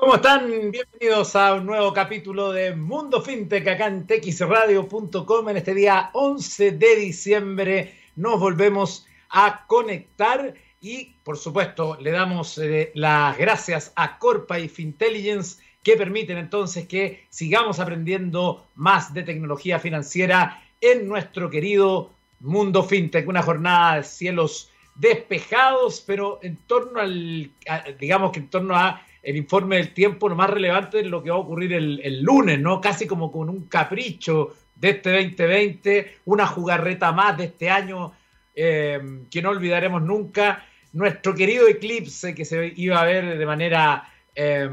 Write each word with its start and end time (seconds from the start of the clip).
¿Cómo 0.00 0.14
están? 0.14 0.70
Bienvenidos 0.70 1.36
a 1.36 1.52
un 1.56 1.66
nuevo 1.66 1.92
capítulo 1.92 2.52
de 2.52 2.74
Mundo 2.74 3.20
FinTech 3.20 3.68
acá 3.68 3.86
en 3.86 4.06
texradio.com. 4.06 5.48
En 5.50 5.58
este 5.58 5.74
día 5.74 6.08
11 6.14 6.70
de 6.72 6.96
diciembre 6.96 7.94
nos 8.16 8.40
volvemos 8.40 9.06
a 9.28 9.66
conectar 9.66 10.54
y, 10.80 11.16
por 11.22 11.36
supuesto, 11.36 11.98
le 12.00 12.12
damos 12.12 12.56
eh, 12.56 12.92
las 12.94 13.36
gracias 13.36 13.92
a 13.94 14.18
Corpa 14.18 14.58
y 14.58 14.70
Fintelligence 14.70 15.62
que 15.82 15.98
permiten 15.98 16.38
entonces 16.38 16.88
que 16.88 17.26
sigamos 17.28 17.78
aprendiendo 17.78 18.68
más 18.76 19.12
de 19.12 19.22
tecnología 19.22 19.78
financiera 19.78 20.62
en 20.80 21.08
nuestro 21.08 21.50
querido 21.50 22.10
Mundo 22.40 22.84
FinTech. 22.84 23.28
Una 23.28 23.42
jornada 23.42 23.96
de 23.96 24.04
cielos 24.04 24.70
despejados, 24.94 26.02
pero 26.06 26.38
en 26.42 26.56
torno 26.56 27.00
al, 27.00 27.50
digamos 27.98 28.32
que 28.32 28.38
en 28.38 28.48
torno 28.48 28.74
a 28.74 29.02
el 29.22 29.36
informe 29.36 29.76
del 29.76 29.92
tiempo, 29.92 30.28
lo 30.28 30.36
más 30.36 30.50
relevante 30.50 31.00
es 31.00 31.06
lo 31.06 31.22
que 31.22 31.30
va 31.30 31.36
a 31.36 31.40
ocurrir 31.40 31.72
el, 31.72 32.22
lunes, 32.22 32.58
¿no? 32.58 32.80
Casi 32.80 33.06
como 33.06 33.30
con 33.30 33.48
un 33.48 33.66
capricho 33.66 34.54
de 34.74 34.90
este 34.90 35.12
2020, 35.12 36.16
una 36.24 36.46
jugarreta 36.46 37.12
más 37.12 37.36
de 37.36 37.44
este 37.44 37.68
año 37.68 38.12
eh, 38.54 39.00
que 39.30 39.42
no 39.42 39.50
olvidaremos 39.50 40.02
nunca. 40.02 40.64
Nuestro 40.92 41.34
querido 41.34 41.68
eclipse 41.68 42.34
que 42.34 42.44
se 42.44 42.72
iba 42.76 43.00
a 43.00 43.04
ver 43.04 43.38
de 43.38 43.46
manera 43.46 44.08
eh, 44.34 44.68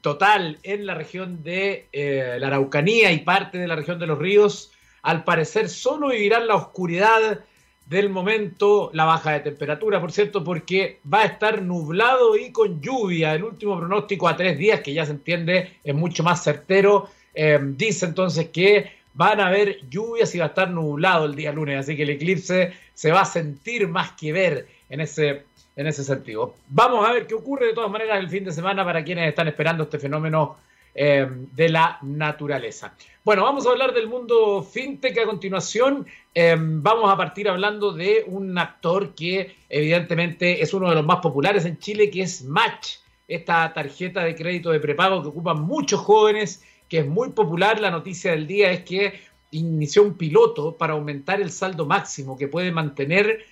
total 0.00 0.58
en 0.62 0.86
la 0.86 0.94
región 0.94 1.42
de 1.42 1.88
eh, 1.92 2.36
la 2.38 2.48
Araucanía 2.48 3.12
y 3.12 3.18
parte 3.20 3.58
de 3.58 3.68
la 3.68 3.76
región 3.76 3.98
de 3.98 4.06
los 4.06 4.18
ríos, 4.18 4.72
al 5.02 5.24
parecer 5.24 5.68
solo 5.68 6.08
vivirán 6.08 6.48
la 6.48 6.56
oscuridad 6.56 7.44
del 7.86 8.08
momento 8.08 8.90
la 8.92 9.04
baja 9.04 9.32
de 9.32 9.40
temperatura, 9.40 10.00
por 10.00 10.12
cierto, 10.12 10.42
porque 10.42 11.00
va 11.12 11.22
a 11.22 11.26
estar 11.26 11.62
nublado 11.62 12.36
y 12.36 12.50
con 12.50 12.80
lluvia. 12.80 13.34
El 13.34 13.44
último 13.44 13.76
pronóstico 13.76 14.28
a 14.28 14.36
tres 14.36 14.58
días, 14.58 14.80
que 14.80 14.94
ya 14.94 15.04
se 15.04 15.12
entiende, 15.12 15.78
es 15.84 15.94
mucho 15.94 16.22
más 16.22 16.42
certero. 16.42 17.08
Eh, 17.34 17.58
dice 17.62 18.06
entonces 18.06 18.48
que 18.48 18.90
van 19.14 19.40
a 19.40 19.46
haber 19.46 19.80
lluvias 19.88 20.34
y 20.34 20.38
va 20.38 20.46
a 20.46 20.48
estar 20.48 20.70
nublado 20.70 21.26
el 21.26 21.34
día 21.34 21.52
lunes, 21.52 21.78
así 21.78 21.96
que 21.96 22.02
el 22.02 22.10
eclipse 22.10 22.72
se 22.94 23.12
va 23.12 23.22
a 23.22 23.24
sentir 23.24 23.88
más 23.88 24.12
que 24.12 24.32
ver 24.32 24.66
en 24.88 25.00
ese, 25.00 25.44
en 25.76 25.86
ese 25.86 26.04
sentido. 26.04 26.54
Vamos 26.68 27.08
a 27.08 27.12
ver 27.12 27.26
qué 27.26 27.34
ocurre 27.34 27.66
de 27.66 27.74
todas 27.74 27.90
maneras 27.90 28.18
el 28.18 28.28
fin 28.28 28.44
de 28.44 28.52
semana 28.52 28.84
para 28.84 29.04
quienes 29.04 29.28
están 29.28 29.48
esperando 29.48 29.84
este 29.84 29.98
fenómeno 29.98 30.56
eh, 30.94 31.26
de 31.28 31.68
la 31.68 31.98
naturaleza. 32.02 32.94
Bueno, 33.24 33.42
vamos 33.42 33.66
a 33.66 33.70
hablar 33.70 33.92
del 33.94 34.06
mundo 34.06 34.62
fintech 34.62 35.18
a 35.18 35.26
continuación. 35.26 36.06
Eh, 36.34 36.54
vamos 36.56 37.10
a 37.10 37.16
partir 37.16 37.48
hablando 37.48 37.92
de 37.92 38.24
un 38.26 38.56
actor 38.56 39.14
que 39.14 39.56
evidentemente 39.68 40.62
es 40.62 40.72
uno 40.72 40.88
de 40.88 40.94
los 40.94 41.04
más 41.04 41.18
populares 41.20 41.64
en 41.64 41.78
Chile, 41.78 42.10
que 42.10 42.22
es 42.22 42.44
Match, 42.44 42.98
esta 43.26 43.72
tarjeta 43.72 44.22
de 44.22 44.34
crédito 44.34 44.70
de 44.70 44.78
prepago 44.78 45.22
que 45.22 45.28
ocupan 45.28 45.62
muchos 45.62 46.00
jóvenes, 46.00 46.62
que 46.88 46.98
es 46.98 47.06
muy 47.06 47.30
popular. 47.30 47.80
La 47.80 47.90
noticia 47.90 48.30
del 48.30 48.46
día 48.46 48.70
es 48.70 48.84
que 48.84 49.20
inició 49.50 50.02
un 50.02 50.14
piloto 50.14 50.76
para 50.76 50.92
aumentar 50.92 51.40
el 51.40 51.50
saldo 51.50 51.86
máximo 51.86 52.36
que 52.36 52.48
puede 52.48 52.70
mantener 52.72 53.44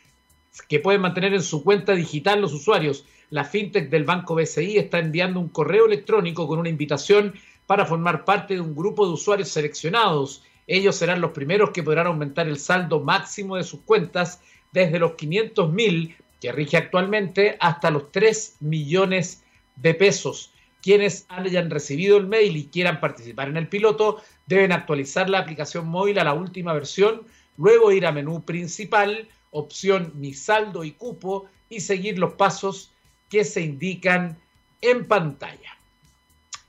que 0.69 0.81
pueden 0.81 1.01
mantener 1.01 1.33
en 1.33 1.43
su 1.43 1.65
cuenta 1.65 1.95
digital 1.95 2.41
los 2.41 2.53
usuarios 2.53 3.07
la 3.33 3.45
fintech 3.45 3.89
del 3.89 4.05
Banco 4.05 4.35
BCI 4.35 4.77
está 4.77 4.99
enviando 4.99 5.41
un 5.41 5.49
correo 5.49 5.87
electrónico 5.87 6.47
con 6.47 6.59
una 6.59 6.69
invitación 6.69 7.33
para 7.67 7.87
formar 7.87 8.27
parte 8.27 8.53
de 8.53 8.61
un 8.61 8.77
grupo 8.77 9.07
de 9.07 9.15
usuarios 9.15 9.49
seleccionados. 9.49 10.45
Ellos 10.67 10.97
serán 10.97 11.23
los 11.23 11.31
primeros 11.31 11.71
que 11.71 11.83
podrán 11.83 12.09
aumentar 12.09 12.47
el 12.47 12.59
saldo 12.59 13.01
máximo 13.01 13.57
de 13.57 13.65
sus 13.65 13.81
cuentas 13.81 14.43
desde 14.71 14.99
los 14.99 15.15
500 15.15 15.73
mil 15.73 16.15
que 16.43 16.53
rige 16.53 16.77
actualmente 16.77 17.57
hasta 17.59 17.91
los 17.91 18.13
3 18.13 18.59
millones 18.61 19.43
de 19.77 19.95
pesos. 19.95 20.53
Quienes 20.83 21.25
hayan 21.31 21.71
recibido 21.71 22.19
el 22.19 22.27
mail 22.27 22.55
y 22.55 22.67
quieran 22.67 23.01
participar 23.01 23.49
en 23.49 23.57
el 23.57 23.69
piloto 23.69 24.21
deben 24.47 24.73
actualizar 24.73 25.31
la 25.31 25.39
aplicación 25.39 25.89
móvil 25.89 26.19
a 26.19 26.25
la 26.25 26.35
última 26.35 26.75
versión, 26.75 27.23
luego 27.57 27.93
ir 27.93 28.05
a 28.05 28.13
menú 28.13 28.45
principal, 28.45 29.27
opción 29.53 30.13
Mi 30.17 30.35
saldo 30.35 30.85
y 30.85 30.91
cupo 30.91 31.47
y 31.71 31.81
seguir 31.81 32.19
los 32.19 32.35
pasos 32.35 32.92
que 33.33 33.45
se 33.47 33.63
indican 33.63 34.37
en 34.83 35.09
pantalla. 35.09 35.79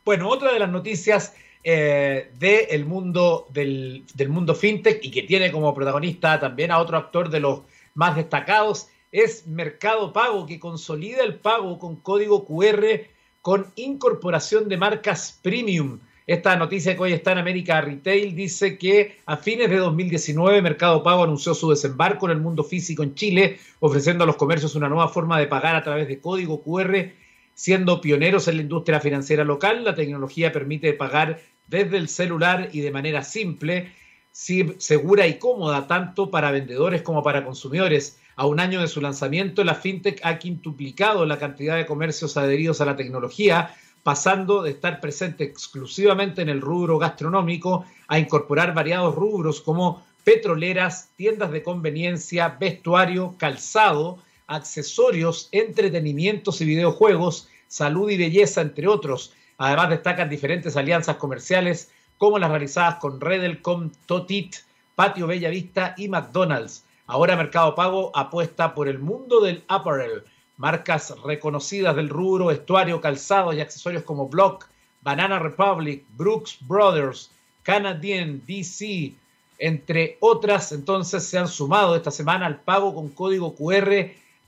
Bueno, 0.05 0.29
otra 0.29 0.53
de 0.53 0.59
las 0.59 0.69
noticias 0.69 1.35
eh, 1.61 2.31
del 2.39 2.85
mundo 2.85 3.47
del, 3.49 4.05
del, 4.13 4.29
mundo 4.29 4.55
fintech 4.55 5.03
y 5.03 5.11
que 5.11 5.23
tiene 5.23 5.51
como 5.51 5.75
protagonista 5.75 6.39
también 6.39 6.71
a 6.71 6.79
otro 6.79 6.95
actor 6.95 7.29
de 7.29 7.41
los 7.41 7.63
más 7.95 8.15
destacados 8.15 8.87
es 9.11 9.45
Mercado 9.45 10.13
Pago, 10.13 10.45
que 10.45 10.57
consolida 10.57 11.21
el 11.25 11.35
pago 11.35 11.77
con 11.79 11.97
código 11.97 12.45
QR 12.45 13.07
con 13.41 13.67
incorporación 13.75 14.69
de 14.69 14.77
marcas 14.77 15.37
premium. 15.41 15.99
Esta 16.25 16.55
noticia 16.55 16.95
que 16.95 17.01
hoy 17.01 17.11
está 17.11 17.33
en 17.33 17.39
América 17.39 17.81
Retail 17.81 18.33
dice 18.33 18.77
que 18.77 19.17
a 19.25 19.35
fines 19.35 19.69
de 19.69 19.75
2019 19.75 20.61
Mercado 20.61 21.03
Pago 21.03 21.23
anunció 21.23 21.53
su 21.53 21.69
desembarco 21.69 22.27
en 22.27 22.31
el 22.31 22.41
mundo 22.41 22.63
físico 22.63 23.03
en 23.03 23.13
Chile, 23.13 23.59
ofreciendo 23.81 24.23
a 24.23 24.27
los 24.27 24.37
comercios 24.37 24.75
una 24.75 24.87
nueva 24.87 25.09
forma 25.09 25.37
de 25.37 25.47
pagar 25.47 25.75
a 25.75 25.83
través 25.83 26.07
de 26.07 26.21
código 26.21 26.63
QR. 26.63 27.11
Siendo 27.55 27.99
pioneros 27.99 28.47
en 28.47 28.55
la 28.55 28.61
industria 28.61 29.01
financiera 29.01 29.43
local, 29.43 29.83
la 29.83 29.95
tecnología 29.95 30.53
permite 30.53 30.93
pagar 30.93 31.41
desde 31.67 31.97
el 31.97 32.07
celular 32.07 32.69
y 32.71 32.79
de 32.79 32.91
manera 32.91 33.23
simple, 33.23 33.91
segura 34.31 35.27
y 35.27 35.37
cómoda 35.37 35.87
tanto 35.87 36.31
para 36.31 36.51
vendedores 36.51 37.01
como 37.01 37.21
para 37.21 37.43
consumidores. 37.43 38.17
A 38.35 38.47
un 38.47 38.61
año 38.61 38.79
de 38.79 38.87
su 38.87 39.01
lanzamiento, 39.01 39.63
la 39.63 39.75
FinTech 39.75 40.21
ha 40.23 40.39
quintuplicado 40.39 41.25
la 41.25 41.37
cantidad 41.37 41.75
de 41.75 41.85
comercios 41.85 42.37
adheridos 42.37 42.79
a 42.81 42.85
la 42.85 42.95
tecnología, 42.95 43.75
pasando 44.03 44.61
de 44.61 44.71
estar 44.71 44.99
presente 44.99 45.43
exclusivamente 45.43 46.41
en 46.41 46.49
el 46.49 46.61
rubro 46.61 46.99
gastronómico 46.99 47.85
a 48.07 48.19
incorporar 48.19 48.73
variados 48.73 49.15
rubros 49.15 49.61
como 49.61 50.05
petroleras, 50.23 51.09
tiendas 51.15 51.51
de 51.51 51.63
conveniencia, 51.63 52.57
vestuario, 52.59 53.35
calzado, 53.37 54.19
accesorios, 54.47 55.49
entretenimientos 55.51 56.61
y 56.61 56.65
videojuegos, 56.65 57.47
salud 57.67 58.09
y 58.09 58.17
belleza, 58.17 58.61
entre 58.61 58.87
otros. 58.87 59.33
Además 59.57 59.89
destacan 59.89 60.29
diferentes 60.29 60.75
alianzas 60.77 61.17
comerciales 61.17 61.91
como 62.17 62.39
las 62.39 62.51
realizadas 62.51 62.95
con 62.95 63.19
Redelcom, 63.19 63.91
Totit, 64.05 64.55
Patio 64.95 65.27
Bella 65.27 65.49
Vista 65.49 65.95
y 65.97 66.07
McDonald's. 66.07 66.85
Ahora 67.07 67.35
Mercado 67.35 67.75
Pago 67.75 68.11
apuesta 68.15 68.73
por 68.73 68.87
el 68.87 68.99
mundo 68.99 69.41
del 69.41 69.63
apparel, 69.67 70.23
Marcas 70.63 71.13
reconocidas 71.25 71.93
del 71.93 72.07
rubro, 72.07 72.45
vestuario, 72.45 73.01
calzado 73.01 73.51
y 73.51 73.59
accesorios 73.59 74.03
como 74.03 74.29
Block, 74.29 74.65
Banana 75.01 75.37
Republic, 75.37 76.05
Brooks 76.15 76.59
Brothers, 76.61 77.31
Canadian, 77.63 78.41
DC, 78.47 79.11
entre 79.59 80.15
otras, 80.21 80.71
entonces 80.71 81.25
se 81.25 81.37
han 81.37 81.49
sumado 81.49 81.97
esta 81.97 82.11
semana 82.11 82.45
al 82.45 82.61
pago 82.61 82.95
con 82.95 83.09
código 83.09 83.53
QR 83.53 83.89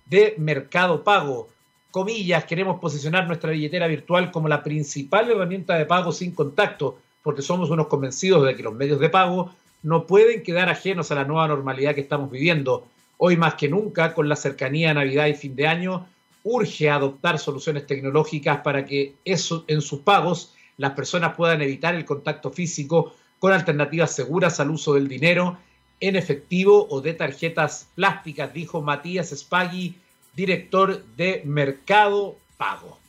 de 0.05 0.35
Mercado 0.37 1.03
Pago. 1.03 1.49
Comillas, 1.91 2.45
queremos 2.45 2.79
posicionar 2.79 3.27
nuestra 3.27 3.51
billetera 3.51 3.87
virtual 3.87 4.31
como 4.31 4.47
la 4.47 4.63
principal 4.63 5.29
herramienta 5.29 5.77
de 5.77 5.85
pago 5.85 6.13
sin 6.13 6.33
contacto, 6.33 6.97
porque 7.23 7.41
somos 7.41 7.69
unos 7.71 7.87
convencidos 7.87 8.45
de 8.45 8.55
que 8.55 8.63
los 8.63 8.73
medios 8.73 9.01
de 9.01 9.09
pago 9.09 9.51
no 9.83 10.07
pueden 10.07 10.43
quedar 10.43 10.69
ajenos 10.69 11.11
a 11.11 11.15
la 11.15 11.25
nueva 11.25 11.49
normalidad 11.49 11.93
que 11.93 11.99
estamos 11.99 12.31
viviendo. 12.31 12.87
Hoy 13.17 13.37
más 13.37 13.55
que 13.55 13.69
nunca, 13.69 14.13
con 14.13 14.27
la 14.27 14.35
cercanía 14.35 14.91
a 14.91 14.93
Navidad 14.95 15.27
y 15.27 15.33
fin 15.33 15.55
de 15.55 15.67
año, 15.67 16.07
urge 16.43 16.89
adoptar 16.89 17.39
soluciones 17.39 17.87
tecnológicas 17.87 18.61
para 18.61 18.85
que 18.85 19.15
en 19.25 19.81
sus 19.81 19.99
pagos 20.01 20.53
las 20.77 20.91
personas 20.91 21.35
puedan 21.35 21.61
evitar 21.61 21.95
el 21.95 22.05
contacto 22.05 22.51
físico 22.51 23.15
con 23.39 23.53
alternativas 23.53 24.13
seguras 24.13 24.59
al 24.59 24.71
uso 24.71 24.93
del 24.93 25.07
dinero 25.07 25.57
en 25.99 26.15
efectivo 26.15 26.87
o 26.89 27.01
de 27.01 27.13
tarjetas 27.13 27.89
plásticas, 27.95 28.53
dijo 28.53 28.81
Matías 28.81 29.29
Spaghi, 29.29 29.95
director 30.35 31.03
de 31.15 31.41
Mercado 31.45 32.37
Pago. 32.57 32.99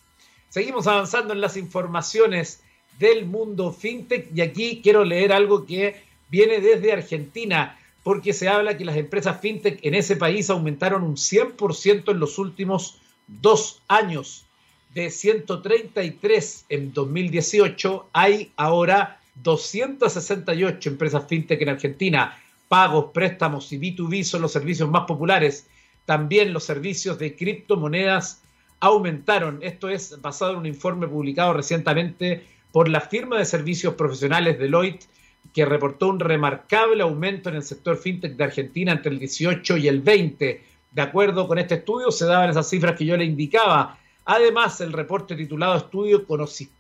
Seguimos 0.49 0.87
avanzando 0.87 1.33
en 1.34 1.41
las 1.41 1.56
informaciones 1.56 2.62
del 2.99 3.26
mundo 3.26 3.73
fintech 3.73 4.31
y 4.35 4.41
aquí 4.41 4.81
quiero 4.82 5.05
leer 5.05 5.32
algo 5.32 5.67
que 5.67 6.00
viene 6.31 6.61
desde 6.61 6.93
Argentina 6.93 7.79
porque 8.06 8.32
se 8.32 8.49
habla 8.49 8.76
que 8.76 8.85
las 8.85 8.97
empresas 8.97 9.41
fintech 9.41 9.81
en 9.85 9.93
ese 9.94 10.14
país 10.14 10.49
aumentaron 10.49 11.03
un 11.03 11.17
100% 11.17 12.12
en 12.12 12.20
los 12.20 12.38
últimos 12.38 13.00
dos 13.26 13.82
años. 13.88 14.47
De 14.94 15.11
133 15.11 16.67
en 16.69 16.93
2018, 16.93 18.11
hay 18.12 18.53
ahora 18.56 19.19
268 19.43 20.88
empresas 20.88 21.25
fintech 21.26 21.61
en 21.61 21.70
Argentina. 21.70 22.41
Pagos, 22.69 23.06
préstamos 23.12 23.73
y 23.73 23.79
B2B 23.81 24.23
son 24.23 24.43
los 24.43 24.52
servicios 24.52 24.88
más 24.88 25.02
populares. 25.06 25.67
También 26.05 26.52
los 26.52 26.62
servicios 26.62 27.19
de 27.19 27.35
criptomonedas 27.35 28.41
aumentaron. 28.79 29.59
Esto 29.62 29.88
es 29.88 30.20
basado 30.23 30.52
en 30.52 30.59
un 30.59 30.67
informe 30.67 31.09
publicado 31.09 31.55
recientemente 31.55 32.47
por 32.70 32.88
la 32.88 33.00
firma 33.00 33.37
de 33.37 33.47
servicios 33.47 33.94
profesionales 33.94 34.61
Deloitte 34.61 35.09
que 35.56 35.64
reportó 35.64 36.08
un 36.08 36.20
remarcable 36.20 37.03
aumento 37.03 37.49
en 37.49 37.56
el 37.56 37.62
sector 37.62 37.97
fintech 37.97 38.37
de 38.37 38.44
Argentina 38.44 38.93
entre 38.93 39.11
el 39.11 39.19
18 39.19 39.79
y 39.79 39.88
el 39.88 40.03
20. 40.03 40.62
De 40.91 41.00
acuerdo 41.00 41.49
con 41.49 41.58
este 41.58 41.76
estudio, 41.76 42.11
se 42.11 42.26
daban 42.26 42.50
esas 42.50 42.69
cifras 42.69 42.94
que 42.94 43.06
yo 43.06 43.17
le 43.17 43.25
indicaba. 43.25 43.99
Además, 44.26 44.82
el 44.82 44.93
reporte 44.93 45.35
titulado 45.35 45.75
Estudio 45.75 46.26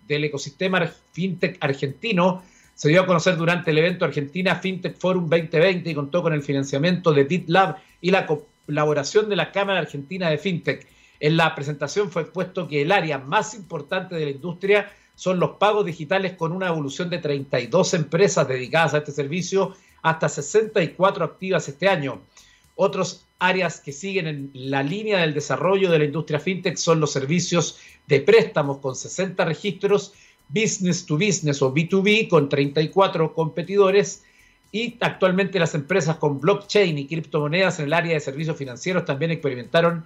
del 0.06 0.24
ecosistema 0.24 0.86
fintech 1.10 1.56
argentino 1.58 2.42
se 2.74 2.90
dio 2.90 3.00
a 3.00 3.06
conocer 3.06 3.38
durante 3.38 3.70
el 3.70 3.78
evento 3.78 4.04
Argentina 4.04 4.56
FinTech 4.56 4.98
Forum 4.98 5.30
2020 5.30 5.88
y 5.88 5.94
contó 5.94 6.22
con 6.22 6.34
el 6.34 6.42
financiamiento 6.42 7.12
de 7.12 7.24
BitLab 7.24 7.78
y 8.02 8.10
la 8.10 8.26
colaboración 8.26 9.30
de 9.30 9.36
la 9.36 9.52
Cámara 9.52 9.78
Argentina 9.78 10.28
de 10.28 10.36
FinTech. 10.36 10.86
En 11.18 11.38
la 11.38 11.54
presentación 11.54 12.10
fue 12.10 12.20
expuesto 12.20 12.68
que 12.68 12.82
el 12.82 12.92
área 12.92 13.16
más 13.16 13.54
importante 13.54 14.16
de 14.16 14.24
la 14.26 14.30
industria 14.32 14.92
son 15.16 15.40
los 15.40 15.56
pagos 15.56 15.84
digitales 15.84 16.34
con 16.34 16.52
una 16.52 16.68
evolución 16.68 17.10
de 17.10 17.18
32 17.18 17.94
empresas 17.94 18.46
dedicadas 18.46 18.94
a 18.94 18.98
este 18.98 19.10
servicio 19.10 19.74
hasta 20.02 20.28
64 20.28 21.24
activas 21.24 21.68
este 21.68 21.88
año. 21.88 22.20
Otros 22.76 23.24
áreas 23.38 23.80
que 23.80 23.92
siguen 23.92 24.26
en 24.26 24.50
la 24.54 24.82
línea 24.82 25.18
del 25.18 25.34
desarrollo 25.34 25.90
de 25.90 25.98
la 25.98 26.04
industria 26.04 26.38
fintech 26.38 26.76
son 26.76 27.00
los 27.00 27.12
servicios 27.12 27.78
de 28.06 28.20
préstamos 28.20 28.78
con 28.78 28.94
60 28.94 29.44
registros, 29.44 30.12
business 30.48 31.04
to 31.06 31.16
business 31.16 31.60
o 31.62 31.74
B2B 31.74 32.28
con 32.28 32.48
34 32.48 33.34
competidores 33.34 34.22
y 34.70 34.96
actualmente 35.00 35.58
las 35.58 35.74
empresas 35.74 36.16
con 36.16 36.38
blockchain 36.38 36.98
y 36.98 37.06
criptomonedas 37.06 37.78
en 37.78 37.86
el 37.86 37.92
área 37.94 38.12
de 38.12 38.20
servicios 38.20 38.56
financieros 38.56 39.04
también 39.04 39.30
experimentaron 39.30 40.04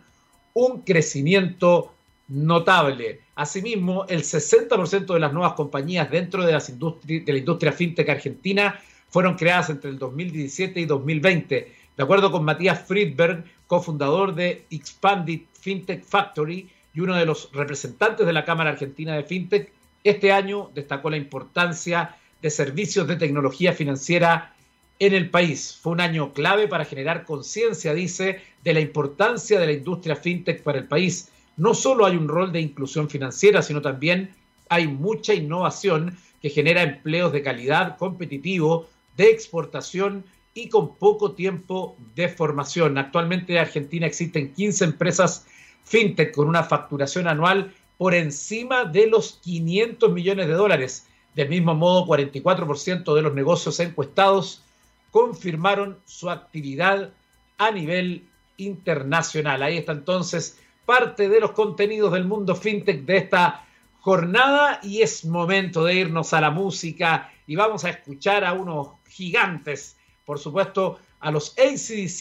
un 0.55 0.83
crecimiento 0.83 1.93
notable. 2.29 3.21
Asimismo, 3.41 4.05
el 4.09 4.23
60% 4.23 5.15
de 5.15 5.21
las 5.21 5.33
nuevas 5.33 5.55
compañías 5.55 6.11
dentro 6.11 6.45
de, 6.45 6.53
las 6.53 6.67
de 6.69 7.25
la 7.27 7.39
industria 7.39 7.73
fintech 7.73 8.09
argentina 8.09 8.79
fueron 9.09 9.35
creadas 9.37 9.71
entre 9.71 9.91
el 9.91 9.99
2017 9.99 10.79
y 10.81 10.85
2020 10.85 11.81
de 12.01 12.05
acuerdo 12.05 12.33
con 12.33 12.47
Matías 12.47 12.87
Friedberg, 12.89 13.45
cofundador 13.67 14.35
de 14.35 14.65
Expanded 14.71 15.41
FinTech 15.53 16.03
Factory 16.03 16.67
y 16.95 17.01
uno 17.01 17.15
de 17.15 17.27
los 17.27 17.53
representantes 17.53 18.27
de 18.27 18.33
la 18.33 18.47
Cámara 18.47 18.71
Argentina 18.71 19.15
de 19.15 19.23
FinTech, 19.23 19.71
este 20.03 20.33
año 20.33 20.71
destacó 20.75 21.11
la 21.11 21.19
importancia 21.19 22.17
de 22.41 22.49
servicios 22.49 23.07
de 23.07 23.17
tecnología 23.17 23.75
financiera 23.75 24.55
en 24.99 25.13
el 25.13 25.29
país. 25.29 25.79
Fue 25.79 25.93
un 25.93 26.01
año 26.01 26.33
clave 26.33 26.69
para 26.69 26.87
generar 26.87 27.27
conciencia, 27.27 27.93
dice, 27.93 28.41
de 28.65 28.73
la 28.73 28.81
importancia 28.81 29.61
de 29.61 29.67
la 29.67 29.73
industria 29.73 30.17
fintech 30.17 30.63
para 30.63 30.79
el 30.79 30.89
país. 30.89 31.31
No 31.61 31.75
solo 31.75 32.07
hay 32.07 32.17
un 32.17 32.27
rol 32.27 32.53
de 32.53 32.61
inclusión 32.63 33.11
financiera, 33.11 33.61
sino 33.61 33.83
también 33.83 34.35
hay 34.71 34.89
mucha 34.89 35.35
innovación 35.35 36.17
que 36.41 36.49
genera 36.49 36.83
empleos 36.83 37.35
de 37.35 37.43
calidad, 37.43 37.99
competitivo, 37.99 38.89
de 39.19 39.29
exportación 39.29 40.25
y 40.55 40.71
con 40.71 40.97
poco 40.97 41.33
tiempo 41.33 41.99
de 42.15 42.31
formación. 42.31 42.97
Actualmente 42.97 43.53
en 43.53 43.59
Argentina 43.59 44.07
existen 44.07 44.55
15 44.55 44.87
empresas 44.87 45.47
fintech 45.85 46.35
con 46.35 46.49
una 46.49 46.63
facturación 46.63 47.29
anual 47.29 47.75
por 47.99 48.15
encima 48.15 48.87
de 48.87 49.09
los 49.09 49.39
500 49.43 50.13
millones 50.13 50.47
de 50.47 50.55
dólares. 50.55 51.09
Del 51.35 51.51
mismo 51.51 51.75
modo, 51.75 52.07
44% 52.07 53.15
de 53.15 53.21
los 53.21 53.35
negocios 53.35 53.79
encuestados 53.81 54.63
confirmaron 55.11 55.99
su 56.07 56.31
actividad 56.31 57.11
a 57.59 57.71
nivel 57.71 58.25
internacional. 58.57 59.63
Ahí 59.63 59.77
está 59.77 59.93
entonces 59.93 60.59
parte 60.91 61.29
de 61.29 61.39
los 61.39 61.53
contenidos 61.53 62.13
del 62.13 62.25
mundo 62.25 62.57
fintech 62.57 63.05
de 63.05 63.17
esta 63.17 63.65
jornada 64.01 64.81
y 64.83 65.03
es 65.03 65.25
momento 65.25 65.85
de 65.85 65.95
irnos 65.95 66.33
a 66.33 66.41
la 66.41 66.51
música 66.51 67.33
y 67.47 67.55
vamos 67.55 67.85
a 67.85 67.91
escuchar 67.91 68.45
a 68.45 68.53
unos 68.53 68.89
gigantes 69.09 69.97
por 70.31 70.39
supuesto, 70.39 71.01
a 71.19 71.33
los 71.33 71.57
ACDC 71.59 72.21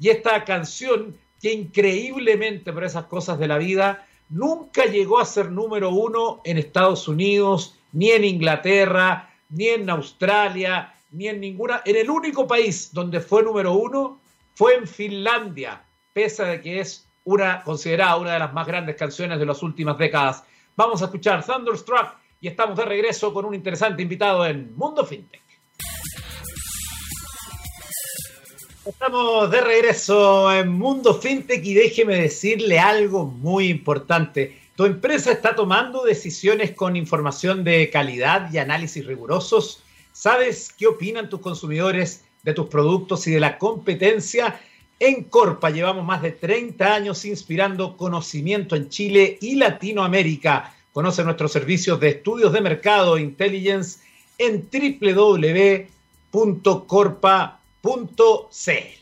y 0.00 0.08
esta 0.08 0.44
canción 0.44 1.14
que 1.42 1.52
increíblemente 1.52 2.72
por 2.72 2.84
esas 2.84 3.04
cosas 3.04 3.38
de 3.38 3.48
la 3.48 3.58
vida 3.58 4.06
nunca 4.30 4.86
llegó 4.86 5.20
a 5.20 5.26
ser 5.26 5.50
número 5.50 5.90
uno 5.90 6.40
en 6.44 6.56
Estados 6.56 7.06
Unidos, 7.06 7.76
ni 7.92 8.12
en 8.12 8.24
Inglaterra, 8.24 9.30
ni 9.50 9.68
en 9.68 9.90
Australia, 9.90 10.94
ni 11.10 11.28
en 11.28 11.38
ninguna. 11.40 11.82
En 11.84 11.96
el 11.96 12.08
único 12.08 12.46
país 12.46 12.94
donde 12.94 13.20
fue 13.20 13.42
número 13.42 13.74
uno 13.74 14.18
fue 14.54 14.76
en 14.76 14.86
Finlandia, 14.86 15.84
pese 16.14 16.44
a 16.44 16.62
que 16.62 16.80
es 16.80 17.09
una 17.24 17.62
considerada 17.62 18.16
una 18.16 18.32
de 18.34 18.38
las 18.38 18.52
más 18.52 18.66
grandes 18.66 18.96
canciones 18.96 19.38
de 19.38 19.46
las 19.46 19.62
últimas 19.62 19.98
décadas. 19.98 20.44
Vamos 20.76 21.02
a 21.02 21.06
escuchar 21.06 21.44
Thunderstruck 21.44 22.14
y 22.40 22.48
estamos 22.48 22.76
de 22.76 22.84
regreso 22.84 23.32
con 23.34 23.44
un 23.44 23.54
interesante 23.54 24.02
invitado 24.02 24.46
en 24.46 24.74
Mundo 24.76 25.04
FinTech. 25.04 25.42
Estamos 28.86 29.50
de 29.50 29.60
regreso 29.60 30.50
en 30.52 30.72
Mundo 30.72 31.14
FinTech 31.14 31.64
y 31.64 31.74
déjeme 31.74 32.16
decirle 32.16 32.78
algo 32.78 33.26
muy 33.26 33.68
importante. 33.68 34.58
Tu 34.74 34.86
empresa 34.86 35.32
está 35.32 35.54
tomando 35.54 36.02
decisiones 36.02 36.70
con 36.70 36.96
información 36.96 37.62
de 37.62 37.90
calidad 37.90 38.50
y 38.50 38.56
análisis 38.56 39.04
rigurosos. 39.04 39.82
¿Sabes 40.12 40.72
qué 40.72 40.86
opinan 40.86 41.28
tus 41.28 41.40
consumidores 41.40 42.24
de 42.42 42.54
tus 42.54 42.68
productos 42.68 43.26
y 43.26 43.32
de 43.32 43.40
la 43.40 43.58
competencia? 43.58 44.58
En 45.00 45.24
Corpa 45.24 45.70
llevamos 45.70 46.04
más 46.04 46.22
de 46.22 46.30
30 46.30 46.94
años 46.94 47.24
inspirando 47.24 47.96
conocimiento 47.96 48.76
en 48.76 48.88
Chile 48.88 49.36
y 49.40 49.56
Latinoamérica. 49.56 50.72
Conoce 50.92 51.24
nuestros 51.24 51.50
servicios 51.50 51.98
de 51.98 52.10
estudios 52.10 52.52
de 52.52 52.60
mercado 52.60 53.16
e 53.16 53.22
intelligence 53.22 54.00
en 54.38 54.68
www.corpa.com 56.32 57.60
.cl. 57.82 59.00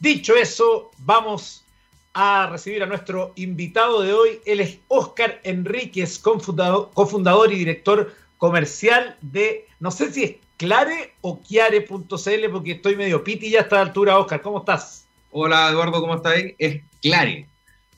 Dicho 0.00 0.34
eso, 0.34 0.90
vamos 0.98 1.64
a 2.12 2.48
recibir 2.50 2.82
a 2.82 2.86
nuestro 2.86 3.32
invitado 3.36 4.02
de 4.02 4.12
hoy. 4.12 4.40
Él 4.44 4.60
es 4.60 4.78
Oscar 4.88 5.40
Enríquez, 5.44 6.18
cofundador, 6.18 6.90
cofundador 6.94 7.52
y 7.52 7.56
director 7.56 8.14
comercial 8.38 9.16
de, 9.20 9.66
no 9.80 9.90
sé 9.90 10.12
si 10.12 10.24
es 10.24 10.36
Clare 10.56 11.14
o 11.20 11.40
Chiare.cl, 11.42 12.50
porque 12.50 12.72
estoy 12.72 12.96
medio 12.96 13.24
piti 13.24 13.50
ya 13.50 13.60
a 13.60 13.62
esta 13.62 13.80
altura, 13.80 14.18
Oscar. 14.18 14.40
¿Cómo 14.40 14.58
estás? 14.58 15.06
Hola, 15.30 15.70
Eduardo, 15.70 16.00
¿cómo 16.00 16.14
estás? 16.14 16.34
Es 16.58 16.82
Clare. 17.02 17.48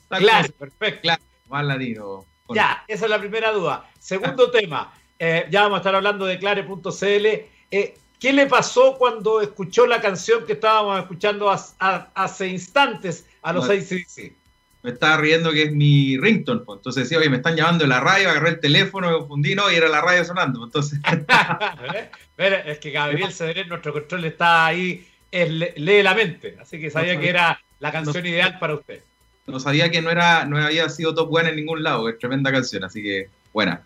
Clare, 0.09 0.49
perfecto. 0.49 1.01
Clare, 1.01 1.21
más 1.49 1.65
latino. 1.65 2.25
Ya, 2.49 2.83
esa 2.87 3.05
es 3.05 3.11
la 3.11 3.19
primera 3.19 3.51
duda. 3.51 3.89
Segundo 3.99 4.49
tema, 4.49 4.93
eh, 5.19 5.45
ya 5.49 5.63
vamos 5.63 5.77
a 5.77 5.79
estar 5.79 5.95
hablando 5.95 6.25
de 6.25 6.39
Clare.cl. 6.39 7.25
Eh, 7.69 7.97
¿Qué 8.19 8.33
le 8.33 8.47
pasó 8.47 8.97
cuando 8.97 9.41
escuchó 9.41 9.85
la 9.85 10.01
canción 10.01 10.45
que 10.45 10.53
estábamos 10.53 10.99
escuchando 10.99 11.51
hace 11.51 12.47
instantes 12.47 13.27
a 13.43 13.53
los 13.53 13.69
ACDC? 13.69 14.33
Me 14.87 14.93
estaba 14.93 15.17
riendo 15.17 15.51
que 15.51 15.63
es 15.63 15.73
mi 15.73 16.17
ringtone, 16.17 16.61
pues. 16.61 16.77
entonces 16.77 17.03
decía, 17.03 17.17
oye, 17.17 17.29
me 17.29 17.35
están 17.35 17.57
llamando 17.57 17.83
de 17.83 17.89
la 17.89 17.99
radio, 17.99 18.29
agarré 18.29 18.51
el 18.51 18.61
teléfono, 18.61 19.11
me 19.11 19.17
confundí, 19.17 19.53
no, 19.53 19.69
y 19.69 19.75
era 19.75 19.89
la 19.89 19.99
radio 19.99 20.23
sonando, 20.23 20.63
entonces... 20.63 20.97
es 22.37 22.79
que 22.79 22.91
Gabriel 22.91 23.33
Cedrés, 23.33 23.67
nuestro 23.67 23.91
control, 23.91 24.23
está 24.23 24.65
ahí, 24.65 25.05
lee 25.29 26.01
la 26.01 26.13
mente, 26.13 26.55
así 26.61 26.79
que 26.79 26.89
sabía 26.89 27.19
que 27.19 27.27
era 27.27 27.59
la 27.81 27.91
canción 27.91 28.25
ideal 28.25 28.59
para 28.59 28.75
usted. 28.75 29.01
No 29.45 29.59
sabía 29.59 29.91
que 29.91 30.01
no, 30.01 30.09
era, 30.09 30.45
no 30.45 30.57
había 30.57 30.87
sido 30.87 31.13
top 31.13 31.27
buena 31.31 31.49
en 31.49 31.57
ningún 31.57 31.83
lado, 31.83 32.07
es 32.07 32.17
tremenda 32.17 32.49
canción, 32.49 32.85
así 32.85 33.03
que 33.03 33.27
buena. 33.51 33.81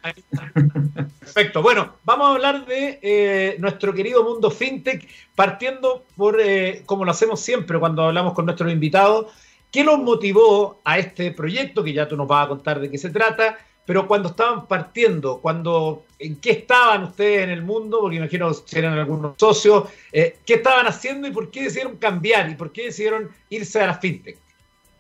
Perfecto. 1.20 1.64
Bueno, 1.64 1.96
vamos 2.04 2.28
a 2.28 2.34
hablar 2.34 2.68
de 2.68 3.00
eh, 3.02 3.56
nuestro 3.58 3.92
querido 3.96 4.24
mundo 4.24 4.52
fintech, 4.52 5.08
partiendo 5.34 6.06
por, 6.16 6.40
eh, 6.40 6.84
como 6.86 7.06
lo 7.06 7.10
hacemos 7.10 7.42
siempre 7.42 7.80
cuando 7.80 8.04
hablamos 8.04 8.36
con 8.36 8.46
nuestros 8.46 8.72
invitados, 8.72 9.34
¿qué 9.72 9.84
los 9.84 10.00
motivó 10.00 10.82
a 10.84 11.00
este 11.00 11.32
proyecto? 11.32 11.84
Que 11.84 11.94
ya 11.94 12.08
tú 12.08 12.16
nos 12.18 12.28
vas 12.28 12.46
a 12.46 12.50
contar 12.50 12.80
de 12.80 12.90
qué 12.90 12.98
se 12.98 13.10
trata, 13.10 13.58
pero 13.86 14.08
cuando 14.08 14.30
estaban 14.30 14.68
partiendo, 14.68 15.40
cuando, 15.40 16.06
¿en 16.20 16.36
qué 16.36 16.52
estaban 16.52 17.04
ustedes 17.04 17.44
en 17.44 17.50
el 17.50 17.64
mundo? 17.64 18.00
Porque 18.02 18.18
imagino 18.18 18.54
si 18.54 18.78
eran 18.78 18.98
algunos 18.98 19.34
socios, 19.38 19.86
eh, 20.12 20.38
¿qué 20.46 20.56
estaban 20.56 20.86
haciendo 20.88 21.28
y 21.28 21.32
por 21.32 21.50
qué 21.50 21.64
decidieron 21.64 21.98
cambiar 21.98 22.50
y 22.50 22.56
por 22.56 22.72
qué 22.72 22.86
decidieron 22.86 23.30
irse 23.50 23.82
a 23.82 23.88
la 23.88 23.94
fintech? 23.96 24.38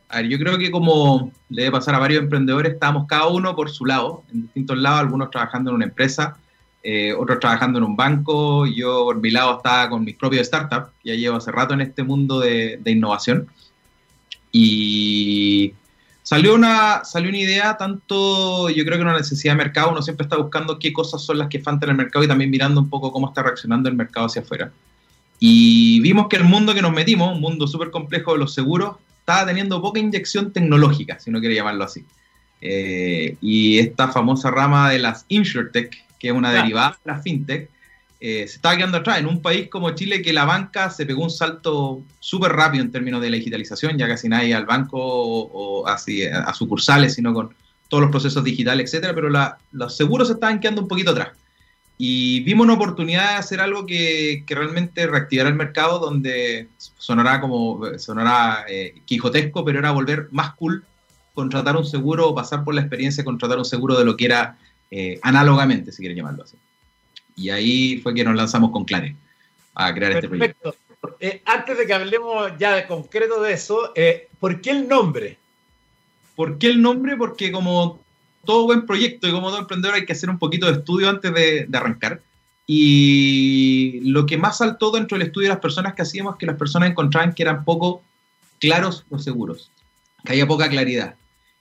A 0.10 0.18
ver, 0.18 0.28
yo 0.28 0.38
creo 0.40 0.58
que 0.58 0.70
como 0.70 1.32
le 1.50 1.64
debe 1.64 1.72
pasar 1.72 1.96
a 1.96 2.00
varios 2.00 2.24
emprendedores, 2.24 2.74
estábamos 2.74 3.08
cada 3.08 3.28
uno 3.28 3.56
por 3.56 3.70
su 3.70 3.86
lado, 3.86 4.24
en 4.34 4.42
distintos 4.42 4.78
lados, 4.78 5.00
algunos 5.00 5.32
trabajando 5.32 5.70
en 5.70 5.78
una 5.78 5.86
empresa, 5.86 6.38
eh, 6.84 7.14
otros 7.14 7.40
trabajando 7.40 7.78
en 7.78 7.86
un 7.86 7.96
banco, 7.96 8.66
yo 8.66 9.06
por 9.06 9.22
mi 9.22 9.30
lado 9.30 9.58
estaba 9.58 9.90
con 9.90 10.04
mis 10.04 10.16
propios 10.16 10.48
startups, 10.48 10.92
ya 11.04 11.14
llevo 11.14 11.38
hace 11.38 11.52
rato 11.52 11.76
en 11.76 11.82
este 11.82 12.04
mundo 12.04 12.40
de, 12.40 12.82
innovación. 12.86 13.48
Y 14.52 15.74
salió 16.24 16.56
una, 16.56 17.04
salió 17.04 17.30
una 17.30 17.40
idea, 17.40 17.78
tanto 17.78 18.70
yo 18.70 18.84
creo 18.86 18.98
que 18.98 19.04
una 19.04 19.18
necesidad 19.18 19.54
de 19.54 19.58
mercado, 19.58 19.92
uno 19.92 20.02
siempre 20.02 20.26
está 20.26 20.38
buscando 20.38 20.80
qué 20.80 20.94
cosas 20.94 21.22
son 21.22 21.38
las 21.38 21.48
que 21.48 21.60
faltan 21.60 21.90
en 21.90 21.96
el 21.96 22.04
mercado 22.04 22.26
y 22.26 22.28
también 22.28 22.50
mirando 22.50 22.82
un 22.82 22.90
poco 22.90 23.12
cómo 23.12 23.28
está 23.30 23.44
reaccionando 23.44 23.90
el 23.90 23.96
mercado 23.96 24.28
hacia 24.28 24.42
afuera. 24.42 24.72
Y 25.40 26.00
vimos 26.02 26.28
que 26.28 26.38
el 26.38 26.44
mundo 26.44 26.74
que 26.74 26.82
nos 26.82 26.94
metimos, 26.94 27.34
un 27.34 27.42
mundo 27.42 27.66
súper 27.68 27.90
complejo 27.90 28.34
de 28.34 28.40
los 28.40 28.54
seguros, 28.54 28.98
estaba 29.20 29.46
teniendo 29.46 29.82
poca 29.82 30.00
inyección 30.00 30.54
tecnológica, 30.54 31.20
si 31.20 31.30
uno 31.30 31.40
quiere 31.40 31.56
llamarlo 31.56 31.84
así. 31.84 32.06
Eh, 32.62 33.38
y 33.42 33.80
esta 33.80 34.10
famosa 34.10 34.52
rama 34.52 34.92
de 34.92 35.00
las 35.00 35.26
InsurTech, 35.30 36.06
que 36.20 36.28
es 36.28 36.34
una 36.34 36.52
derivada 36.52 36.92
de 37.04 37.12
la 37.12 37.20
FinTech, 37.20 37.70
eh, 38.22 38.48
se 38.48 38.56
estaba 38.56 38.78
quedando 38.78 39.00
atrás. 39.00 39.20
En 39.20 39.28
un 39.28 39.42
país 39.42 39.68
como 39.68 39.90
Chile, 39.92 40.22
que 40.22 40.32
la 40.32 40.46
banca 40.46 40.90
se 40.90 41.06
pegó 41.06 41.24
un 41.24 41.30
salto 41.30 42.04
súper 42.20 42.54
rápido 42.54 42.84
en 42.84 42.92
términos 42.92 43.22
de 43.22 43.30
digitalización, 43.30 43.98
ya 43.98 44.08
casi 44.08 44.30
nadie 44.30 44.56
al 44.56 44.66
banco 44.66 44.98
o, 45.02 45.88
así, 45.88 46.24
a 46.24 46.54
sucursales, 46.54 47.16
sino 47.16 47.34
con, 47.34 47.54
todos 47.92 48.04
los 48.04 48.12
procesos 48.12 48.46
digitales, 48.46 48.86
etcétera, 48.86 49.14
pero 49.14 49.30
los 49.74 49.98
seguros 49.98 50.30
se 50.30 50.36
estaban 50.36 50.62
quedando 50.62 50.82
un 50.82 50.88
poquito 50.88 51.12
atrás. 51.12 51.32
Y 51.98 52.40
vimos 52.40 52.64
una 52.64 52.76
oportunidad 52.76 53.32
de 53.32 53.36
hacer 53.36 53.60
algo 53.60 53.86
que, 53.86 54.46
que 54.48 54.56
realmente 54.56 55.06
reactivara 55.08 55.50
el 55.50 55.56
mercado, 55.56 56.00
donde 56.00 56.70
sonará 56.78 57.42
como, 57.42 57.82
sonará 58.00 58.64
eh, 58.70 59.02
quijotesco, 59.06 59.66
pero 59.66 59.80
era 59.80 59.92
volver 59.92 60.30
más 60.32 60.56
cool 60.56 60.86
contratar 61.34 61.76
un 61.76 61.86
seguro 61.86 62.30
o 62.30 62.34
pasar 62.34 62.64
por 62.64 62.74
la 62.74 62.82
experiencia 62.82 63.24
de 63.24 63.26
contratar 63.26 63.58
un 63.58 63.66
seguro 63.66 63.98
de 63.98 64.06
lo 64.06 64.16
que 64.16 64.24
era 64.26 64.58
eh, 64.90 65.20
análogamente, 65.22 65.92
si 65.92 65.98
quieren 65.98 66.16
llamarlo 66.16 66.44
así. 66.44 66.56
Y 67.36 67.50
ahí 67.50 68.00
fue 68.02 68.14
que 68.14 68.24
nos 68.24 68.36
lanzamos 68.36 68.72
con 68.72 68.86
Clare 68.86 69.16
a 69.74 69.94
crear 69.94 70.12
este 70.14 70.28
proyecto. 70.28 70.76
Eh, 71.20 71.42
antes 71.46 71.78
de 71.78 71.88
que 71.88 71.94
hablemos 71.94 72.52
ya 72.60 72.76
de 72.76 72.86
concreto 72.86 73.42
de 73.42 73.54
eso, 73.54 73.92
eh, 73.96 74.28
¿por 74.40 74.62
qué 74.62 74.72
el 74.72 74.88
nombre? 74.88 75.38
¿Por 76.36 76.58
qué 76.58 76.68
el 76.68 76.82
nombre? 76.82 77.18
Porque 77.18 77.52
como 77.52 78.00
todo 78.46 78.66
buen 78.66 78.86
proyecto 78.86 79.28
y 79.28 79.32
como 79.32 79.50
todo 79.50 79.60
emprendedor 79.60 79.96
hay 79.96 80.06
que 80.06 80.14
hacer 80.14 80.30
un 80.30 80.40
poquito 80.40 80.68
de 80.68 80.80
estudio 80.80 81.10
antes 81.10 81.34
de, 81.34 81.68
arrancar. 81.74 82.22
Y 82.68 84.00
lo 84.04 84.26
que 84.26 84.38
más 84.38 84.60
saltó 84.60 84.92
dentro 84.92 85.18
del 85.18 85.28
estudio 85.28 85.48
de 85.48 85.56
las 85.56 85.62
personas 85.62 85.94
que 85.94 86.04
hacíamos 86.04 86.34
es 86.34 86.40
que 86.40 86.46
las 86.46 86.58
personas 86.58 86.90
encontraban 86.90 87.34
que 87.34 87.44
eran 87.44 87.66
poco 87.66 88.02
claros 88.60 89.06
los 89.10 89.24
seguros, 89.24 89.72
que 90.24 90.34
había 90.34 90.48
poca 90.48 90.70
claridad. 90.70 91.16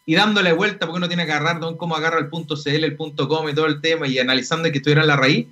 Y 0.06 0.14
dándole 0.14 0.52
vuelta, 0.52 0.86
porque 0.86 0.98
uno 0.98 1.08
tiene 1.08 1.26
que 1.26 1.32
agarrar 1.32 1.60
cómo 1.76 1.96
agarra 1.96 2.18
el 2.18 2.28
punto 2.28 2.56
CL, 2.56 2.84
el 2.84 2.96
punto 2.96 3.28
com 3.28 3.48
y 3.48 3.54
todo 3.54 3.66
el 3.66 3.80
tema, 3.80 4.06
y 4.06 4.18
analizando 4.18 4.70
que 4.70 4.78
estuviera 4.78 5.02
en 5.02 5.08
la 5.08 5.16
raíz, 5.16 5.46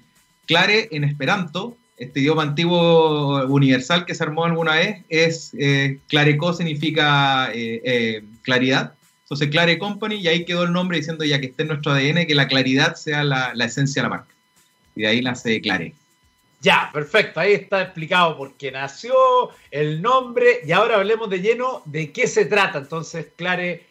clare 0.48 0.88
en 0.90 1.04
esperanto 1.04 1.76
este 1.98 2.20
idioma 2.20 2.42
antiguo 2.42 3.44
universal 3.46 4.06
que 4.06 4.14
se 4.14 4.22
armó 4.22 4.44
alguna 4.44 4.74
vez, 4.74 5.04
es 5.08 5.52
eh, 5.58 5.98
Clareco 6.08 6.52
significa 6.52 7.50
eh, 7.52 7.82
eh, 7.84 8.24
claridad. 8.42 8.94
Entonces, 9.24 9.48
Clare 9.48 9.78
Company, 9.78 10.16
y 10.16 10.28
ahí 10.28 10.44
quedó 10.44 10.62
el 10.62 10.72
nombre 10.72 10.96
diciendo 10.96 11.24
ya 11.24 11.38
que 11.40 11.46
esté 11.48 11.62
en 11.62 11.68
nuestro 11.68 11.92
ADN, 11.92 12.26
que 12.26 12.34
la 12.34 12.48
claridad 12.48 12.94
sea 12.94 13.24
la, 13.24 13.52
esencia 13.62 14.00
de 14.00 14.08
la 14.08 14.16
marca. 14.16 14.34
Y 14.96 15.02
de 15.02 15.08
ahí 15.08 15.20
nace 15.20 15.60
Clare. 15.60 15.92
Ya, 16.60 16.88
perfecto, 16.92 17.38
ahí 17.40 17.52
está 17.52 17.82
explicado 17.82 18.36
por 18.36 18.56
qué 18.56 18.72
nació, 18.72 19.14
el 19.70 20.00
nombre, 20.00 20.60
y 20.66 20.72
ahora 20.72 20.96
hablemos 20.96 21.28
de 21.28 21.40
lleno 21.40 21.82
de 21.84 22.10
qué 22.10 22.26
se 22.26 22.46
trata. 22.46 22.78
Entonces, 22.78 23.26
Clare 23.36 23.86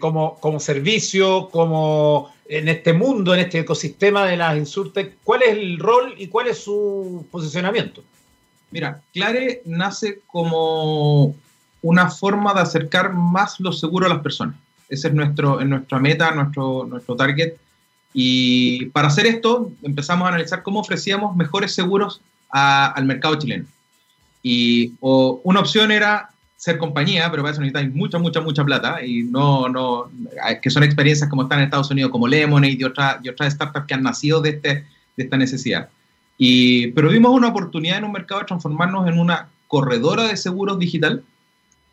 como, 0.00 0.38
como 0.40 0.60
servicio, 0.60 1.48
como 1.50 2.32
en 2.48 2.68
este 2.68 2.92
mundo, 2.92 3.32
en 3.34 3.40
este 3.40 3.60
ecosistema 3.60 4.26
de 4.26 4.36
las 4.36 4.56
Insurtech, 4.56 5.18
¿cuál 5.22 5.42
es 5.42 5.50
el 5.50 5.78
rol 5.78 6.14
y 6.18 6.26
cuál 6.26 6.48
es 6.48 6.58
su 6.58 7.26
posicionamiento? 7.30 8.02
Mira, 8.70 9.02
Clare 9.12 9.62
nace 9.66 10.20
como 10.26 11.34
una 11.82 12.10
forma 12.10 12.54
de 12.54 12.60
acercar 12.60 13.12
más 13.12 13.60
los 13.60 13.80
seguros 13.80 14.10
a 14.10 14.14
las 14.14 14.22
personas. 14.22 14.56
Ese 14.88 15.08
es 15.08 15.14
nuestro, 15.14 15.64
nuestra 15.64 15.98
meta, 15.98 16.30
nuestro, 16.32 16.86
nuestro 16.86 17.16
target. 17.16 17.54
Y 18.12 18.86
para 18.86 19.08
hacer 19.08 19.26
esto 19.26 19.70
empezamos 19.82 20.26
a 20.26 20.30
analizar 20.30 20.62
cómo 20.62 20.80
ofrecíamos 20.80 21.36
mejores 21.36 21.74
seguros 21.74 22.20
al 22.48 23.04
mercado 23.04 23.36
chileno. 23.36 23.66
Y 24.42 24.94
una 25.00 25.60
opción 25.60 25.92
era 25.92 26.30
ser 26.60 26.76
compañía, 26.76 27.30
pero 27.30 27.42
para 27.42 27.52
eso 27.52 27.62
necesitáis 27.62 27.90
mucha, 27.94 28.18
mucha, 28.18 28.42
mucha 28.42 28.62
plata 28.62 29.02
y 29.02 29.22
no, 29.22 29.66
no, 29.70 30.10
que 30.60 30.68
son 30.68 30.82
experiencias 30.82 31.30
como 31.30 31.44
están 31.44 31.60
en 31.60 31.64
Estados 31.64 31.90
Unidos, 31.90 32.10
como 32.10 32.28
Lemonade 32.28 32.76
y, 32.78 32.84
otra, 32.84 33.18
y 33.22 33.30
otras 33.30 33.54
startups 33.54 33.86
que 33.86 33.94
han 33.94 34.02
nacido 34.02 34.42
de, 34.42 34.50
este, 34.50 34.84
de 35.16 35.24
esta 35.24 35.38
necesidad. 35.38 35.88
Y, 36.36 36.88
pero 36.88 37.08
vimos 37.08 37.32
una 37.32 37.48
oportunidad 37.48 37.96
en 37.96 38.04
un 38.04 38.12
mercado 38.12 38.42
de 38.42 38.46
transformarnos 38.46 39.08
en 39.08 39.18
una 39.18 39.48
corredora 39.68 40.24
de 40.24 40.36
seguros 40.36 40.78
digital, 40.78 41.24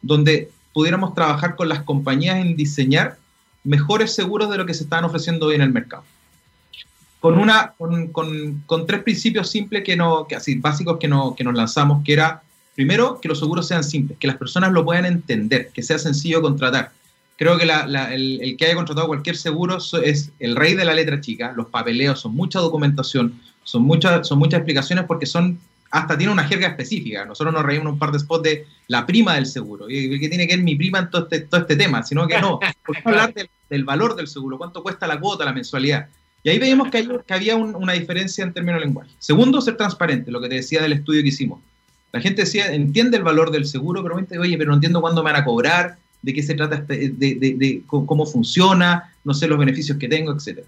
donde 0.02 0.52
pudiéramos 0.74 1.16
trabajar 1.16 1.56
con 1.56 1.70
las 1.70 1.84
compañías 1.84 2.36
en 2.36 2.58
diseñar 2.58 3.18
mejores 3.64 4.14
seguros 4.14 4.50
de 4.50 4.58
lo 4.58 4.66
que 4.66 4.74
se 4.74 4.84
están 4.84 5.06
ofreciendo 5.06 5.46
hoy 5.46 5.56
en 5.56 5.62
el 5.62 5.72
mercado. 5.72 6.04
Con, 7.22 7.40
una, 7.40 7.72
con, 7.78 8.08
con, 8.08 8.64
con 8.66 8.86
tres 8.86 9.02
principios 9.02 9.50
simples 9.50 9.86
que 9.86 9.96
no, 9.96 10.28
que 10.28 10.36
así, 10.36 10.56
básicos 10.56 10.98
que, 11.00 11.08
no, 11.08 11.36
que 11.36 11.46
nos 11.46 11.56
lanzamos, 11.56 12.04
que 12.04 12.12
era 12.12 12.42
Primero, 12.78 13.20
que 13.20 13.28
los 13.28 13.40
seguros 13.40 13.68
sean 13.68 13.84
simples, 13.84 14.20
que 14.20 14.28
las 14.28 14.36
personas 14.36 14.72
lo 14.72 14.86
puedan 14.86 15.08
entender, 15.08 15.72
que 15.74 15.82
sea 15.82 15.98
sencillo 15.98 16.44
contratar. 16.44 16.92
Creo 17.36 17.58
que 17.58 17.64
el, 17.64 18.56
que 18.56 18.66
haya 18.66 18.76
contratado 18.76 19.08
cualquier 19.08 19.36
seguro 19.36 19.80
es 20.04 20.32
el 20.38 20.56
rey 20.56 20.76
de 20.76 20.86
la 20.86 20.94
letra 20.94 21.20
chica, 21.20 21.54
los 21.58 21.70
papeleos, 21.70 22.20
son 22.20 22.36
mucha 22.36 22.60
documentación, 22.60 23.42
son 23.64 23.82
muchas, 23.82 24.28
son 24.28 24.38
muchas 24.38 24.60
explicaciones 24.60 25.06
porque 25.06 25.26
son, 25.26 25.58
hasta 25.90 26.20
tiene 26.20 26.32
una 26.32 26.44
jerga 26.44 26.68
específica. 26.68 27.26
Nosotros 27.26 27.52
nos 27.52 27.64
reímos 27.64 27.94
un 27.94 27.98
par 27.98 28.12
de 28.12 28.20
spots 28.20 28.44
de 28.44 28.68
la 28.90 29.08
prima 29.08 29.34
del 29.34 29.48
seguro, 29.48 29.90
y 29.90 30.20
que 30.20 30.30
tiene 30.30 30.48
que 30.48 30.56
ver 30.56 30.64
mi 30.64 30.76
prima 30.76 31.00
en 31.00 31.10
todo 31.10 31.24
este, 31.24 31.40
todo 31.40 31.62
este 31.62 31.78
tema, 31.78 32.04
sino 32.04 32.28
que 32.28 32.40
no, 32.40 32.60
porque 32.86 33.02
hablar 33.06 33.34
del, 33.70 33.86
valor 33.86 34.16
del 34.16 34.28
seguro, 34.28 34.60
cuánto 34.60 34.84
cuesta 34.84 35.08
la 35.08 35.20
cuota, 35.20 35.46
la 35.46 35.54
mensualidad. 35.54 36.10
Y 36.44 36.50
ahí 36.50 36.60
veíamos 36.60 36.92
que, 36.92 37.08
había 37.30 37.56
una 37.56 37.94
diferencia 37.94 38.44
en 38.44 38.54
términos 38.54 38.82
de 38.82 38.86
lenguaje. 38.86 39.10
Segundo, 39.18 39.62
ser 39.62 39.78
transparente, 39.78 40.30
lo 40.30 40.40
que 40.40 40.48
te 40.48 40.56
decía 40.56 40.80
del 40.80 40.94
estudio 40.94 41.24
que 41.24 41.30
hicimos. 41.30 41.60
La 42.12 42.22
gente 42.22 42.44
decía, 42.44 42.74
entiende 42.74 43.18
el 43.18 43.24
valor 43.24 43.52
del 43.52 43.66
seguro, 43.66 44.02
pero 44.02 44.16
me 44.16 44.38
oye, 44.40 44.58
pero 44.58 44.70
no 44.70 44.76
entiendo 44.76 45.02
cuándo 45.02 45.24
me 45.24 45.32
van 45.32 45.42
a 45.42 45.46
cobrar, 45.46 45.98
de 46.22 46.34
qué 46.34 46.42
se 46.42 46.56
trata, 46.56 46.84
este, 46.90 47.36
de, 47.36 47.82
cómo 47.86 48.26
funciona, 48.26 49.14
no 49.24 49.34
sé 49.34 49.48
los 49.48 49.60
beneficios 49.60 49.98
que 49.98 50.08
tengo, 50.08 50.32
etc. 50.32 50.60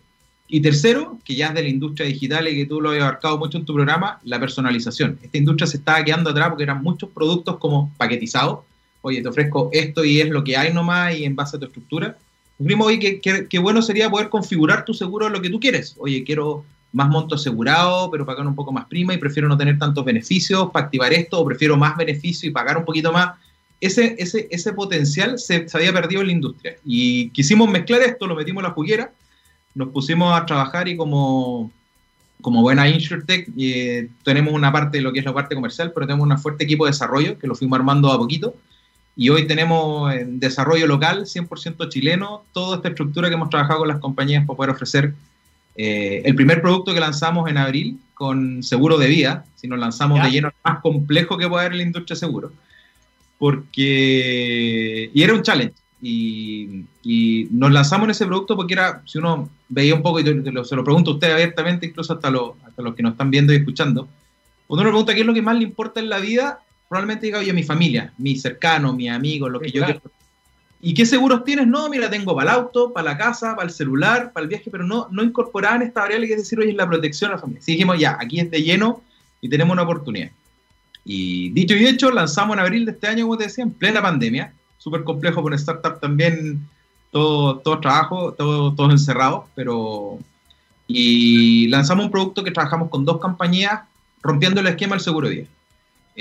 Y 0.48 0.62
tercero, 0.62 1.20
que 1.24 1.36
ya 1.36 1.48
es 1.48 1.54
de 1.54 1.64
la 1.64 1.70
industria 1.70 2.08
digital 2.08 2.48
y 2.48 2.56
que 2.56 2.66
tú 2.66 2.82
lo 2.82 2.92
has 2.92 3.02
abarcado 3.02 3.38
mucho 3.38 3.58
en 3.58 3.66
tu 3.66 3.74
programa, 3.74 4.20
la 4.24 4.40
personalización. 4.40 5.20
Esta 5.22 5.38
industria 5.38 5.68
se 5.68 5.78
estaba 5.78 6.04
quedando 6.04 6.32
atrás 6.32 6.50
porque 6.50 6.64
eran 6.64 6.82
muchos 6.82 7.10
productos 7.12 7.58
como 7.58 7.94
paquetizados. 7.98 8.60
Oye, 9.02 9.22
te 9.22 9.30
ofrezco 9.30 9.70
esto 9.72 10.04
y 10.04 10.20
es 10.20 10.30
lo 10.30 10.44
que 10.44 10.58
hay 10.58 10.74
nomás 10.74 11.16
y 11.16 11.24
en 11.24 11.36
base 11.36 11.56
a 11.56 11.60
tu 11.60 11.68
estructura. 11.68 12.18
Vimos, 12.58 12.88
oye, 12.88 13.22
que, 13.22 13.60
bueno 13.60 13.82
sería 13.82 14.10
poder 14.10 14.30
configurar 14.30 14.86
tu 14.86 14.94
seguro 14.94 15.28
a 15.28 15.30
lo 15.30 15.42
que 15.42 15.50
tú 15.50 15.60
quieres. 15.60 15.96
Oye, 15.98 16.24
quiero 16.24 16.66
más 16.92 17.10
monto 17.10 17.36
asegurado, 17.36 18.10
pero 18.10 18.26
pagar 18.26 18.46
un 18.48 18.56
poco 18.56 18.72
más 18.72 18.86
prima 18.86 19.14
y 19.14 19.18
prefiero 19.18 19.48
no 19.48 19.58
tener 19.58 19.78
tantos 19.78 20.04
beneficios 20.04 20.70
para 20.72 20.86
activar 20.86 21.14
esto, 21.14 21.40
o 21.40 21.46
prefiero 21.46 21.78
más 21.78 21.96
beneficio 21.98 22.50
y 22.50 22.52
pagar 22.52 22.78
un 22.78 22.86
poquito 22.86 23.12
más. 23.12 23.36
Ese, 23.80 24.16
ese, 24.18 24.48
ese 24.52 24.74
potencial 24.74 25.40
se, 25.40 25.66
había 25.74 25.94
perdido 25.94 26.22
en 26.22 26.28
la 26.28 26.34
industria. 26.34 26.76
Y 26.84 27.30
quisimos 27.30 27.70
mezclar 27.70 28.02
esto, 28.02 28.28
lo 28.28 28.36
metimos 28.36 28.62
en 28.62 28.70
la 28.70 28.74
juguera, 28.74 29.12
nos 29.76 29.90
pusimos 29.90 30.36
a 30.36 30.46
trabajar 30.46 30.88
y 30.88 30.98
como, 30.98 31.72
como 32.42 32.62
buena 32.62 32.90
InsurTech 32.90 33.50
eh, 33.58 34.10
tenemos 34.24 34.54
una 34.54 34.72
parte 34.72 34.98
de 34.98 35.04
lo 35.04 35.14
que 35.14 35.20
es 35.20 35.26
la 35.26 35.34
parte 35.34 35.56
comercial, 35.56 35.92
pero 35.94 36.08
tenemos 36.08 36.28
un 36.28 36.38
fuerte 36.40 36.64
equipo 36.64 36.86
de 36.86 36.92
desarrollo 36.92 37.38
que 37.38 37.48
lo 37.48 37.56
fuimos 37.56 37.78
armando 37.78 38.12
a 38.12 38.18
poquito. 38.18 38.56
Y 39.16 39.30
hoy 39.30 39.48
tenemos 39.48 40.14
en 40.14 40.40
desarrollo 40.40 40.88
local, 40.88 41.26
100% 41.26 41.90
chileno, 41.90 42.46
toda 42.54 42.78
esta 42.78 42.90
estructura 42.90 43.28
que 43.28 43.36
hemos 43.36 43.50
trabajado 43.50 43.80
con 43.80 43.90
las 43.90 44.00
compañías 44.00 44.46
para 44.46 44.58
poder 44.58 44.72
ofrecer 44.72 45.14
eh, 45.82 46.24
el 46.26 46.36
primer 46.36 46.62
producto 46.62 46.94
que 46.94 47.00
lanzamos 47.00 47.50
en 47.50 47.58
abril 47.58 48.02
con 48.14 48.62
seguro 48.64 48.98
de 48.98 49.08
vida, 49.08 49.46
si 49.56 49.66
nos 49.66 49.80
lanzamos 49.80 50.22
de 50.22 50.30
lleno, 50.30 50.52
más 50.62 50.82
complejo 50.82 51.38
que 51.38 51.48
puede 51.48 51.62
haber 51.62 51.72
en 51.72 51.78
la 51.78 51.84
industria 51.86 52.16
de 52.16 52.20
seguro, 52.20 52.52
porque, 53.38 55.10
y 55.14 55.24
era 55.24 55.34
un 55.34 55.42
challenge, 55.42 55.76
y, 56.02 56.84
nos 57.52 57.72
lanzamos 57.72 58.08
en 58.08 58.12
ese 58.12 58.26
producto 58.26 58.58
porque 58.58 58.74
era, 58.74 59.02
si 59.06 59.20
uno 59.20 59.50
veía 59.70 59.96
un 59.96 60.02
poco, 60.02 60.20
y 60.20 60.24
se 60.26 60.76
lo 60.76 60.84
pregunto 60.84 61.12
a 61.12 61.14
usted 61.14 61.32
abiertamente, 61.32 61.86
incluso 61.86 62.12
hasta, 62.12 62.28
hasta 62.28 62.82
los 62.82 62.94
que 62.94 63.02
nos 63.02 63.14
están 63.14 63.32
viendo 63.32 63.54
y 63.54 63.56
escuchando, 63.56 64.10
cuando 64.68 64.82
uno 64.82 64.92
pregunta 64.92 65.16
qué 65.16 65.22
es 65.22 65.28
lo 65.28 65.34
que 65.34 65.42
más 65.42 65.56
le 65.56 65.64
importa 65.64 66.02
en 66.02 66.10
la 66.10 66.20
vida, 66.20 66.60
probablemente 66.90 67.28
diga, 67.28 67.40
oye, 67.40 67.54
mi 67.54 67.64
familia, 67.64 68.12
mi 68.18 68.36
cercano, 68.36 68.92
mi 68.92 69.08
amigo, 69.08 69.48
lo 69.48 69.62
que 69.62 69.72
yo 69.72 69.86
quiero 69.86 70.02
¿Y 70.82 70.94
qué 70.94 71.06
seguros 71.06 71.44
tienes? 71.44 71.68
No, 71.68 71.90
mira, 71.90 72.10
tengo 72.10 72.36
para 72.36 72.52
el 72.52 72.58
auto, 72.58 72.94
para 72.94 73.12
la 73.12 73.18
casa, 73.18 73.56
para 73.56 73.68
el 73.68 73.74
celular, 73.74 74.32
para 74.32 74.44
el 74.44 74.50
viaje, 74.50 74.70
pero 74.72 74.86
no, 74.86 75.08
no 75.12 75.24
incorporaban 75.24 75.82
esta 75.82 76.02
variable 76.02 76.28
que 76.28 76.34
es 76.34 76.40
decir, 76.40 76.60
oye, 76.60 76.70
es 76.70 76.76
la 76.76 76.88
protección 76.88 77.32
a 77.32 77.34
la 77.34 77.40
familia. 77.40 77.60
Así 77.62 77.74
dijimos, 77.74 78.00
ya, 78.00 78.18
aquí 78.20 78.40
es 78.40 78.50
de 78.50 78.64
lleno 78.64 79.02
y 79.42 79.50
tenemos 79.50 79.74
una 79.74 79.84
oportunidad. 79.84 80.32
Y 81.04 81.50
dicho 81.50 81.76
y 81.76 81.86
hecho, 81.86 82.12
lanzamos 82.12 82.56
en 82.56 82.62
abril 82.62 82.86
de 82.86 82.92
este 82.92 83.08
año, 83.08 83.26
como 83.26 83.38
te 83.38 83.46
decía, 83.46 83.64
en 83.64 83.72
plena 83.72 84.02
pandemia. 84.02 84.54
Súper 84.78 85.04
complejo 85.04 85.42
por 85.42 85.54
startup 85.54 86.00
también, 86.00 86.66
todo, 87.12 87.58
todo 87.58 87.80
trabajo, 87.80 88.34
todo, 88.34 88.74
todos 88.74 88.92
encerrados, 88.92 89.46
pero... 89.56 90.18
Y 90.88 91.68
lanzamos 91.68 92.06
un 92.06 92.12
producto 92.12 92.44
que 92.44 92.52
trabajamos 92.52 92.90
con 92.90 93.06
dos 93.06 93.20
compañías, 93.20 93.82
rompiendo 94.22 94.62
el 94.62 94.68
esquema 94.68 94.96
del 94.96 95.04
seguro 95.04 95.28
de 95.28 95.36
vida. 95.36 95.48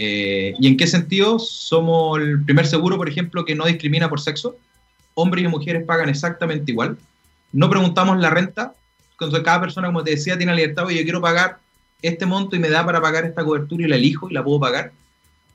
Eh, 0.01 0.55
¿Y 0.61 0.69
en 0.69 0.77
qué 0.77 0.87
sentido? 0.87 1.41
Somos 1.41 2.21
el 2.21 2.45
primer 2.45 2.69
seguro, 2.69 2.97
por 2.97 3.09
ejemplo, 3.09 3.45
que 3.45 3.57
no 3.57 3.67
discrimina 3.67 4.09
por 4.09 4.21
sexo. 4.21 4.57
Hombres 5.15 5.45
y 5.45 5.49
mujeres 5.49 5.85
pagan 5.85 6.09
exactamente 6.09 6.71
igual. 6.71 6.97
No 7.53 7.69
preguntamos 7.69 8.17
la 8.21 8.31
renta. 8.31 8.75
Cuando 9.19 9.43
cada 9.43 9.61
persona, 9.61 9.89
como 9.89 10.05
te 10.05 10.13
decía, 10.13 10.37
tiene 10.37 10.53
la 10.53 10.57
libertad, 10.57 10.87
oye, 10.87 10.99
yo 10.99 11.03
quiero 11.03 11.21
pagar 11.21 11.59
este 12.01 12.27
monto 12.27 12.55
y 12.55 12.61
me 12.61 12.71
da 12.71 12.87
para 12.87 13.01
pagar 13.01 13.25
esta 13.25 13.45
cobertura 13.45 13.85
y 13.85 13.89
la 13.89 13.97
elijo 13.97 14.31
y 14.31 14.35
la 14.35 14.45
puedo 14.45 14.61
pagar. 14.61 14.93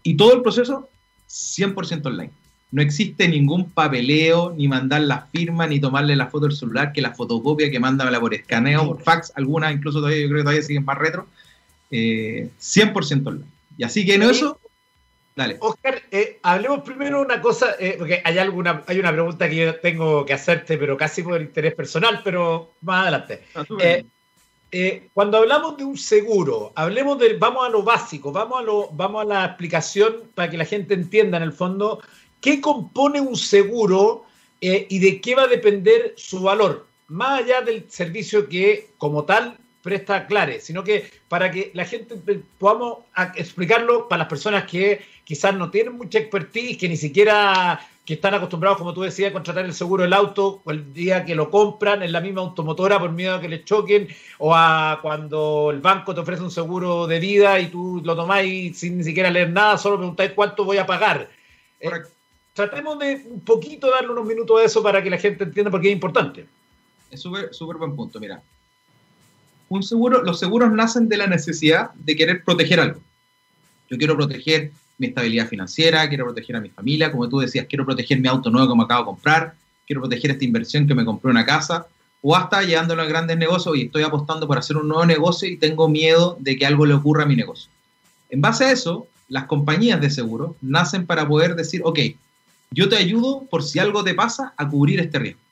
Y 0.04 0.18
todo 0.18 0.34
el 0.34 0.42
proceso 0.42 0.90
100% 1.30 2.06
online. 2.06 2.32
No 2.72 2.82
existe 2.82 3.30
ningún 3.30 3.70
papeleo, 3.70 4.54
ni 4.58 4.68
mandar 4.68 5.04
la 5.04 5.28
firma, 5.32 5.68
ni 5.68 5.80
tomarle 5.80 6.18
la 6.18 6.28
foto 6.28 6.48
del 6.48 6.58
celular, 6.58 6.92
que 6.92 7.02
la 7.02 7.14
fotocopia, 7.14 7.72
que 7.72 7.80
mándamela 7.80 8.20
por 8.20 8.34
escaneo, 8.34 8.86
por 8.86 9.02
fax, 9.02 9.32
algunas 9.36 9.72
incluso 9.72 10.00
todavía, 10.00 10.20
yo 10.20 10.28
creo 10.28 10.40
que 10.40 10.44
todavía 10.44 10.64
siguen 10.64 10.84
más 10.84 10.98
retro. 10.98 11.28
100% 11.90 11.92
eh, 11.92 13.24
online. 13.26 13.52
Y 13.77 13.84
así 13.84 14.06
que 14.06 14.15
en 14.15 14.24
eso, 14.24 14.60
Dale. 15.36 15.58
Oscar, 15.62 16.00
eh, 16.12 16.39
hablemos 16.44 16.82
primero 16.82 17.20
una 17.20 17.42
cosa, 17.42 17.75
eh, 17.80 17.96
porque 17.98 18.22
hay 18.24 18.38
alguna, 18.38 18.84
hay 18.86 19.00
una 19.00 19.12
pregunta 19.12 19.50
que 19.50 19.56
yo 19.56 19.75
tengo 19.80 20.25
que 20.25 20.34
hacerte, 20.34 20.77
pero 20.77 20.96
casi 20.96 21.24
por 21.24 21.42
interés 21.42 21.74
personal, 21.74 22.22
pero 22.24 22.74
más 22.82 23.03
adelante. 23.03 23.44
Ah, 23.56 23.63
eh, 24.72 25.10
cuando 25.13 25.38
hablamos 25.38 25.77
de 25.77 25.86
un 25.86 25.98
seguro, 25.98 26.72
hablemos 26.75 27.18
de, 27.18 27.36
vamos 27.38 27.65
a 27.65 27.70
lo 27.70 27.82
básico, 27.82 28.32
vamos 28.32 28.60
a 28.60 28.63
lo, 28.63 28.89
vamos 28.92 29.24
a 29.24 29.25
la 29.25 29.46
explicación 29.46 30.32
para 30.36 30.50
que 30.51 30.58
la 30.58 30.65
gente 30.65 30.94
entienda 30.94 31.38
en 31.38 31.44
el 31.44 31.53
fondo 31.53 32.01
qué 32.39 32.62
compone 32.62 33.20
un 33.20 33.36
seguro 33.36 34.25
y 34.62 35.00
de 35.00 35.20
qué 35.20 35.36
va 35.36 35.44
a 35.44 35.48
depender 35.48 36.13
su 36.15 36.39
valor, 36.39 36.88
más 37.10 37.42
allá 37.42 37.62
del 37.62 37.86
servicio 37.89 38.48
que 38.48 38.92
como 38.98 39.25
tal 39.25 39.58
presta 39.84 40.25
Clare, 40.25 40.62
sino 40.62 40.84
que 40.84 41.12
para 41.28 41.52
que 41.52 41.70
la 41.74 41.86
gente 41.86 42.16
podamos 42.58 43.00
explicarlo 43.36 44.08
para 44.08 44.20
las 44.20 44.30
personas 44.30 44.63
que 44.63 45.02
quizás 45.25 45.54
no 45.54 45.70
tienen 45.70 45.94
mucha 45.94 46.20
expertise, 46.20 46.78
que 46.78 46.88
ni 46.88 46.96
siquiera 46.96 47.86
que 48.06 48.16
están 48.16 48.34
acostumbrados, 48.34 48.78
como 48.78 48.94
tú 48.94 49.02
decías, 49.02 49.30
a 49.30 49.34
contratar 49.34 49.66
el 49.66 49.74
seguro 49.74 50.04
del 50.04 50.13
auto 50.13 50.62
el 50.68 50.94
día 50.94 51.25
que 51.25 51.36
lo 51.36 51.50
compran 51.50 52.02
en 52.02 52.13
la 52.13 52.22
misma 52.22 52.42
automotora 52.42 52.98
por 52.98 53.12
miedo 53.12 53.36
a 53.36 53.42
que 53.42 53.50
les 53.50 53.66
choquen, 53.66 54.08
o 54.40 54.56
a 54.56 55.00
cuando 55.02 55.70
el 55.72 55.82
banco 55.82 56.16
te 56.16 56.22
ofrece 56.22 56.44
un 56.44 56.52
seguro 56.52 57.06
de 57.06 57.20
vida 57.20 57.60
y 57.60 57.68
tú 57.68 58.02
lo 58.04 58.16
tomáis 58.16 58.78
sin 58.80 58.98
ni 58.98 59.04
siquiera 59.04 59.30
leer 59.30 59.50
nada, 59.50 59.78
solo 59.78 59.98
preguntáis 59.98 60.32
cuánto 60.32 60.63
voy 60.63 60.78
a 60.78 60.86
pagar. 60.86 61.30
Eh, 61.80 61.90
tratemos 62.54 63.00
de 63.00 63.22
un 63.25 63.42
poquito 63.42 63.92
darle 63.92 64.12
unos 64.12 64.25
minutos 64.25 64.62
a 64.62 64.63
eso 64.63 64.82
para 64.82 65.04
que 65.04 65.10
la 65.10 65.18
gente 65.18 65.44
entienda 65.44 65.72
por 65.72 65.82
qué 65.82 65.90
es 65.90 65.94
importante. 65.94 66.46
Es 67.12 67.22
súper 67.22 67.78
buen 67.78 67.96
punto, 67.96 68.20
mira 68.20 68.42
un 69.75 69.84
seguro, 69.84 70.24
los 70.24 70.39
seguros 70.39 70.72
nacen 70.72 71.10
de 71.10 71.18
la 71.18 71.27
necesidad 71.27 71.92
de 71.96 72.15
querer 72.15 72.44
proteger 72.44 72.80
algo. 72.80 73.01
Yo 73.89 73.98
quiero 73.98 74.15
proteger 74.15 74.72
mi 74.98 75.08
estabilidad 75.08 75.48
financiera, 75.48 76.08
quiero 76.08 76.25
proteger 76.25 76.56
a 76.56 76.62
mi 76.62 76.70
familia, 76.70 77.12
como 77.12 77.27
tú 77.27 77.39
decías, 77.39 77.65
quiero 77.68 77.86
proteger 77.86 78.20
mi 78.20 78.27
auto 78.27 78.50
nuevo 78.50 78.70
que 78.70 78.77
me 78.77 78.84
acabo 78.84 79.01
de 79.01 79.06
comprar, 79.06 79.53
quiero 79.86 80.01
proteger 80.01 80.32
esta 80.32 80.46
inversión 80.46 80.88
que 80.88 80.96
me 80.96 81.03
compré 81.03 81.32
una 81.32 81.46
casa, 81.46 81.88
o 82.22 82.36
hasta 82.36 82.63
llevándolo 82.63 83.01
a 83.01 83.06
grandes 83.06 83.38
negocios 83.38 83.75
y 83.75 83.82
estoy 83.84 84.03
apostando 84.03 84.48
por 84.48 84.58
hacer 84.58 84.77
un 84.77 84.88
nuevo 84.88 85.06
negocio 85.06 85.50
y 85.50 85.58
tengo 85.58 85.89
miedo 85.89 86.38
de 86.39 86.56
que 86.56 86.65
algo 86.65 86.86
le 86.86 86.94
ocurra 86.94 87.24
a 87.24 87.25
mi 87.25 87.36
negocio. 87.36 87.70
En 88.30 88.39
base 88.42 88.65
a 88.65 88.72
eso, 88.72 89.08
las 89.27 89.46
compañías 89.46 90.00
de 90.00 90.10
seguro 90.10 90.56
nacen 90.62 91.06
para 91.06 91.27
poder 91.27 91.56
decir, 91.56 91.82
ok, 91.84 92.00
yo 92.72 92.88
te 92.88 92.96
ayudo 92.96 93.46
por 93.50 93.63
si 93.63 93.80
algo 93.80 94.03
te 94.03 94.13
pasa 94.13 94.53
a 94.56 94.70
cubrir 94.70 95.00
este 95.00 95.20
riesgo. 95.20 95.43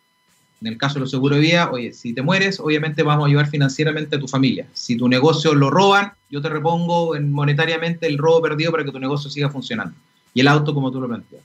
En 0.62 0.68
el 0.68 0.78
caso 0.78 0.96
de 0.96 1.00
los 1.02 1.12
seguros 1.12 1.38
de 1.38 1.44
vida, 1.44 1.72
oye, 1.72 1.92
si 1.92 2.14
te 2.14 2.22
mueres, 2.22 2.60
obviamente 2.60 3.02
vamos 3.02 3.26
a 3.26 3.28
ayudar 3.28 3.50
financieramente 3.50 4.16
a 4.16 4.20
tu 4.20 4.28
familia. 4.28 4.68
Si 4.74 4.96
tu 4.96 5.10
negocio 5.10 5.56
lo 5.56 5.72
roban, 5.72 6.14
yo 6.30 6.40
te 6.40 6.50
repongo 6.50 7.16
en 7.16 7.32
monetariamente 7.32 8.06
el 8.06 8.20
robo 8.20 8.44
perdido 8.44 8.72
para 8.72 8.84
que 8.84 8.92
tu 8.92 9.00
negocio 9.00 9.30
siga 9.30 9.50
funcionando. 9.50 9.96
Y 10.36 10.42
el 10.42 10.48
auto, 10.48 10.74
como 10.74 10.92
tú 10.92 11.02
lo 11.02 11.08
planteas. 11.08 11.42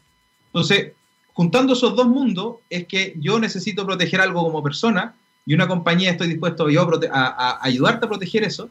Entonces, 0.49 0.93
juntando 1.33 1.73
esos 1.73 1.97
dos 1.97 2.07
mundos, 2.07 2.57
es 2.69 2.87
que 2.87 3.15
yo 3.19 3.39
necesito 3.39 3.87
proteger 3.87 4.21
algo 4.21 4.43
como 4.43 4.63
persona 4.63 5.15
y 5.47 5.55
una 5.55 5.67
compañía 5.67 6.11
estoy 6.11 6.29
dispuesto 6.29 6.69
yo 6.69 6.87
a, 7.11 7.59
ayudarte 7.63 8.05
a 8.05 8.09
proteger 8.09 8.43
eso, 8.43 8.69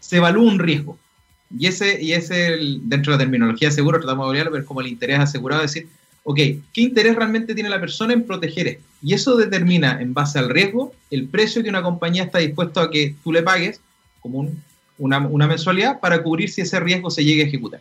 se 0.00 0.16
evalúa 0.18 0.50
un 0.50 0.58
riesgo. 0.58 0.98
Y 1.56 1.66
ese, 1.66 2.02
y 2.02 2.12
ese 2.12 2.58
dentro 2.82 3.12
de 3.12 3.18
la 3.18 3.24
terminología 3.24 3.68
de 3.68 3.74
seguro, 3.74 4.00
tratamos 4.00 4.32
de 4.32 4.44
ver 4.44 4.64
como 4.64 4.80
el 4.80 4.88
interés 4.88 5.20
asegurado, 5.20 5.62
es 5.62 5.72
decir, 5.72 5.88
ok, 6.24 6.36
¿qué 6.36 6.80
interés 6.80 7.16
realmente 7.16 7.54
tiene 7.54 7.68
la 7.68 7.80
persona 7.80 8.12
en 8.12 8.24
proteger 8.24 8.68
esto? 8.68 8.84
Y 9.02 9.14
eso 9.14 9.36
determina, 9.36 10.00
en 10.00 10.14
base 10.14 10.38
al 10.38 10.48
riesgo, 10.48 10.92
el 11.10 11.26
precio 11.28 11.62
que 11.62 11.68
una 11.68 11.82
compañía 11.82 12.24
está 12.24 12.38
dispuesto 12.38 12.80
a 12.80 12.90
que 12.90 13.16
tú 13.22 13.32
le 13.32 13.42
pagues 13.42 13.80
como 14.20 14.48
una, 14.98 15.20
mensualidad 15.20 15.98
para 16.00 16.22
cubrir 16.22 16.48
si 16.48 16.60
ese 16.60 16.78
riesgo 16.78 17.10
se 17.10 17.24
llegue 17.24 17.42
a 17.42 17.46
ejecutar. 17.46 17.80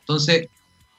Entonces, 0.00 0.48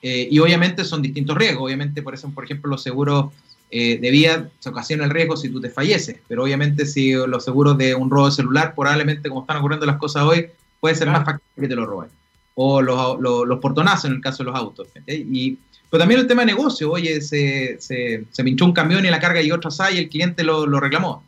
eh, 0.02 0.28
y 0.30 0.40
obviamente 0.40 0.86
son 0.86 1.02
distintos 1.02 1.36
riesgos. 1.36 1.66
Obviamente, 1.66 2.04
por 2.04 2.14
eso, 2.14 2.30
por 2.30 2.44
ejemplo, 2.44 2.70
los 2.70 2.84
seguros 2.84 3.34
eh, 3.72 3.98
de 3.98 4.12
vida 4.12 4.50
se 4.60 4.70
ocasiona 4.70 5.06
el 5.06 5.10
riesgo 5.10 5.36
si 5.36 5.50
tú 5.50 5.60
te 5.60 5.70
falleces, 5.70 6.18
pero 6.28 6.44
obviamente 6.44 6.86
si 6.86 7.14
los 7.14 7.44
seguros 7.44 7.76
de 7.78 7.96
un 7.96 8.12
robo 8.12 8.28
de 8.28 8.36
celular, 8.36 8.76
probablemente 8.76 9.30
como 9.30 9.42
están 9.42 9.58
ocurriendo 9.58 9.88
las 9.88 9.98
cosas 9.98 10.24
hoy, 10.24 10.48
puede 10.80 10.94
ser 10.94 11.08
más 11.10 11.26
fácil 11.26 11.42
que 11.60 11.68
te 11.68 11.76
lo 11.76 11.88
roben. 11.88 12.10
O 12.54 12.84
los, 12.84 13.20
los, 13.20 13.60
portonazos 13.60 14.06
en 14.06 14.18
el 14.18 14.22
caso 14.22 14.44
de 14.44 14.52
los 14.52 14.56
autos. 14.56 14.88
Y 15.08 15.58
pero 15.94 16.02
también 16.02 16.22
el 16.22 16.28
tema 16.28 16.42
de 16.42 16.48
negocio, 16.48 16.90
oye, 16.90 17.22
se, 17.22 18.26
pinchó 18.44 18.66
un 18.66 18.74
camión 18.74 19.06
y 19.06 19.12
la 19.12 19.20
carga 19.20 19.44
llegó 19.44 19.58
otra 19.58 19.92
y 19.92 20.00
el 20.00 20.10
cliente 20.10 20.44
lo, 20.44 20.66
lo, 20.66 20.80
reclamó. 20.80 21.24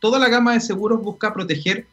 Toda 0.00 0.18
la 0.18 0.28
gama 0.28 0.52
de 0.52 0.60
seguros 0.60 1.00
busca 1.00 1.32
proteger 1.32 1.86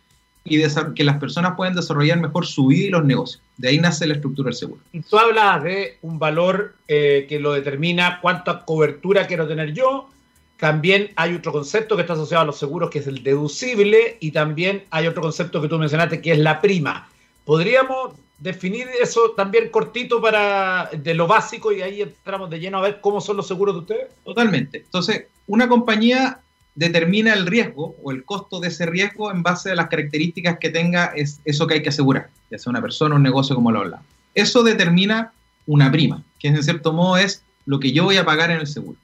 y 0.44 0.62
que 0.96 1.04
las 1.06 1.18
personas 1.18 1.54
puedan 1.56 1.76
desarrollar 1.76 2.20
mejor 2.20 2.46
su 2.46 2.68
vida 2.68 2.88
y 2.88 2.90
los 2.90 3.06
negocios. 3.06 3.42
De 3.56 3.70
ahí 3.70 3.78
nace 3.80 4.06
la 4.06 4.16
estructura 4.16 4.48
del 4.48 4.56
seguro. 4.56 4.82
Y 4.92 5.00
tú 5.00 5.18
hablas 5.18 5.64
de 5.64 5.98
un 6.02 6.20
valor 6.20 6.76
eh, 6.90 7.26
que 7.30 7.40
lo 7.40 7.54
determina 7.54 8.20
cuánta 8.22 8.66
cobertura 8.66 9.26
quiero 9.26 9.48
tener 9.48 9.72
yo. 9.72 10.10
También 10.58 11.12
hay 11.16 11.36
otro 11.36 11.54
concepto 11.54 11.96
que 11.96 12.02
está 12.02 12.16
asociado 12.16 12.44
a 12.44 12.48
los 12.48 12.60
seguros, 12.60 12.90
que 12.90 13.00
es 13.00 13.08
el 13.08 13.24
deducible, 13.24 14.18
y 14.20 14.32
también 14.32 14.84
hay 14.90 15.08
otro 15.08 15.22
concepto 15.22 15.62
que 15.62 15.70
tú 15.70 15.80
mencionaste, 15.80 16.20
que 16.20 16.34
es 16.34 16.40
la 16.40 16.60
prima. 16.60 17.08
¿Podríamos 17.46 18.16
definir 18.40 18.88
eso 19.02 19.32
también 19.36 19.70
cortito 19.70 20.22
para 20.22 20.90
de 20.92 21.14
lo 21.14 21.28
básico 21.28 21.72
y 21.72 21.82
ahí 21.82 22.02
entramos 22.02 22.50
de 22.50 22.60
lleno 22.60 22.78
a 22.78 22.82
ver 22.82 23.02
cómo 23.02 23.22
son 23.22 23.38
los 23.38 23.48
seguros 23.48 23.76
de 23.76 23.80
ustedes? 23.82 24.08
Totalmente. 24.24 24.78
Entonces, 24.80 25.26
una 25.48 25.68
compañía 25.68 26.40
determina 26.76 27.34
el 27.34 27.46
riesgo 27.46 27.96
o 28.02 28.12
el 28.12 28.24
costo 28.24 28.60
de 28.60 28.70
ese 28.70 28.86
riesgo 28.86 29.32
en 29.32 29.44
base 29.44 29.72
a 29.72 29.76
las 29.76 29.88
características 29.88 30.60
que 30.60 30.70
tenga 30.70 31.08
es 31.08 31.42
eso 31.44 31.68
que 31.68 31.76
hay 31.76 31.84
que 31.84 31.90
asegurar, 31.90 32.30
ya 32.50 32.58
sea 32.58 32.70
una 32.70 32.82
persona 32.82 33.16
un 33.16 33.24
negocio 33.24 33.56
como 33.56 33.72
lo 33.72 33.80
hablamos. 33.80 34.06
Eso 34.34 34.64
determina 34.64 35.34
una 35.66 35.92
prima, 35.92 36.24
que 36.40 36.48
en 36.48 36.64
cierto 36.64 36.94
modo 36.94 37.18
es 37.18 37.44
lo 37.66 37.80
que 37.80 37.92
yo 37.92 38.06
voy 38.06 38.18
a 38.18 38.26
pagar 38.26 38.52
en 38.52 38.60
el 38.60 38.68
seguro. 38.68 38.98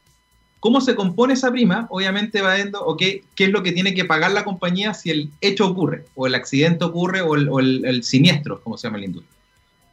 ¿Cómo 0.60 0.82
se 0.82 0.96
compone 0.96 1.34
esa 1.34 1.52
prima? 1.52 1.88
Obviamente 1.89 2.41
va 2.41 2.56
viendo, 2.56 2.84
ok, 2.84 3.00
qué 3.36 3.44
es 3.44 3.50
lo 3.50 3.62
que 3.62 3.72
tiene 3.72 3.94
que 3.94 4.06
pagar 4.06 4.32
la 4.32 4.44
compañía 4.44 4.94
si 4.94 5.12
el 5.12 5.30
hecho 5.41 5.68
ocurre, 5.68 6.06
o 6.15 6.26
el 6.28 6.36
accidente 6.36 6.86
ocurre, 6.86 7.22
o 7.22 7.36
el, 7.36 8.04
siniestro, 8.04 8.62
como 8.62 8.78
se 8.78 8.88
llama 8.88 8.98
en 8.98 9.02
la 9.02 9.08
industria. 9.08 9.36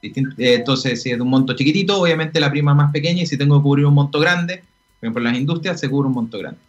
Eh, 0.02 0.54
entonces, 0.54 1.02
si 1.02 1.10
es 1.10 1.16
de 1.16 1.22
un 1.22 1.28
monto 1.28 1.54
chiquitito, 1.54 2.00
obviamente 2.00 2.40
la 2.40 2.50
prima 2.50 2.72
es 2.72 2.76
más 2.76 2.92
pequeña, 2.92 3.22
y 3.22 3.26
si 3.26 3.36
tengo 3.36 3.58
que 3.58 3.62
cubrir 3.62 3.86
un 3.86 3.94
monto 3.94 4.18
grande, 4.18 4.62
por 4.98 5.06
ejemplo, 5.06 5.20
en 5.20 5.24
las 5.24 5.40
industrias 5.40 5.78
se 5.78 5.90
cubre 5.90 6.08
un 6.08 6.14
monto 6.14 6.38
grande. 6.38 6.60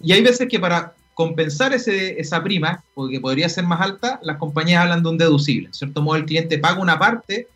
Y 0.00 0.12
hay 0.12 0.22
veces 0.22 0.48
que 0.48 0.60
para 0.60 0.94
compensar 1.14 1.72
ese, 1.72 2.20
esa 2.20 2.42
prima, 2.42 2.82
porque 2.94 3.20
podría 3.20 3.48
ser 3.48 3.64
más 3.64 3.80
alta, 3.80 4.20
las 4.22 4.38
compañías 4.38 4.82
hablan 4.82 5.02
de 5.02 5.08
un 5.08 5.18
deducible. 5.18 5.68
En 5.68 5.74
cierto 5.74 6.02
modo, 6.02 6.16
el 6.16 6.24
cliente 6.24 6.58
paga 6.58 6.80
una 6.80 6.98
parte 6.98 7.48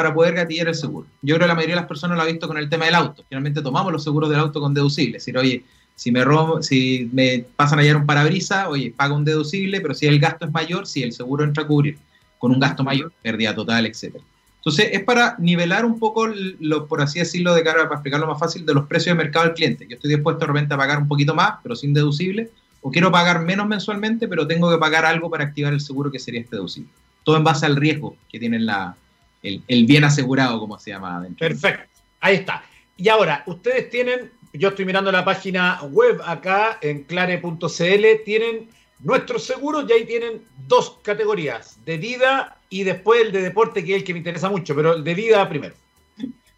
para 0.00 0.14
poder 0.14 0.32
gatillar 0.32 0.68
el 0.68 0.74
seguro. 0.74 1.06
Yo 1.20 1.34
creo 1.34 1.44
que 1.44 1.48
la 1.48 1.54
mayoría 1.54 1.74
de 1.74 1.82
las 1.82 1.88
personas 1.88 2.16
lo 2.16 2.22
ha 2.22 2.26
visto 2.26 2.48
con 2.48 2.56
el 2.56 2.70
tema 2.70 2.86
del 2.86 2.94
auto. 2.94 3.22
Finalmente 3.28 3.60
tomamos 3.60 3.92
los 3.92 4.02
seguros 4.02 4.30
del 4.30 4.38
auto 4.38 4.58
con 4.58 4.72
deducible. 4.72 5.18
Es 5.18 5.24
decir, 5.24 5.36
oye, 5.36 5.62
si 5.94 6.10
me 6.10 6.24
robo, 6.24 6.62
si 6.62 7.10
me 7.12 7.44
pasan 7.54 7.78
a 7.78 7.82
hallar 7.82 7.96
un 7.96 8.06
parabrisas, 8.06 8.66
oye, 8.66 8.94
pago 8.96 9.14
un 9.14 9.26
deducible, 9.26 9.82
pero 9.82 9.92
si 9.92 10.06
el 10.06 10.18
gasto 10.18 10.46
es 10.46 10.52
mayor, 10.52 10.86
si 10.86 11.02
el 11.02 11.12
seguro 11.12 11.44
entra 11.44 11.64
a 11.64 11.66
cubrir 11.66 11.98
con 12.38 12.50
un 12.50 12.58
gasto 12.58 12.82
mayor, 12.82 13.12
pérdida 13.20 13.54
total, 13.54 13.84
etcétera. 13.84 14.24
Entonces, 14.56 14.88
es 14.92 15.04
para 15.04 15.36
nivelar 15.38 15.84
un 15.84 15.98
poco, 15.98 16.28
lo, 16.28 16.86
por 16.86 17.02
así 17.02 17.18
decirlo, 17.18 17.54
de 17.54 17.62
cara, 17.62 17.82
para 17.82 17.96
explicarlo 17.96 18.26
más 18.26 18.40
fácil, 18.40 18.64
de 18.64 18.72
los 18.72 18.86
precios 18.86 19.14
de 19.14 19.22
mercado 19.22 19.44
del 19.44 19.54
cliente. 19.54 19.86
Yo 19.86 19.96
estoy 19.96 20.14
dispuesto 20.14 20.40
de 20.40 20.46
repente 20.46 20.72
a 20.72 20.78
pagar 20.78 20.96
un 20.96 21.08
poquito 21.08 21.34
más, 21.34 21.56
pero 21.62 21.76
sin 21.76 21.92
deducible, 21.92 22.48
o 22.80 22.90
quiero 22.90 23.12
pagar 23.12 23.44
menos 23.44 23.68
mensualmente, 23.68 24.28
pero 24.28 24.46
tengo 24.46 24.70
que 24.70 24.78
pagar 24.78 25.04
algo 25.04 25.28
para 25.28 25.44
activar 25.44 25.74
el 25.74 25.82
seguro 25.82 26.10
que 26.10 26.18
sería 26.18 26.40
este 26.40 26.56
deducible. 26.56 26.88
Todo 27.22 27.36
en 27.36 27.44
base 27.44 27.66
al 27.66 27.76
riesgo 27.76 28.16
que 28.30 28.38
tiene 28.38 28.58
la, 28.60 28.96
el, 29.42 29.86
bien 29.86 30.04
asegurado, 30.04 30.58
como 30.58 30.78
se 30.78 30.90
llama 30.90 31.16
adentro. 31.16 31.48
Perfecto, 31.48 32.00
ahí 32.20 32.36
está. 32.36 32.64
Y 32.96 33.08
ahora, 33.08 33.42
ustedes 33.46 33.90
tienen, 33.90 34.30
yo 34.52 34.68
estoy 34.68 34.84
mirando 34.84 35.10
la 35.10 35.24
página 35.24 35.80
web 35.82 36.20
acá 36.24 36.78
en 36.82 37.04
clare.cl, 37.04 38.04
tienen 38.24 38.68
nuestros 39.00 39.44
seguros 39.44 39.86
y 39.88 39.92
ahí 39.92 40.04
tienen 40.04 40.42
dos 40.68 40.98
categorías, 41.02 41.78
de 41.84 41.96
vida 41.96 42.58
y 42.68 42.84
después 42.84 43.22
el 43.22 43.32
de 43.32 43.42
deporte, 43.42 43.84
que 43.84 43.92
es 43.92 43.98
el 43.98 44.04
que 44.04 44.12
me 44.12 44.18
interesa 44.18 44.50
mucho, 44.50 44.74
pero 44.74 44.94
el 44.94 45.04
de 45.04 45.14
vida 45.14 45.48
primero. 45.48 45.74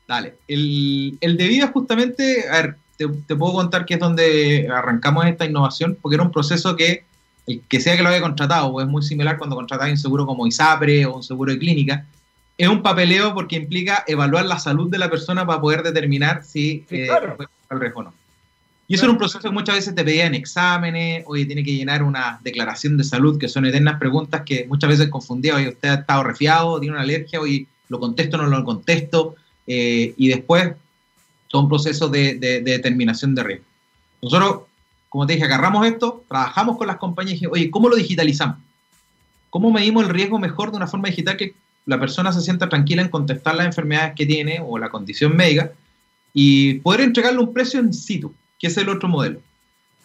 Dale, 0.09 0.35
el, 0.49 1.17
el 1.21 1.37
de 1.37 1.47
vida 1.47 1.69
justamente, 1.69 2.49
a 2.51 2.63
ver, 2.63 2.77
te, 2.97 3.37
puedo 3.37 3.55
contar 3.55 3.87
que 3.87 3.95
es 3.95 4.01
donde 4.01 4.69
arrancamos 4.73 5.27
esta 5.27 5.45
innovación, 5.45 5.97
porque 6.01 6.17
era 6.17 6.25
un 6.25 6.33
proceso 6.33 6.77
que 6.77 7.05
el 7.47 7.61
que 7.63 7.81
sea 7.81 7.97
que 7.97 8.03
lo 8.03 8.09
haya 8.09 8.21
contratado, 8.21 8.81
es 8.81 8.87
muy 8.87 9.03
similar 9.03 9.37
cuando 9.37 9.57
contratáis 9.57 9.93
un 9.93 9.99
seguro 9.99 10.27
como 10.27 10.47
ISAPRE 10.47 11.07
o 11.07 11.17
un 11.17 11.23
seguro 11.23 11.53
de 11.53 11.59
clínica, 11.59 12.07
es 12.63 12.69
un 12.69 12.81
papeleo 12.81 13.35
porque 13.35 13.57
implica 13.57 14.05
evaluar 14.07 14.45
la 14.45 14.57
salud 14.57 14.89
de 14.89 14.97
la 14.97 15.11
persona 15.11 15.45
para 15.45 15.61
poder 15.61 15.83
determinar 15.83 16.45
si 16.45 16.85
sí, 16.89 16.97
eh, 16.97 17.09
el 17.71 17.81
riesgo 17.81 18.01
o 18.01 18.03
no. 18.05 18.15
Y 18.87 18.95
eso 18.95 19.07
es 19.07 19.11
un 19.11 19.19
proceso 19.19 19.41
que 19.41 19.51
muchas 19.51 19.75
veces 19.75 19.97
te 19.97 20.05
pedían 20.05 20.33
exámenes, 20.33 21.25
oye, 21.27 21.45
tiene 21.45 21.65
que 21.65 21.75
llenar 21.75 22.05
una 22.05 22.39
declaración 22.45 22.97
de 22.97 23.03
salud, 23.03 23.37
que 23.37 23.49
son 23.49 23.67
eternas 23.67 23.99
preguntas 23.99 24.43
que 24.47 24.65
muchas 24.69 24.91
veces 24.91 25.09
confundía, 25.09 25.57
oye, 25.57 25.71
usted 25.71 25.89
ha 25.89 25.95
estado 25.95 26.23
resfriado, 26.23 26.79
tiene 26.79 26.95
una 26.95 27.03
alergia, 27.03 27.41
oye, 27.41 27.67
lo 27.89 27.99
contesto 27.99 28.37
o 28.37 28.43
no 28.43 28.47
lo 28.47 28.65
contesto, 28.65 29.35
eh, 29.67 30.15
y 30.17 30.29
después 30.29 30.73
son 31.49 31.69
procesos 31.69 32.13
de, 32.13 32.35
de, 32.35 32.61
determinación 32.61 33.35
de 33.35 33.43
riesgo. 33.43 33.67
Nosotros, 34.23 34.61
como 35.09 35.27
te 35.27 35.33
dije, 35.33 35.47
agarramos 35.47 35.85
esto, 35.85 36.25
trabajamos 36.29 36.79
con 36.79 36.87
las 36.87 36.99
compañías 36.99 37.43
y 37.43 37.47
oye, 37.47 37.73
¿cómo 37.73 37.89
lo 37.89 37.97
digitalizamos? 37.97 38.59
¿Cómo 39.51 39.73
medimos 39.73 40.05
el 40.05 40.11
riesgo 40.11 40.39
mejor 40.39 40.71
de 40.71 40.77
una 40.77 40.87
forma 40.87 41.09
digital 41.09 41.37
que 41.37 41.55
la 41.87 41.99
persona 41.99 42.33
se 42.33 42.41
sienta 42.41 42.69
tranquila 42.69 43.03
en 43.03 43.09
contestar 43.09 43.55
las 43.55 43.67
enfermedades 43.67 44.15
que 44.15 44.27
tiene 44.27 44.61
o 44.65 44.79
la 44.79 44.89
condición 44.89 45.37
médica 45.37 45.73
y 46.33 46.75
poder 46.75 47.01
entregarle 47.01 47.41
un 47.41 47.53
precio 47.53 47.81
en 47.81 47.93
situ, 47.93 48.33
que 48.59 48.69
es 48.69 48.77
el 48.77 48.89
otro 48.89 49.09
modelo, 49.09 49.41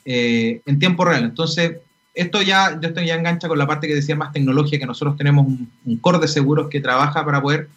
eh, 0.05 0.61
en 0.65 0.79
tiempo 0.79 1.05
real. 1.05 1.23
Entonces, 1.23 1.77
esto 2.13 2.41
ya, 2.41 2.79
esto 2.81 3.01
ya 3.01 3.15
engancha 3.15 3.47
con 3.47 3.57
la 3.57 3.67
parte 3.67 3.87
que 3.87 3.95
decía 3.95 4.15
más 4.15 4.33
tecnología, 4.33 4.79
que 4.79 4.85
nosotros 4.85 5.15
tenemos 5.17 5.45
un, 5.45 5.69
un 5.85 5.97
core 5.97 6.19
de 6.19 6.27
seguros 6.27 6.67
que 6.69 6.81
trabaja 6.81 7.23
para 7.23 7.41
poder, 7.41 7.69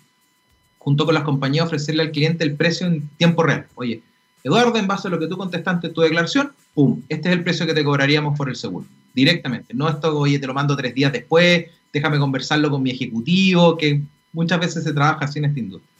junto 0.78 1.04
con 1.04 1.14
las 1.14 1.24
compañías, 1.24 1.66
ofrecerle 1.66 2.02
al 2.02 2.10
cliente 2.10 2.42
el 2.42 2.54
precio 2.54 2.86
en 2.86 3.08
tiempo 3.18 3.42
real. 3.42 3.66
Oye, 3.74 4.02
Eduardo, 4.42 4.78
en 4.78 4.86
base 4.86 5.08
a 5.08 5.10
lo 5.10 5.18
que 5.18 5.26
tú 5.26 5.36
contestaste 5.36 5.88
en 5.88 5.92
tu 5.92 6.00
declaración, 6.00 6.52
¡pum! 6.74 7.02
Este 7.08 7.28
es 7.28 7.34
el 7.34 7.44
precio 7.44 7.66
que 7.66 7.74
te 7.74 7.84
cobraríamos 7.84 8.36
por 8.36 8.48
el 8.48 8.56
seguro, 8.56 8.86
directamente. 9.12 9.74
No 9.74 9.88
esto, 9.88 10.18
oye, 10.18 10.38
te 10.38 10.46
lo 10.46 10.54
mando 10.54 10.76
tres 10.76 10.94
días 10.94 11.12
después, 11.12 11.66
déjame 11.92 12.18
conversarlo 12.18 12.70
con 12.70 12.82
mi 12.82 12.90
ejecutivo, 12.90 13.76
que 13.76 14.02
muchas 14.32 14.60
veces 14.60 14.84
se 14.84 14.92
trabaja 14.92 15.24
así 15.24 15.38
en 15.38 15.46
esta 15.46 15.60
industria. 15.60 15.90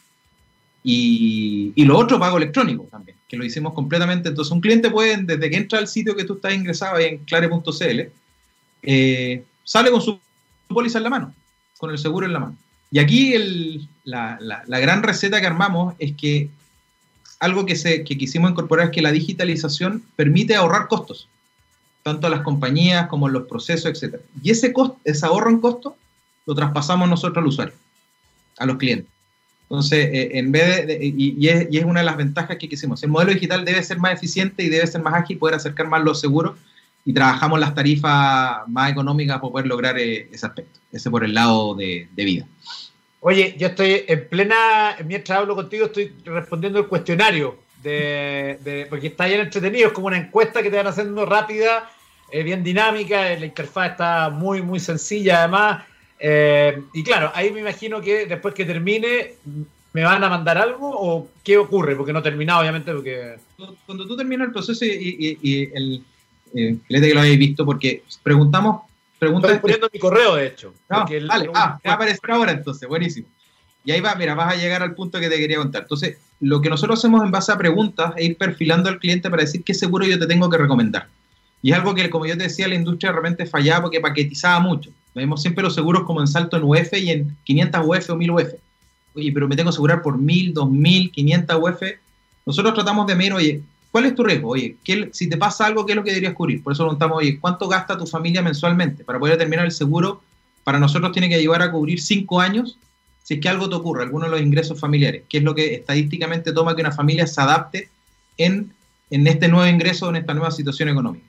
Y, 0.82 1.72
y, 1.74 1.84
lo 1.84 1.98
otro, 1.98 2.18
pago 2.18 2.38
electrónico 2.38 2.88
también, 2.90 3.16
que 3.28 3.36
lo 3.36 3.44
hicimos 3.44 3.74
completamente. 3.74 4.30
Entonces, 4.30 4.50
un 4.52 4.60
cliente 4.60 4.90
puede, 4.90 5.16
desde 5.18 5.50
que 5.50 5.56
entra 5.56 5.78
al 5.78 5.88
sitio 5.88 6.16
que 6.16 6.24
tú 6.24 6.34
estás 6.34 6.54
ingresado 6.54 6.96
ahí 6.96 7.04
en 7.06 7.18
clare.cl, 7.18 8.00
eh, 8.82 9.44
sale 9.64 9.90
con 9.90 10.00
su 10.00 10.18
póliza 10.68 10.98
en 10.98 11.04
la 11.04 11.10
mano, 11.10 11.34
con 11.76 11.90
el 11.90 11.98
seguro 11.98 12.26
en 12.26 12.32
la 12.32 12.40
mano. 12.40 12.56
Y 12.90 12.98
aquí 12.98 13.34
el, 13.34 13.88
la, 14.04 14.38
la, 14.40 14.62
la, 14.66 14.78
gran 14.80 15.02
receta 15.02 15.40
que 15.40 15.46
armamos 15.46 15.94
es 15.98 16.12
que 16.16 16.48
algo 17.38 17.64
que, 17.66 17.76
se, 17.76 18.04
que 18.04 18.18
quisimos 18.18 18.50
incorporar 18.50 18.86
es 18.86 18.92
que 18.92 19.02
la 19.02 19.12
digitalización 19.12 20.02
permite 20.16 20.56
ahorrar 20.56 20.88
costos, 20.88 21.28
tanto 22.02 22.26
a 22.26 22.30
las 22.30 22.40
compañías 22.40 23.08
como 23.08 23.26
en 23.26 23.34
los 23.34 23.46
procesos, 23.46 23.86
etc. 23.86 24.20
Y 24.42 24.50
ese, 24.50 24.72
costo, 24.72 24.98
ese 25.04 25.26
ahorro 25.26 25.50
en 25.50 25.60
costo 25.60 25.96
lo 26.46 26.54
traspasamos 26.54 27.08
nosotros 27.08 27.42
al 27.42 27.48
usuario, 27.48 27.74
a 28.58 28.66
los 28.66 28.76
clientes. 28.76 29.10
Entonces, 29.64 30.08
eh, 30.12 30.30
en 30.34 30.50
vez 30.50 30.86
de, 30.86 30.98
y, 31.00 31.36
y, 31.38 31.48
es, 31.48 31.68
y, 31.70 31.78
es, 31.78 31.84
una 31.84 32.00
de 32.00 32.06
las 32.06 32.16
ventajas 32.16 32.56
que 32.56 32.68
quisimos. 32.68 33.02
El 33.04 33.10
modelo 33.10 33.32
digital 33.32 33.64
debe 33.64 33.82
ser 33.84 33.98
más 33.98 34.14
eficiente 34.14 34.64
y 34.64 34.68
debe 34.68 34.86
ser 34.86 35.00
más 35.00 35.14
ágil, 35.14 35.38
poder 35.38 35.54
acercar 35.54 35.86
más 35.86 36.02
los 36.02 36.20
seguros 36.20 36.56
y 37.04 37.12
trabajamos 37.12 37.60
las 37.60 37.74
tarifas 37.74 38.68
más 38.68 38.90
económicas 38.90 39.38
para 39.38 39.52
poder 39.52 39.66
lograr 39.66 39.98
eh, 39.98 40.28
ese 40.32 40.46
aspecto, 40.46 40.80
ese 40.90 41.10
por 41.10 41.24
el 41.24 41.34
lado 41.34 41.74
de, 41.74 42.08
de, 42.12 42.24
vida. 42.24 42.46
Oye, 43.20 43.54
yo 43.58 43.68
estoy 43.68 44.04
en 44.08 44.28
plena, 44.28 44.96
mientras 45.06 45.38
hablo 45.38 45.54
contigo, 45.54 45.86
estoy 45.86 46.12
respondiendo 46.24 46.80
el 46.80 46.88
cuestionario, 46.88 47.58
de, 47.82 48.58
de 48.62 48.86
porque 48.88 49.08
está 49.08 49.26
bien 49.26 49.40
entretenido, 49.40 49.88
es 49.88 49.92
como 49.92 50.08
una 50.08 50.18
encuesta 50.18 50.62
que 50.62 50.70
te 50.70 50.76
van 50.76 50.86
haciendo 50.86 51.24
rápida, 51.26 51.90
eh, 52.30 52.42
bien 52.42 52.62
dinámica, 52.62 53.22
la 53.22 53.46
interfaz 53.46 53.92
está 53.92 54.30
muy, 54.30 54.62
muy 54.62 54.80
sencilla 54.80 55.40
además. 55.40 55.84
Eh, 56.18 56.82
y 56.92 57.02
claro, 57.02 57.32
ahí 57.34 57.50
me 57.50 57.60
imagino 57.60 58.00
que 58.00 58.26
después 58.26 58.54
que 58.54 58.64
termine, 58.64 59.34
¿me 59.92 60.04
van 60.04 60.22
a 60.22 60.28
mandar 60.28 60.58
algo 60.58 60.90
o 60.90 61.28
qué 61.42 61.56
ocurre? 61.56 61.96
Porque 61.96 62.12
no 62.12 62.18
he 62.18 62.22
terminado, 62.22 62.60
obviamente, 62.60 62.92
porque... 62.92 63.36
Cuando 63.86 64.06
tú 64.06 64.16
terminas 64.16 64.48
el 64.48 64.52
proceso 64.52 64.84
y, 64.84 64.88
y, 64.88 65.38
y 65.42 65.70
el 65.74 66.04
eh, 66.54 66.78
que 66.88 67.14
lo 67.14 67.20
habéis 67.20 67.38
visto, 67.38 67.64
porque 67.64 68.02
preguntamos. 68.22 68.82
Preguntas 69.18 69.50
Estoy 69.50 69.60
poniendo 69.60 69.90
mi 69.92 69.98
correo, 69.98 70.36
de 70.36 70.46
hecho. 70.46 70.72
No, 70.88 71.06
el, 71.06 71.26
vale, 71.26 71.50
ah, 71.54 71.78
va 71.86 71.92
a 71.92 71.94
aparecer 71.94 72.30
ahora 72.30 72.52
entonces, 72.52 72.88
buenísimo. 72.88 73.28
Y 73.84 73.92
ahí 73.92 74.00
va, 74.00 74.14
mira, 74.14 74.34
vas 74.34 74.54
a 74.54 74.56
llegar 74.56 74.82
al 74.82 74.94
punto 74.94 75.18
que 75.20 75.28
te 75.28 75.36
quería 75.38 75.58
contar. 75.58 75.82
Entonces, 75.82 76.18
lo 76.40 76.60
que 76.60 76.68
nosotros 76.68 76.98
hacemos 76.98 77.24
en 77.24 77.30
base 77.30 77.52
a 77.52 77.58
preguntas 77.58 78.12
es 78.16 78.26
ir 78.26 78.36
perfilando 78.36 78.88
al 78.88 78.98
cliente 78.98 79.30
para 79.30 79.42
decir 79.42 79.62
qué 79.64 79.74
seguro 79.74 80.06
yo 80.06 80.18
te 80.18 80.26
tengo 80.26 80.50
que 80.50 80.58
recomendar. 80.58 81.08
Y 81.62 81.72
es 81.72 81.78
algo 81.78 81.94
que, 81.94 82.08
como 82.10 82.26
yo 82.26 82.36
te 82.36 82.44
decía, 82.44 82.68
la 82.68 82.74
industria 82.74 83.12
realmente 83.12 83.46
fallaba 83.46 83.82
porque 83.82 84.00
paquetizaba 84.00 84.60
mucho. 84.60 84.90
Vemos 85.14 85.42
siempre 85.42 85.62
los 85.62 85.74
seguros 85.74 86.04
como 86.04 86.20
en 86.20 86.26
salto 86.26 86.56
en 86.56 86.64
UF 86.64 86.92
y 86.94 87.10
en 87.10 87.36
500 87.44 87.80
UF 87.84 88.10
o 88.10 88.16
1000 88.16 88.30
UF. 88.30 88.54
Oye, 89.14 89.32
pero 89.32 89.48
me 89.48 89.56
tengo 89.56 89.68
que 89.68 89.74
asegurar 89.74 90.02
por 90.02 90.18
1000, 90.18 90.54
2000, 90.54 91.10
500 91.10 91.56
UF. 91.60 91.82
Nosotros 92.46 92.74
tratamos 92.74 93.06
de 93.06 93.14
medir, 93.14 93.32
oye, 93.32 93.62
¿Cuál 93.90 94.06
es 94.06 94.14
tu 94.14 94.22
riesgo? 94.22 94.50
Oye, 94.50 94.76
¿qué, 94.84 95.10
si 95.12 95.28
te 95.28 95.36
pasa 95.36 95.66
algo, 95.66 95.84
¿qué 95.84 95.92
es 95.92 95.96
lo 95.96 96.04
que 96.04 96.10
deberías 96.10 96.34
cubrir? 96.34 96.62
Por 96.62 96.72
eso 96.72 96.84
preguntamos, 96.84 97.18
oye, 97.18 97.40
¿cuánto 97.40 97.66
gasta 97.68 97.98
tu 97.98 98.06
familia 98.06 98.40
mensualmente? 98.40 99.04
Para 99.04 99.18
poder 99.18 99.34
determinar 99.34 99.64
el 99.64 99.72
seguro, 99.72 100.22
para 100.62 100.78
nosotros 100.78 101.10
tiene 101.12 101.28
que 101.28 101.34
ayudar 101.34 101.62
a 101.62 101.72
cubrir 101.72 102.00
cinco 102.00 102.40
años 102.40 102.78
si 103.22 103.34
es 103.34 103.40
que 103.40 103.48
algo 103.48 103.68
te 103.68 103.76
ocurre, 103.76 104.02
alguno 104.02 104.26
de 104.26 104.32
los 104.32 104.40
ingresos 104.40 104.78
familiares, 104.78 105.22
que 105.28 105.38
es 105.38 105.44
lo 105.44 105.54
que 105.54 105.74
estadísticamente 105.74 106.52
toma 106.52 106.74
que 106.74 106.82
una 106.82 106.92
familia 106.92 107.26
se 107.26 107.40
adapte 107.40 107.88
en, 108.38 108.72
en 109.10 109.26
este 109.26 109.48
nuevo 109.48 109.66
ingreso, 109.66 110.08
en 110.08 110.16
esta 110.16 110.34
nueva 110.34 110.50
situación 110.50 110.88
económica. 110.88 111.26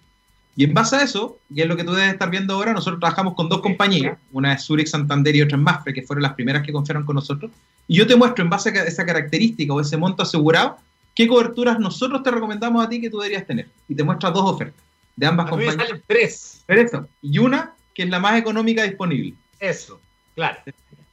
Y 0.56 0.66
en 0.66 0.74
base 0.74 0.98
a 0.98 1.04
eso, 1.04 1.40
y 1.50 1.62
es 1.62 1.68
lo 1.68 1.78
que 1.78 1.84
tú 1.84 1.94
debes 1.94 2.12
estar 2.12 2.30
viendo 2.30 2.54
ahora, 2.56 2.74
nosotros 2.74 3.00
trabajamos 3.00 3.36
con 3.36 3.48
dos 3.48 3.62
compañías, 3.62 4.18
una 4.32 4.54
es 4.54 4.64
Zurich 4.64 4.88
Santander 4.88 5.36
y 5.36 5.42
otra 5.42 5.58
es 5.58 5.64
Mafre, 5.64 5.94
que 5.94 6.02
fueron 6.02 6.24
las 6.24 6.34
primeras 6.34 6.64
que 6.64 6.74
confiaron 6.74 7.06
con 7.06 7.16
nosotros, 7.16 7.52
y 7.88 7.96
yo 7.96 8.08
te 8.08 8.16
muestro 8.16 8.44
en 8.44 8.50
base 8.50 8.70
a 8.70 8.84
esa 8.84 9.06
característica 9.06 9.74
o 9.74 9.80
ese 9.80 9.98
monto 9.98 10.24
asegurado, 10.24 10.78
qué 11.16 11.28
coberturas 11.28 11.80
nosotros 11.80 12.24
te 12.24 12.32
recomendamos 12.32 12.86
a 12.86 12.90
ti 12.90 13.02
que 13.02 13.10
tú 13.10 13.20
deberías 13.20 13.46
tener. 13.46 13.68
Y 13.88 13.96
te 13.96 14.04
muestra 14.04 14.32
dos 14.32 14.50
ofertas 14.50 14.82
de 15.16 15.26
ambas 15.26 15.48
a 15.48 15.50
compañías. 15.50 15.78
Me 15.78 15.84
salen 15.84 16.04
tres. 16.08 16.64
Pero 16.66 16.82
eso. 16.82 17.08
Y 17.22 17.38
una 17.38 17.74
que 17.94 18.04
es 18.04 18.10
la 18.10 18.20
más 18.20 18.38
económica 18.38 18.84
disponible. 18.84 19.34
Eso, 19.60 20.00
claro. 20.36 20.60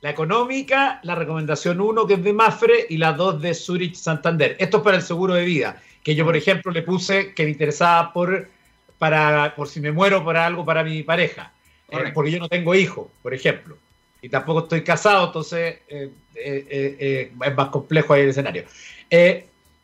La 0.01 0.11
económica, 0.11 1.01
la 1.03 1.17
recomendación 1.17 1.81
1 1.81 2.07
que 2.07 2.15
es 2.15 2.23
de 2.23 2.33
Mafre 2.33 2.87
y 2.89 2.99
la 2.99 3.13
2 3.13 3.43
de 3.43 3.53
Zurich 3.53 3.97
Santander. 3.97 4.57
Esto 4.61 4.77
es 4.77 4.83
para 4.85 4.97
el 4.97 5.03
seguro 5.03 5.35
de 5.35 5.45
vida, 5.45 5.83
que 6.05 6.15
yo 6.15 6.25
por 6.25 6.37
ejemplo 6.37 6.71
le 6.71 6.83
puse 6.83 7.35
que 7.35 7.43
me 7.43 7.51
interesaba 7.51 8.13
por, 8.13 8.49
para, 8.99 9.57
por 9.57 9.69
si 9.69 9.81
me 9.81 9.91
muero 9.91 10.23
por 10.23 10.37
algo 10.37 10.65
para 10.65 10.85
mi 10.85 11.03
pareja, 11.03 11.53
eh, 11.89 12.13
porque 12.15 12.31
yo 12.31 12.39
no 12.39 12.49
tengo 12.49 12.77
hijos, 12.77 13.09
por 13.23 13.35
ejemplo, 13.35 13.77
y 14.23 14.29
tampoco 14.29 14.61
estoy 14.61 14.85
casado, 14.85 15.27
entonces 15.27 15.79
eh, 15.89 16.13
eh, 16.37 17.33
es 17.45 17.57
más 17.57 17.69
complejo 17.71 18.13
ahí 18.13 18.23
el 18.23 18.29
escenario. 18.29 18.65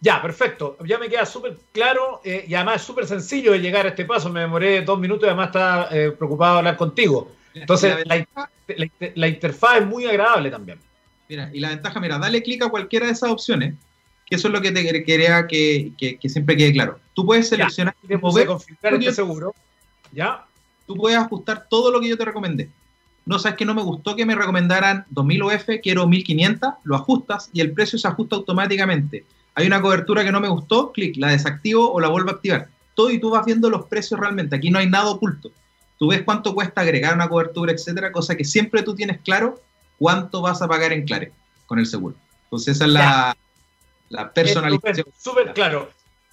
Ya, 0.01 0.21
perfecto. 0.21 0.77
Ya 0.85 0.99
me 0.99 1.09
queda 1.09 1.25
súper 1.25 1.57
claro 1.73 2.21
y 2.25 2.55
además 2.55 2.77
es 2.77 2.83
súper 2.83 3.07
sencillo 3.07 3.53
de 3.53 3.61
llegar 3.61 3.87
a 3.87 3.89
este 3.89 4.05
paso. 4.05 4.29
Me 4.29 4.41
demoré 4.41 4.83
dos 4.83 4.99
minutos 4.99 5.25
y 5.25 5.29
además 5.29 5.47
estaba 5.47 5.89
preocupado 5.89 6.53
de 6.53 6.59
hablar 6.59 6.77
contigo. 6.77 7.33
Entonces, 7.55 7.97
la, 8.07 8.17
ventaja, 8.17 8.51
la, 8.69 8.87
la, 8.99 9.11
la, 9.15 9.29
interfaz 9.29 9.79
es 9.79 9.87
muy 9.87 10.07
agradable 10.07 10.51
también. 10.51 10.79
Mira, 11.29 11.51
y 11.53 11.61
la 11.61 11.71
ventaja, 11.71 12.01
mira, 12.01 12.19
dale 12.19 12.43
clic 12.43 12.63
a 12.63 12.69
cualquiera 12.69 13.07
de 13.07 13.13
esas 13.13 13.31
opciones, 13.31 13.75
que 14.27 14.35
eso 14.35 14.49
es 14.49 14.55
lo 14.55 14.61
que 14.61 14.73
te 14.73 15.05
quería 15.05 15.47
que, 15.47 15.93
que, 15.97 16.19
que 16.19 16.29
siempre 16.29 16.57
quede 16.57 16.73
claro. 16.73 16.99
Tú 17.15 17.25
puedes 17.25 17.49
seleccionar 17.49 17.95
ya, 18.09 18.19
mover, 18.19 18.47
configurar 18.47 18.95
este 18.95 19.13
seguro. 19.13 19.55
Ya. 20.13 20.45
Tú 20.87 20.97
puedes 20.97 21.19
ajustar 21.19 21.67
todo 21.71 21.91
lo 21.91 22.01
que 22.01 22.09
yo 22.09 22.19
te 22.19 22.25
recomendé. 22.25 22.69
No 23.25 23.39
sabes 23.39 23.57
que 23.57 23.65
no 23.65 23.75
me 23.75 23.83
gustó 23.83 24.17
que 24.17 24.27
me 24.27 24.35
recomendaran 24.35 25.07
2000 25.09 25.43
UF, 25.45 25.69
quiero 25.83 26.07
1500, 26.07 26.75
lo 26.83 26.97
ajustas 26.97 27.49
y 27.55 27.61
el 27.61 27.73
precio 27.73 27.99
se 27.99 28.07
ajusta 28.07 28.37
automáticamente 28.37 29.25
hay 29.55 29.67
una 29.67 29.81
cobertura 29.81 30.25
que 30.25 30.33
no 30.33 30.41
me 30.41 30.49
gustó, 30.49 30.93
clic, 30.93 31.17
la 31.17 31.29
desactivo 31.29 31.93
o 31.93 32.01
la 32.01 32.09
vuelvo 32.09 32.31
a 32.31 32.35
activar. 32.35 32.69
Todo 32.95 33.11
y 33.11 33.21
tú 33.21 33.31
vas 33.31 33.47
viendo 33.47 33.71
los 33.71 33.87
precios 33.87 34.19
realmente. 34.19 34.57
Aquí 34.57 34.71
no 34.71 34.79
hay 34.79 34.89
nada 34.89 35.09
oculto. 35.09 35.51
Tú 36.05 36.09
ves 36.09 36.21
cuánto 36.21 36.55
cuesta 36.55 36.83
agregar 36.83 37.15
una 37.15 37.31
cobertura, 37.31 37.73
etcétera, 37.73 38.13
cosa 38.13 38.37
que 38.37 38.45
siempre 38.45 38.83
tú 38.83 38.95
tienes 38.95 39.23
claro 39.23 39.63
cuánto 39.99 40.43
vas 40.43 40.61
a 40.61 40.69
pagar 40.69 40.93
en 40.93 41.07
Clare 41.07 41.33
con 41.65 41.79
el 41.79 41.87
seguro. 41.87 42.15
Entonces 42.43 42.77
esa 42.77 42.85
es 42.85 42.91
la, 42.91 43.37
la 44.11 44.31
personalización. 44.31 45.07
Súper 45.19 45.55
claro. 45.55 45.91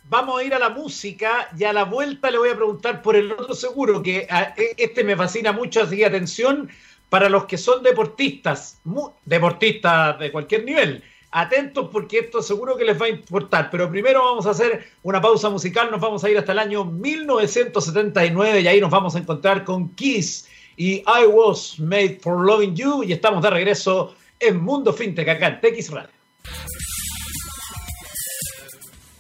Vamos 0.10 0.42
a 0.42 0.44
ir 0.44 0.54
a 0.54 0.60
la 0.60 0.72
música 0.72 1.48
y 1.58 1.64
a 1.64 1.72
la 1.72 1.86
vuelta 1.86 2.30
le 2.30 2.40
voy 2.40 2.50
a 2.50 2.56
preguntar 2.58 3.02
por 3.02 3.16
el 3.16 3.32
otro 3.32 3.56
seguro, 3.56 4.04
que 4.04 4.28
e, 4.58 4.76
este 4.78 5.06
me 5.06 5.16
fascina 5.16 5.54
mucho, 5.54 5.84
así 5.84 5.96
que 5.96 6.06
atención 6.06 6.70
para 7.08 7.30
los 7.30 7.46
que 7.46 7.58
son 7.58 7.82
deportistas, 7.82 8.82
deportistas 9.24 10.20
de 10.20 10.34
cualquier 10.34 10.66
nivel 10.66 11.02
atentos 11.32 11.90
porque 11.92 12.20
esto 12.20 12.42
seguro 12.42 12.76
que 12.76 12.86
les 12.86 13.02
va 13.02 13.06
a 13.06 13.10
importar. 13.10 13.70
Pero 13.72 13.90
primero 13.90 14.22
vamos 14.22 14.46
a 14.46 14.52
hacer 14.52 14.86
una 15.04 15.22
pausa 15.22 15.50
musical, 15.50 15.90
nos 15.90 16.02
vamos 16.02 16.24
a 16.24 16.30
ir 16.30 16.38
hasta 16.38 16.52
el 16.52 16.60
año 16.60 16.86
1979 16.86 18.62
y 18.62 18.68
ahí 18.68 18.82
nos 18.82 18.92
vamos 18.92 19.16
a 19.16 19.20
encontrar 19.20 19.64
con 19.64 19.90
Kiss 19.96 20.48
y 20.78 20.96
I 20.96 21.26
Was 21.28 21.80
Made 21.80 22.20
for 22.22 22.46
Loving 22.46 22.76
You 22.76 23.04
y 23.04 23.14
estamos 23.14 23.42
de 23.42 23.50
regreso 23.50 24.16
en 24.40 24.62
Mundo 24.62 24.94
FinTech 24.94 25.28
acá 25.28 25.48
en 25.48 25.62
TX 25.62 25.92
Radio. 25.92 26.10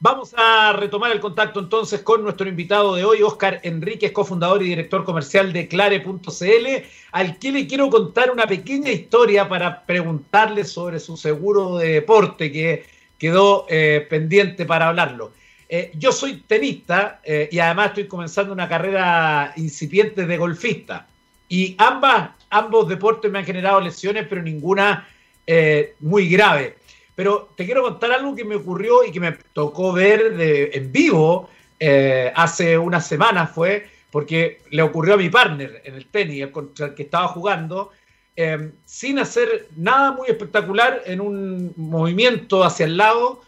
Vamos 0.00 0.32
a 0.36 0.74
retomar 0.74 1.10
el 1.10 1.18
contacto 1.18 1.58
entonces 1.58 2.02
con 2.02 2.22
nuestro 2.22 2.48
invitado 2.48 2.94
de 2.94 3.04
hoy, 3.04 3.20
Oscar 3.20 3.58
Enríquez, 3.64 4.12
cofundador 4.12 4.62
y 4.62 4.68
director 4.68 5.02
comercial 5.04 5.52
de 5.52 5.66
Clare.cl, 5.66 6.66
al 7.10 7.38
que 7.40 7.50
le 7.50 7.66
quiero 7.66 7.90
contar 7.90 8.30
una 8.30 8.46
pequeña 8.46 8.92
historia 8.92 9.48
para 9.48 9.84
preguntarle 9.84 10.62
sobre 10.64 11.00
su 11.00 11.16
seguro 11.16 11.78
de 11.78 11.94
deporte 11.94 12.52
que 12.52 12.84
quedó 13.18 13.66
eh, 13.68 14.06
pendiente 14.08 14.64
para 14.66 14.86
hablarlo. 14.86 15.32
Eh, 15.68 15.90
yo 15.94 16.12
soy 16.12 16.44
tenista 16.46 17.20
eh, 17.24 17.48
y 17.50 17.58
además 17.58 17.88
estoy 17.88 18.06
comenzando 18.06 18.52
una 18.52 18.68
carrera 18.68 19.52
incipiente 19.56 20.26
de 20.26 20.36
golfista. 20.36 21.08
Y 21.48 21.74
ambas, 21.76 22.30
ambos 22.50 22.88
deportes 22.88 23.32
me 23.32 23.40
han 23.40 23.44
generado 23.44 23.80
lesiones, 23.80 24.28
pero 24.28 24.42
ninguna 24.42 25.08
muy 26.00 26.28
grave. 26.28 26.76
Pero 27.18 27.48
te 27.56 27.64
quiero 27.64 27.82
contar 27.82 28.12
algo 28.12 28.32
que 28.36 28.44
me 28.44 28.54
ocurrió 28.54 29.02
y 29.02 29.10
que 29.10 29.18
me 29.18 29.32
tocó 29.52 29.92
ver 29.92 30.36
en 30.38 30.92
vivo 30.92 31.50
eh, 31.80 32.32
hace 32.32 32.78
unas 32.78 33.08
semanas 33.08 33.50
fue, 33.52 33.88
porque 34.12 34.60
le 34.70 34.82
ocurrió 34.82 35.14
a 35.14 35.16
mi 35.16 35.28
partner 35.28 35.82
en 35.84 35.96
el 35.96 36.06
tenis, 36.06 36.46
contra 36.52 36.86
el 36.86 36.94
que 36.94 37.02
estaba 37.02 37.26
jugando, 37.26 37.90
em, 38.36 38.70
sin 38.84 39.18
hacer 39.18 39.66
nada 39.76 40.12
muy 40.12 40.28
espectacular, 40.28 41.02
en 41.06 41.20
un 41.20 41.72
movimiento 41.74 42.62
hacia 42.62 42.86
el 42.86 42.96
lado, 42.96 43.42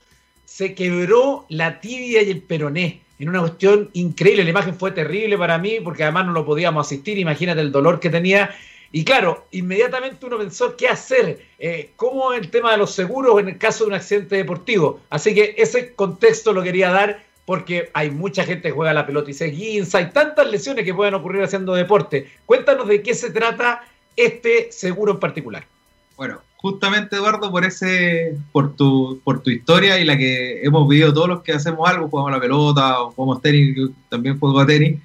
se 0.44 0.74
quebró 0.74 1.46
la 1.48 1.80
tibia 1.80 2.22
y 2.22 2.30
el 2.30 2.42
peroné. 2.42 3.02
En 3.20 3.28
una 3.28 3.38
cuestión 3.38 3.88
increíble, 3.92 4.42
la 4.42 4.50
imagen 4.50 4.74
fue 4.74 4.90
terrible 4.90 5.38
para 5.38 5.58
mí 5.58 5.78
porque 5.78 6.02
además 6.02 6.26
no 6.26 6.32
lo 6.32 6.44
podíamos 6.44 6.88
asistir, 6.88 7.18
imagínate 7.18 7.60
el 7.60 7.70
dolor 7.70 8.00
que 8.00 8.10
tenía 8.10 8.50
y 8.92 9.04
claro, 9.04 9.46
inmediatamente 9.52 10.26
uno 10.26 10.38
pensó 10.38 10.76
qué 10.76 10.88
hacer, 10.88 11.46
eh, 11.58 11.92
cómo 11.94 12.32
el 12.32 12.50
tema 12.50 12.72
de 12.72 12.78
los 12.78 12.92
seguros 12.92 13.38
en 13.40 13.48
el 13.48 13.58
caso 13.58 13.84
de 13.84 13.88
un 13.88 13.94
accidente 13.94 14.36
deportivo. 14.36 15.00
Así 15.10 15.32
que 15.32 15.54
ese 15.58 15.94
contexto 15.94 16.52
lo 16.52 16.62
quería 16.62 16.90
dar 16.90 17.22
porque 17.44 17.90
hay 17.94 18.10
mucha 18.10 18.44
gente 18.44 18.68
que 18.68 18.74
juega 18.74 18.92
la 18.92 19.06
pelota 19.06 19.30
y 19.30 19.34
se 19.34 19.46
guinza, 19.46 19.98
hay 19.98 20.10
tantas 20.10 20.50
lesiones 20.50 20.84
que 20.84 20.94
pueden 20.94 21.14
ocurrir 21.14 21.42
haciendo 21.42 21.74
deporte. 21.74 22.30
Cuéntanos 22.46 22.88
de 22.88 23.02
qué 23.02 23.14
se 23.14 23.30
trata 23.30 23.84
este 24.16 24.72
seguro 24.72 25.12
en 25.12 25.20
particular. 25.20 25.64
Bueno, 26.16 26.40
justamente 26.56 27.16
Eduardo, 27.16 27.50
por 27.50 27.64
ese, 27.64 28.36
por 28.52 28.74
tu, 28.74 29.20
por 29.24 29.40
tu 29.40 29.50
historia 29.50 29.98
y 29.98 30.04
la 30.04 30.18
que 30.18 30.62
hemos 30.62 30.86
vivido 30.88 31.14
todos 31.14 31.28
los 31.28 31.42
que 31.42 31.52
hacemos 31.52 31.88
algo, 31.88 32.08
jugamos 32.08 32.32
la 32.32 32.40
pelota 32.40 33.00
o 33.02 33.12
jugamos 33.12 33.40
tenis, 33.40 33.90
también 34.08 34.38
juego 34.38 34.60
a 34.60 34.66
tenis, 34.66 35.00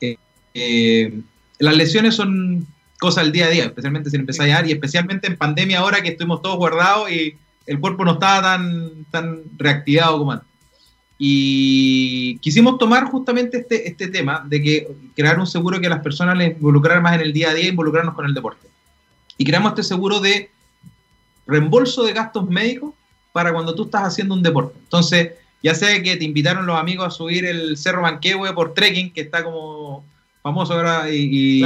eh, 0.00 0.16
eh, 0.54 1.20
las 1.58 1.76
lesiones 1.76 2.14
son 2.14 2.66
cosas 3.00 3.24
del 3.24 3.32
día 3.32 3.46
a 3.46 3.50
día, 3.50 3.64
especialmente 3.64 4.10
sin 4.10 4.20
empezar 4.20 4.44
a 4.44 4.46
llegar 4.46 4.68
y 4.68 4.72
especialmente 4.72 5.26
en 5.26 5.36
pandemia 5.36 5.80
ahora 5.80 6.02
que 6.02 6.10
estuvimos 6.10 6.42
todos 6.42 6.56
guardados 6.58 7.10
y 7.10 7.34
el 7.66 7.80
cuerpo 7.80 8.04
no 8.04 8.12
estaba 8.12 8.42
tan, 8.42 9.04
tan 9.10 9.42
reactivado 9.56 10.18
como 10.18 10.32
antes. 10.32 10.48
Y 11.18 12.38
quisimos 12.38 12.78
tomar 12.78 13.04
justamente 13.04 13.58
este, 13.58 13.88
este 13.88 14.08
tema 14.08 14.44
de 14.46 14.62
que 14.62 14.88
crear 15.14 15.38
un 15.38 15.46
seguro 15.46 15.80
que 15.80 15.86
a 15.86 15.90
las 15.90 16.02
personas 16.02 16.36
les 16.36 16.56
involucrar 16.56 17.02
más 17.02 17.14
en 17.14 17.22
el 17.22 17.32
día 17.32 17.50
a 17.50 17.54
día 17.54 17.68
involucrarnos 17.68 18.14
con 18.14 18.26
el 18.26 18.34
deporte. 18.34 18.66
Y 19.36 19.44
creamos 19.44 19.70
este 19.70 19.82
seguro 19.82 20.20
de 20.20 20.50
reembolso 21.46 22.04
de 22.04 22.12
gastos 22.12 22.48
médicos 22.48 22.94
para 23.32 23.52
cuando 23.52 23.74
tú 23.74 23.84
estás 23.84 24.02
haciendo 24.02 24.34
un 24.34 24.42
deporte. 24.42 24.78
Entonces, 24.78 25.32
ya 25.62 25.74
sé 25.74 26.02
que 26.02 26.16
te 26.16 26.24
invitaron 26.24 26.66
los 26.66 26.78
amigos 26.78 27.06
a 27.06 27.10
subir 27.10 27.44
el 27.44 27.76
Cerro 27.76 28.02
Manquehue 28.02 28.52
por 28.54 28.74
trekking, 28.74 29.12
que 29.12 29.22
está 29.22 29.44
como 29.44 30.04
famoso 30.42 30.74
ahora, 30.74 31.10
y, 31.10 31.62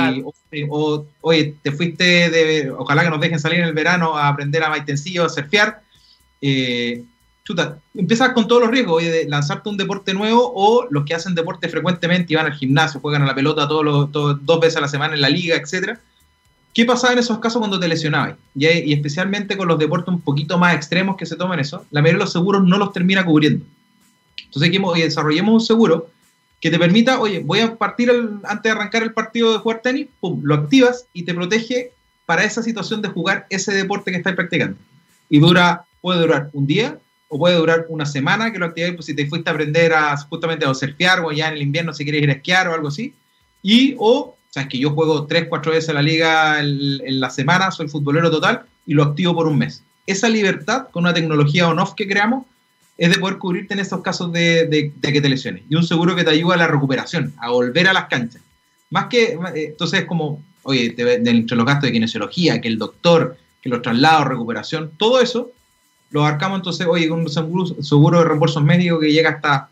o, 0.69 1.07
oye, 1.21 1.55
te 1.63 1.73
fuiste 1.73 2.31
de, 2.31 2.71
ojalá 2.71 3.05
que 3.05 3.11
nos 3.11 3.21
dejen 3.21 3.39
salir 3.39 3.61
en 3.61 3.67
el 3.67 3.73
verano 3.73 4.17
a 4.17 4.29
aprender 4.29 4.63
a 4.63 4.71
maitencillo, 4.71 5.25
a 5.25 5.29
surfear, 5.29 5.83
eh, 6.41 7.05
chuta, 7.45 7.79
empiezas 7.95 8.31
con 8.31 8.49
todos 8.49 8.63
los 8.63 8.71
riesgos, 8.71 8.97
oye, 8.97 9.11
de 9.11 9.29
lanzarte 9.29 9.69
un 9.69 9.77
deporte 9.77 10.15
nuevo, 10.15 10.53
o 10.55 10.87
los 10.91 11.05
que 11.05 11.15
hacen 11.15 11.35
deporte 11.35 11.69
frecuentemente 11.69 12.33
y 12.33 12.37
van 12.37 12.47
al 12.47 12.55
gimnasio, 12.55 13.01
juegan 13.01 13.23
a 13.23 13.27
la 13.27 13.35
pelota 13.35 13.69
todos 13.69 13.85
los, 13.85 14.13
dos 14.13 14.61
veces 14.61 14.77
a 14.77 14.81
la 14.81 14.89
semana 14.89 15.15
en 15.15 15.21
la 15.21 15.29
liga, 15.29 15.57
etcétera. 15.57 16.01
¿Qué 16.73 16.85
pasaba 16.85 17.13
en 17.13 17.21
esos 17.21 17.39
casos 17.39 17.61
cuando 17.61 17.79
te 17.79 17.87
lesionabas? 17.87 18.35
Y, 18.57 18.67
y, 18.67 18.93
especialmente 18.93 19.57
con 19.57 19.69
los 19.69 19.79
deportes 19.79 20.09
un 20.09 20.21
poquito 20.21 20.59
más 20.59 20.75
extremos 20.75 21.17
que 21.17 21.25
se 21.25 21.37
toman 21.37 21.61
eso, 21.61 21.87
la 21.93 22.03
mayoría 22.03 22.19
de 22.19 22.25
los 22.25 22.33
seguros 22.33 22.65
no 22.65 22.79
los 22.79 22.93
termina 22.93 23.25
cubriendo. 23.25 23.65
Entonces, 24.45 24.69
aquí 24.69 25.01
desarrollemos 25.01 25.55
un 25.55 25.61
seguro 25.61 26.09
que 26.65 26.71
te 26.71 26.79
permita, 26.79 27.21
oye, 27.21 27.41
voy 27.41 27.61
a 27.61 27.77
partir 27.77 28.11
antes 28.11 28.63
de 28.63 28.71
arrancar 28.71 29.03
el 29.03 29.13
partido 29.13 29.53
de 29.53 29.59
jugar 29.59 29.83
tenis, 29.83 30.07
pum, 30.19 30.41
lo 30.45 30.55
activas 30.55 31.05
y 31.13 31.25
te 31.25 31.35
protege 31.35 31.93
para 32.25 32.43
esa 32.43 32.63
situación 32.63 33.03
de 33.03 33.11
jugar 33.11 33.47
ese 33.51 33.75
deporte 33.75 34.11
que 34.11 34.17
estás 34.17 34.35
practicando. 34.35 34.79
Y 35.29 35.41
dura, 35.41 35.85
puede 36.01 36.21
durar 36.21 36.49
un 36.55 36.67
día 36.67 36.97
o 37.29 37.39
puede 37.39 37.57
durar 37.57 37.85
una 37.91 38.07
semana 38.07 38.51
que 38.51 38.59
lo 38.59 38.65
actives, 38.65 38.95
pues 38.95 39.05
si 39.05 39.15
te 39.15 39.27
fuiste 39.27 39.51
a 39.51 39.53
aprender 39.53 39.93
a 39.93 40.17
justamente 40.17 40.65
a 40.65 40.73
surfear 40.73 41.21
o 41.21 41.33
ya 41.33 41.49
en 41.49 41.57
el 41.57 41.61
invierno 41.61 41.93
si 41.93 42.03
quieres 42.03 42.23
ir 42.23 42.31
a 42.31 42.33
esquiar 42.33 42.67
o 42.69 42.73
algo 42.73 42.89
así. 42.89 43.13
Y 43.63 43.95
o, 43.99 44.35
sea, 44.49 44.67
que 44.67 44.79
yo 44.79 44.93
juego 44.93 45.27
tres, 45.27 45.49
cuatro 45.51 45.73
veces 45.73 45.91
en 45.91 45.97
la 45.97 46.03
liga 46.03 46.61
en, 46.61 47.21
la 47.21 47.29
semana, 47.29 47.73
soy 47.73 47.89
futbolero 47.89 48.31
total 48.31 48.63
y 48.87 48.95
lo 48.95 49.03
activo 49.03 49.35
por 49.35 49.49
un 49.49 49.59
mes. 49.59 49.85
Esa 50.07 50.31
libertad 50.31 50.89
con 50.91 51.05
una 51.05 51.13
tecnología 51.13 51.69
on-off 51.69 51.93
que 51.93 52.09
creamos 52.09 52.47
es 52.97 53.11
de 53.11 53.21
poder 53.21 53.39
cubrirte 53.39 53.75
en 53.75 53.81
esos 53.81 54.01
casos 54.03 54.33
de, 54.33 54.93
que 55.03 55.21
te 55.21 55.29
lesiones. 55.29 55.63
Y 55.69 55.75
un 55.75 55.85
seguro 55.85 56.15
que 56.15 56.25
te 56.25 56.31
ayuda 56.31 56.55
a 56.55 56.59
la 56.59 56.67
recuperación, 56.69 57.35
a 57.39 57.51
volver 57.51 57.89
a 57.89 57.93
las 57.93 58.07
canchas. 58.07 58.43
Más 58.91 59.07
que, 59.07 59.33
eh, 59.33 59.39
entonces 59.55 60.01
es 60.01 60.07
como, 60.07 60.43
oye, 60.63 60.91
de, 60.91 61.15
entre 61.15 61.57
los 61.57 61.67
gastos 61.67 61.85
de 61.85 61.93
kinesiología, 61.93 62.61
que 62.61 62.69
el 62.69 62.79
doctor, 62.79 63.37
que 63.61 63.69
los 63.69 63.83
traslados, 63.83 64.29
recuperación, 64.29 64.93
todo 64.97 65.21
eso 65.21 65.51
lo 66.11 66.25
abarcamos 66.25 66.59
entonces, 66.59 66.87
oye, 66.87 67.09
con 67.09 67.21
un 67.21 67.29
seguro, 67.29 68.19
de 68.19 68.25
reembolsos 68.25 68.63
médicos 68.63 69.01
que 69.01 69.13
llega 69.13 69.31
hasta 69.31 69.69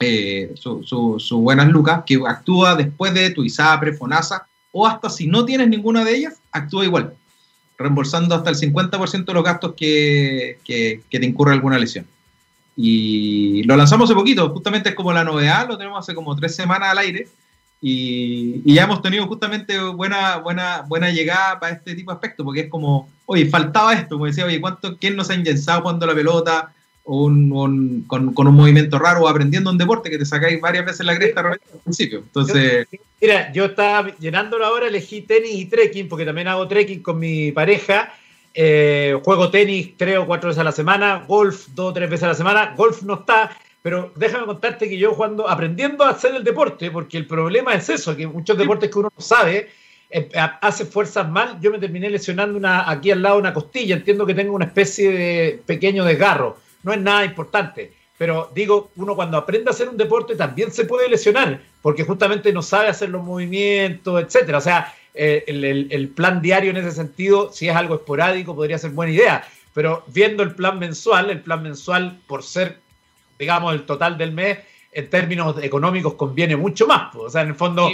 eh, 0.00 0.52
su, 0.56 0.82
su, 0.82 1.38
buenas 1.38 1.68
lucas, 1.68 2.02
que 2.04 2.20
actúa 2.26 2.74
después 2.74 3.14
de 3.14 3.30
tu 3.30 3.44
ISAPRE, 3.44 3.92
FONASA, 3.92 4.46
o 4.72 4.84
hasta 4.84 5.08
si 5.08 5.28
no 5.28 5.44
tienes 5.44 5.68
ninguna 5.68 6.04
de 6.04 6.16
ellas, 6.16 6.38
actúa 6.50 6.84
igual, 6.84 7.14
reembolsando 7.78 8.34
hasta 8.34 8.50
el 8.50 8.56
50% 8.56 9.24
de 9.24 9.34
los 9.34 9.44
gastos 9.44 9.74
que, 9.76 10.58
que 10.64 11.00
te 11.08 11.26
incurre 11.26 11.52
alguna 11.52 11.78
lesión. 11.78 12.06
Y 12.82 13.62
lo 13.64 13.76
lanzamos 13.76 14.08
hace 14.08 14.14
poquito, 14.14 14.48
justamente 14.48 14.88
es 14.88 14.94
como 14.94 15.12
la 15.12 15.22
novedad, 15.22 15.68
lo 15.68 15.76
tenemos 15.76 15.98
hace 15.98 16.14
como 16.14 16.34
tres 16.34 16.56
semanas 16.56 16.88
al 16.88 16.98
aire. 16.98 17.28
Y, 17.82 18.72
ya 18.72 18.84
hemos 18.84 19.02
tenido 19.02 19.26
justamente 19.26 19.78
buena, 19.78 20.38
buena, 20.38 20.84
buena 20.88 21.10
llegada 21.10 21.60
para 21.60 21.74
este 21.74 21.94
tipo 21.94 22.10
de 22.10 22.14
aspectos, 22.14 22.42
porque 22.42 22.60
es 22.60 22.70
como, 22.70 23.10
oye, 23.26 23.44
faltaba 23.50 23.92
esto, 23.92 24.14
como 24.14 24.24
decía, 24.24 24.46
oye, 24.46 24.62
¿cuánto, 24.62 24.96
¿quién 24.96 25.14
nos 25.14 25.28
ha 25.28 25.34
enyensado 25.34 25.82
cuando 25.82 26.06
la 26.06 26.14
pelota 26.14 26.72
o 27.04 27.24
un, 27.24 28.02
con, 28.06 28.32
con, 28.32 28.46
un 28.46 28.54
movimiento 28.54 28.98
raro 28.98 29.24
o 29.24 29.28
aprendiendo 29.28 29.70
un 29.70 29.76
deporte 29.76 30.08
que 30.08 30.16
te 30.16 30.24
sacáis 30.24 30.58
varias 30.58 30.86
veces 30.86 31.04
la 31.04 31.16
cresta 31.16 31.40
al 31.42 31.60
principio? 31.84 32.20
Entonces... 32.20 32.86
mira, 33.20 33.52
yo 33.52 33.66
estaba 33.66 34.16
llenándolo 34.16 34.64
ahora, 34.64 34.86
elegí 34.86 35.20
tenis 35.20 35.52
y 35.52 35.66
trekking, 35.66 36.08
porque 36.08 36.24
también 36.24 36.48
hago 36.48 36.66
trekking 36.66 37.02
con 37.02 37.18
mi 37.18 37.52
pareja, 37.52 38.14
eh, 38.54 39.18
juego 39.24 39.50
tenis 39.50 39.96
tres 39.96 40.18
o 40.18 40.26
cuatro 40.26 40.48
veces 40.48 40.60
a 40.60 40.64
la 40.64 40.72
semana, 40.72 41.24
golf 41.26 41.68
dos 41.68 41.90
o 41.90 41.92
tres 41.92 42.10
veces 42.10 42.24
a 42.24 42.28
la 42.28 42.34
semana, 42.34 42.74
golf 42.76 43.02
no 43.02 43.14
está, 43.14 43.56
pero 43.82 44.12
déjame 44.16 44.46
contarte 44.46 44.88
que 44.88 44.98
yo 44.98 45.14
cuando 45.14 45.48
aprendiendo 45.48 46.04
a 46.04 46.10
hacer 46.10 46.34
el 46.34 46.44
deporte, 46.44 46.90
porque 46.90 47.16
el 47.16 47.26
problema 47.26 47.74
es 47.74 47.88
eso, 47.88 48.16
que 48.16 48.26
muchos 48.26 48.58
deportes 48.58 48.90
que 48.90 48.98
uno 48.98 49.10
no 49.16 49.22
sabe, 49.22 49.70
eh, 50.10 50.28
hace 50.60 50.84
fuerzas 50.84 51.28
mal, 51.28 51.58
yo 51.60 51.70
me 51.70 51.78
terminé 51.78 52.10
lesionando 52.10 52.58
una, 52.58 52.90
aquí 52.90 53.10
al 53.10 53.22
lado 53.22 53.38
una 53.38 53.54
costilla, 53.54 53.94
entiendo 53.94 54.26
que 54.26 54.34
tengo 54.34 54.54
una 54.54 54.64
especie 54.64 55.10
de 55.10 55.62
pequeño 55.64 56.04
desgarro, 56.04 56.58
no 56.82 56.92
es 56.92 57.00
nada 57.00 57.24
importante, 57.24 57.92
pero 58.18 58.50
digo, 58.54 58.90
uno 58.96 59.14
cuando 59.14 59.38
aprende 59.38 59.70
a 59.70 59.72
hacer 59.72 59.88
un 59.88 59.96
deporte 59.96 60.34
también 60.34 60.72
se 60.72 60.84
puede 60.84 61.08
lesionar, 61.08 61.60
porque 61.80 62.04
justamente 62.04 62.52
no 62.52 62.60
sabe 62.62 62.88
hacer 62.88 63.08
los 63.08 63.22
movimientos, 63.22 64.22
etcétera, 64.22 64.58
o 64.58 64.60
sea, 64.60 64.92
eh, 65.14 65.44
el, 65.46 66.08
plan 66.08 66.40
diario 66.40 66.70
en 66.70 66.76
ese 66.76 66.92
sentido, 66.92 67.52
si 67.52 67.68
es 67.68 67.74
algo 67.74 67.96
esporádico, 67.96 68.54
podría 68.54 68.78
ser 68.78 68.90
buena 68.90 69.12
idea. 69.12 69.44
Pero 69.72 70.04
viendo 70.08 70.42
el 70.42 70.54
plan 70.54 70.78
mensual, 70.78 71.30
el 71.30 71.40
plan 71.40 71.62
mensual, 71.62 72.18
por 72.26 72.42
ser, 72.42 72.78
digamos, 73.38 73.74
el 73.74 73.84
total 73.86 74.18
del 74.18 74.32
mes, 74.32 74.58
en 74.92 75.08
términos 75.08 75.56
económicos 75.62 76.14
conviene 76.14 76.56
mucho 76.56 76.86
más. 76.86 77.14
O 77.14 77.30
sea, 77.30 77.42
en 77.42 77.48
el 77.48 77.54
fondo, 77.54 77.90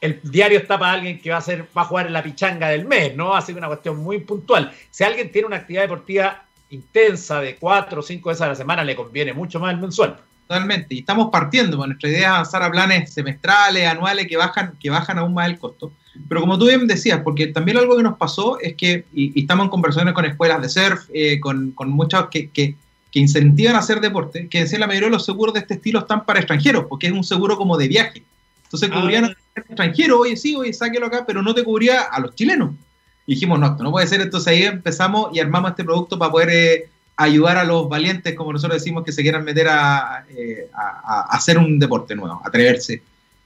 el 0.00 0.20
diario 0.22 0.58
está 0.58 0.78
para 0.78 0.92
alguien 0.92 1.20
que 1.20 1.30
va 1.30 1.38
a, 1.38 1.42
ser, 1.42 1.66
va 1.76 1.82
a 1.82 1.84
jugar 1.84 2.06
en 2.06 2.12
la 2.12 2.22
pichanga 2.22 2.68
del 2.68 2.86
mes, 2.86 3.14
¿no? 3.14 3.34
Así 3.34 3.52
que 3.52 3.58
una 3.58 3.68
cuestión 3.68 3.96
muy 3.98 4.20
puntual. 4.20 4.72
Si 4.90 5.04
alguien 5.04 5.30
tiene 5.30 5.46
una 5.46 5.56
actividad 5.56 5.82
deportiva 5.82 6.44
intensa 6.70 7.40
de 7.40 7.56
cuatro 7.56 8.00
o 8.00 8.02
cinco 8.02 8.28
veces 8.28 8.42
a 8.42 8.48
la 8.48 8.54
semana, 8.54 8.84
le 8.84 8.96
conviene 8.96 9.32
mucho 9.32 9.58
más 9.60 9.74
el 9.74 9.80
mensual. 9.80 10.18
Totalmente. 10.46 10.94
Y 10.94 11.00
estamos 11.00 11.28
partiendo. 11.30 11.76
nuestra 11.86 12.08
idea 12.08 12.20
es 12.20 12.26
avanzar 12.26 12.62
a 12.62 12.70
planes 12.70 13.12
semestrales, 13.12 13.86
anuales, 13.86 14.26
que 14.26 14.36
bajan, 14.36 14.76
que 14.80 14.88
bajan 14.88 15.18
aún 15.18 15.34
más 15.34 15.48
el 15.48 15.58
costo. 15.58 15.92
Pero 16.28 16.40
como 16.40 16.58
tú 16.58 16.66
bien 16.66 16.86
decías, 16.86 17.20
porque 17.22 17.48
también 17.48 17.76
algo 17.76 17.96
que 17.96 18.02
nos 18.02 18.16
pasó 18.16 18.58
es 18.60 18.74
que, 18.74 19.04
y, 19.12 19.40
estamos 19.40 19.64
en 19.64 19.70
conversaciones 19.70 20.14
con 20.14 20.24
escuelas 20.24 20.62
de 20.62 20.68
surf, 20.68 21.08
eh, 21.12 21.38
con, 21.40 21.72
con 21.72 21.90
muchas 21.90 22.26
que, 22.30 22.50
que, 22.50 22.74
que, 23.12 23.18
incentivan 23.18 23.76
a 23.76 23.80
hacer 23.80 24.00
deporte, 24.00 24.48
que 24.48 24.60
decían 24.60 24.80
la 24.80 24.86
mayoría 24.86 25.08
de 25.08 25.12
los 25.12 25.24
seguros 25.24 25.54
de 25.54 25.60
este 25.60 25.74
estilo 25.74 26.00
están 26.00 26.24
para 26.24 26.40
extranjeros, 26.40 26.86
porque 26.88 27.06
es 27.06 27.12
un 27.12 27.24
seguro 27.24 27.56
como 27.56 27.76
de 27.76 27.88
viaje. 27.88 28.22
Entonces 28.64 28.90
ah, 28.92 29.00
cubrían 29.00 29.24
a 29.24 29.28
los 29.28 29.36
extranjeros, 29.54 30.20
oye, 30.20 30.36
sí, 30.36 30.54
oye, 30.54 30.72
sáquelo 30.72 31.06
acá, 31.06 31.24
pero 31.26 31.42
no 31.42 31.54
te 31.54 31.64
cubría 31.64 32.02
a 32.02 32.20
los 32.20 32.34
chilenos. 32.34 32.72
Y 33.26 33.34
dijimos, 33.34 33.58
no, 33.58 33.66
esto 33.66 33.82
no 33.82 33.90
puede 33.90 34.06
ser. 34.06 34.20
Entonces 34.20 34.48
ahí 34.48 34.62
empezamos 34.64 35.34
y 35.34 35.40
armamos 35.40 35.70
este 35.70 35.84
producto 35.84 36.18
para 36.18 36.30
poder 36.30 36.50
eh, 36.50 36.88
ayudar 37.16 37.56
a 37.58 37.64
los 37.64 37.88
valientes, 37.88 38.34
como 38.34 38.52
nosotros 38.52 38.80
decimos, 38.80 39.04
que 39.04 39.12
se 39.12 39.22
quieran 39.22 39.44
meter 39.44 39.68
a, 39.68 40.24
eh, 40.30 40.70
hacer 41.30 41.58
un 41.58 41.78
deporte 41.78 42.14
nuevo, 42.14 42.40
atreverse. 42.44 43.02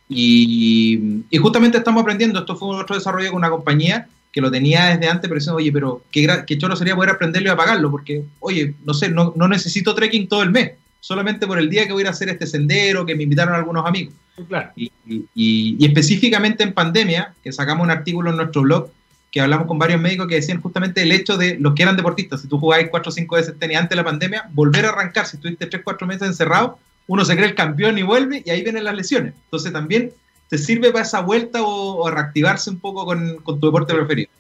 Y, 0.09 1.25
y, 1.31 1.38
justamente 1.38 1.79
estamos 1.79 2.03
aprendiendo, 2.03 2.41
esto 2.41 2.57
fue 2.57 2.77
otro 2.77 2.97
desarrollo 2.97 3.31
con 3.31 3.38
una 3.38 3.51
compañía 3.51 4.09
que 4.31 4.41
lo 4.41 4.51
tenía 4.51 4.87
desde 4.87 5.09
antes, 5.09 5.29
pero 5.29 5.35
diciendo, 5.35 5.57
oye, 5.57 5.73
pero 5.73 6.03
qué, 6.11 6.45
qué 6.47 6.59
choro 6.59 6.75
sería 6.77 6.95
poder 6.95 7.11
aprenderlo 7.11 7.49
y 7.49 7.53
apagarlo, 7.53 7.91
porque, 7.91 8.25
oye, 8.41 8.75
no 8.85 8.95
sé, 8.95 9.11
no, 9.11 9.33
no, 9.37 9.49
necesito 9.49 9.95
trekking 9.95 10.29
todo 10.29 10.43
el 10.43 10.51
mes, 10.51 10.73
solamente 11.01 11.47
por 11.47 11.59
el 11.59 11.69
día 11.69 11.87
que 11.87 11.93
voy 11.93 12.05
a 12.05 12.11
hacer 12.11 12.29
este 12.31 12.47
sendero, 12.47 13.07
que 13.07 13.15
me 13.15 13.23
invitaron 13.23 13.55
algunos 13.55 13.87
amigos. 13.87 14.15
Claro. 14.49 14.71
Y, 14.75 14.91
y, 15.07 15.27
y, 15.35 15.87
específicamente 15.87 16.62
en 16.62 16.73
pandemia, 16.73 17.35
que 17.43 17.53
sacamos 17.53 17.85
un 17.85 17.91
artículo 17.91 18.31
en 18.31 18.37
nuestro 18.37 18.62
blog, 18.62 18.91
que 19.33 19.41
hablamos 19.41 19.67
con 19.67 19.79
varios 19.79 20.01
médicos 20.01 20.29
que 20.29 20.37
decían 20.37 20.61
justamente 20.61 21.03
el 21.03 21.11
hecho 21.11 21.38
de 21.38 21.57
los 21.59 21.75
que 21.75 21.83
eran 21.83 21.97
deportistas, 21.97 22.43
si 22.43 22.49
tú 22.49 22.59
jugabas 22.59 22.88
4 22.91 23.09
o 23.09 23.12
5 23.12 23.37
veces 23.37 23.59
tenías 23.59 23.81
antes 23.81 23.91
de 23.91 23.97
la 23.97 24.05
pandemia, 24.05 24.49
volver 24.53 24.85
a 24.85 24.91
arrancar, 24.91 25.27
si 25.27 25.37
estuviste 25.37 25.67
3 25.67 25.81
o 25.81 25.85
4 25.85 26.07
meses 26.07 26.29
encerrado, 26.29 26.79
uno 27.07 27.25
se 27.25 27.35
cree 27.35 27.49
el 27.49 27.55
campeón 27.55 27.99
y 27.99 28.03
vuelve 28.03 28.43
y 28.45 28.51
ahí 28.51 28.62
vienen 28.62 28.85
las 28.85 28.95
lesiones. 28.95 29.35
Entonces 29.45 29.73
también 29.73 30.12
te 30.49 30.59
sirve 30.59 30.93
para 30.93 31.05
esa 31.05 31.21
vuelta 31.21 31.62
o, 31.62 32.11
reactivarse 32.11 32.71
un 32.71 32.79
poco 32.79 33.05
con, 33.05 33.43
tu 33.43 33.59
deporte 33.59 33.95
preferido. 33.95 34.31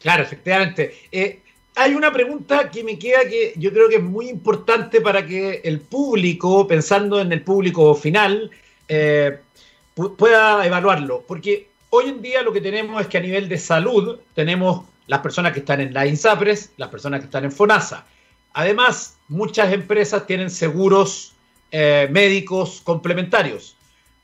Claro, 0.00 0.24
efectivamente. 0.24 0.94
Eh, 1.12 1.40
hay 1.76 1.94
una 1.94 2.12
pregunta 2.12 2.70
que 2.70 2.84
me 2.84 2.98
queda 2.98 3.20
que 3.28 3.54
yo 3.56 3.72
creo 3.72 3.88
que 3.88 3.96
es 3.96 4.02
muy 4.02 4.28
importante 4.28 5.00
para 5.00 5.24
que 5.26 5.60
el 5.64 5.80
público, 5.80 6.66
pensando 6.66 7.20
en 7.20 7.32
el 7.32 7.42
público 7.42 7.94
final, 7.94 8.50
eh, 8.88 9.38
pueda 9.94 10.66
evaluarlo. 10.66 11.24
Porque 11.26 11.68
hoy 11.90 12.08
en 12.08 12.20
día 12.20 12.42
lo 12.42 12.52
que 12.52 12.60
tenemos 12.60 13.00
es 13.00 13.06
que 13.06 13.18
a 13.18 13.22
nivel 13.22 13.48
de 13.48 13.58
salud 13.58 14.18
tenemos 14.34 14.86
las 15.06 15.20
personas 15.20 15.52
que 15.52 15.60
están 15.60 15.80
en 15.80 15.94
la 15.94 16.06
INSAPRES, 16.06 16.72
las 16.76 16.88
personas 16.88 17.20
que 17.20 17.26
están 17.26 17.44
en 17.44 17.52
FONASA. 17.52 18.06
Además, 18.54 19.16
muchas 19.28 19.72
empresas 19.72 20.26
tienen 20.26 20.50
seguros 20.50 21.32
eh, 21.74 22.06
médicos 22.10 22.82
complementarios, 22.84 23.76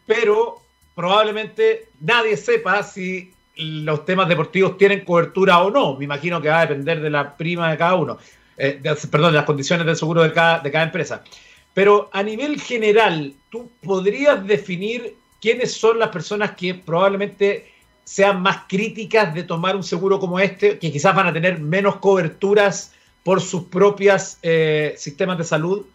pero 0.06 0.61
probablemente 0.94 1.88
nadie 2.00 2.37
sepa 2.37 2.82
si 2.82 3.32
los 3.56 4.04
temas 4.04 4.28
deportivos 4.28 4.76
tienen 4.76 5.04
cobertura 5.04 5.62
o 5.62 5.70
no. 5.70 5.96
Me 5.96 6.04
imagino 6.04 6.42
que 6.42 6.48
va 6.48 6.61
a 6.61 6.66
depender 6.66 7.00
de 7.00 7.08
la 7.08 7.37
prima 7.37 7.70
de 7.70 7.78
cada 7.78 7.94
uno, 7.94 8.18
eh, 8.58 8.80
perdón, 9.11 9.32
de 9.32 9.38
las 9.38 9.46
condiciones 9.46 9.87
del 9.87 9.96
seguro 9.96 10.22
de 10.22 10.32
cada, 10.32 10.61
de 10.61 10.70
cada 10.70 10.84
empresa. 10.84 11.24
Pero 11.72 12.11
a 12.12 12.22
nivel 12.22 12.61
general, 12.61 13.32
¿tú 13.50 13.70
podrías 13.82 14.46
definir 14.46 15.16
quiénes 15.40 15.72
son 15.72 15.98
las 15.98 16.11
personas 16.11 16.52
que 16.52 16.74
probablemente 16.74 17.72
sean 18.04 18.42
más 18.42 18.64
críticas 18.68 19.34
de 19.34 19.42
tomar 19.42 19.76
un 19.76 19.84
seguro 19.84 20.18
como 20.18 20.38
este, 20.38 20.78
que 20.78 20.92
quizás 20.92 21.14
van 21.14 21.28
a 21.28 21.32
tener 21.32 21.61
menos 21.61 21.96
coberturas 21.96 22.92
por 23.22 23.40
sus 23.40 23.64
propios 23.64 24.38
eh, 24.42 24.94
sistemas 24.98 25.38
de 25.38 25.44
salud? 25.44 25.87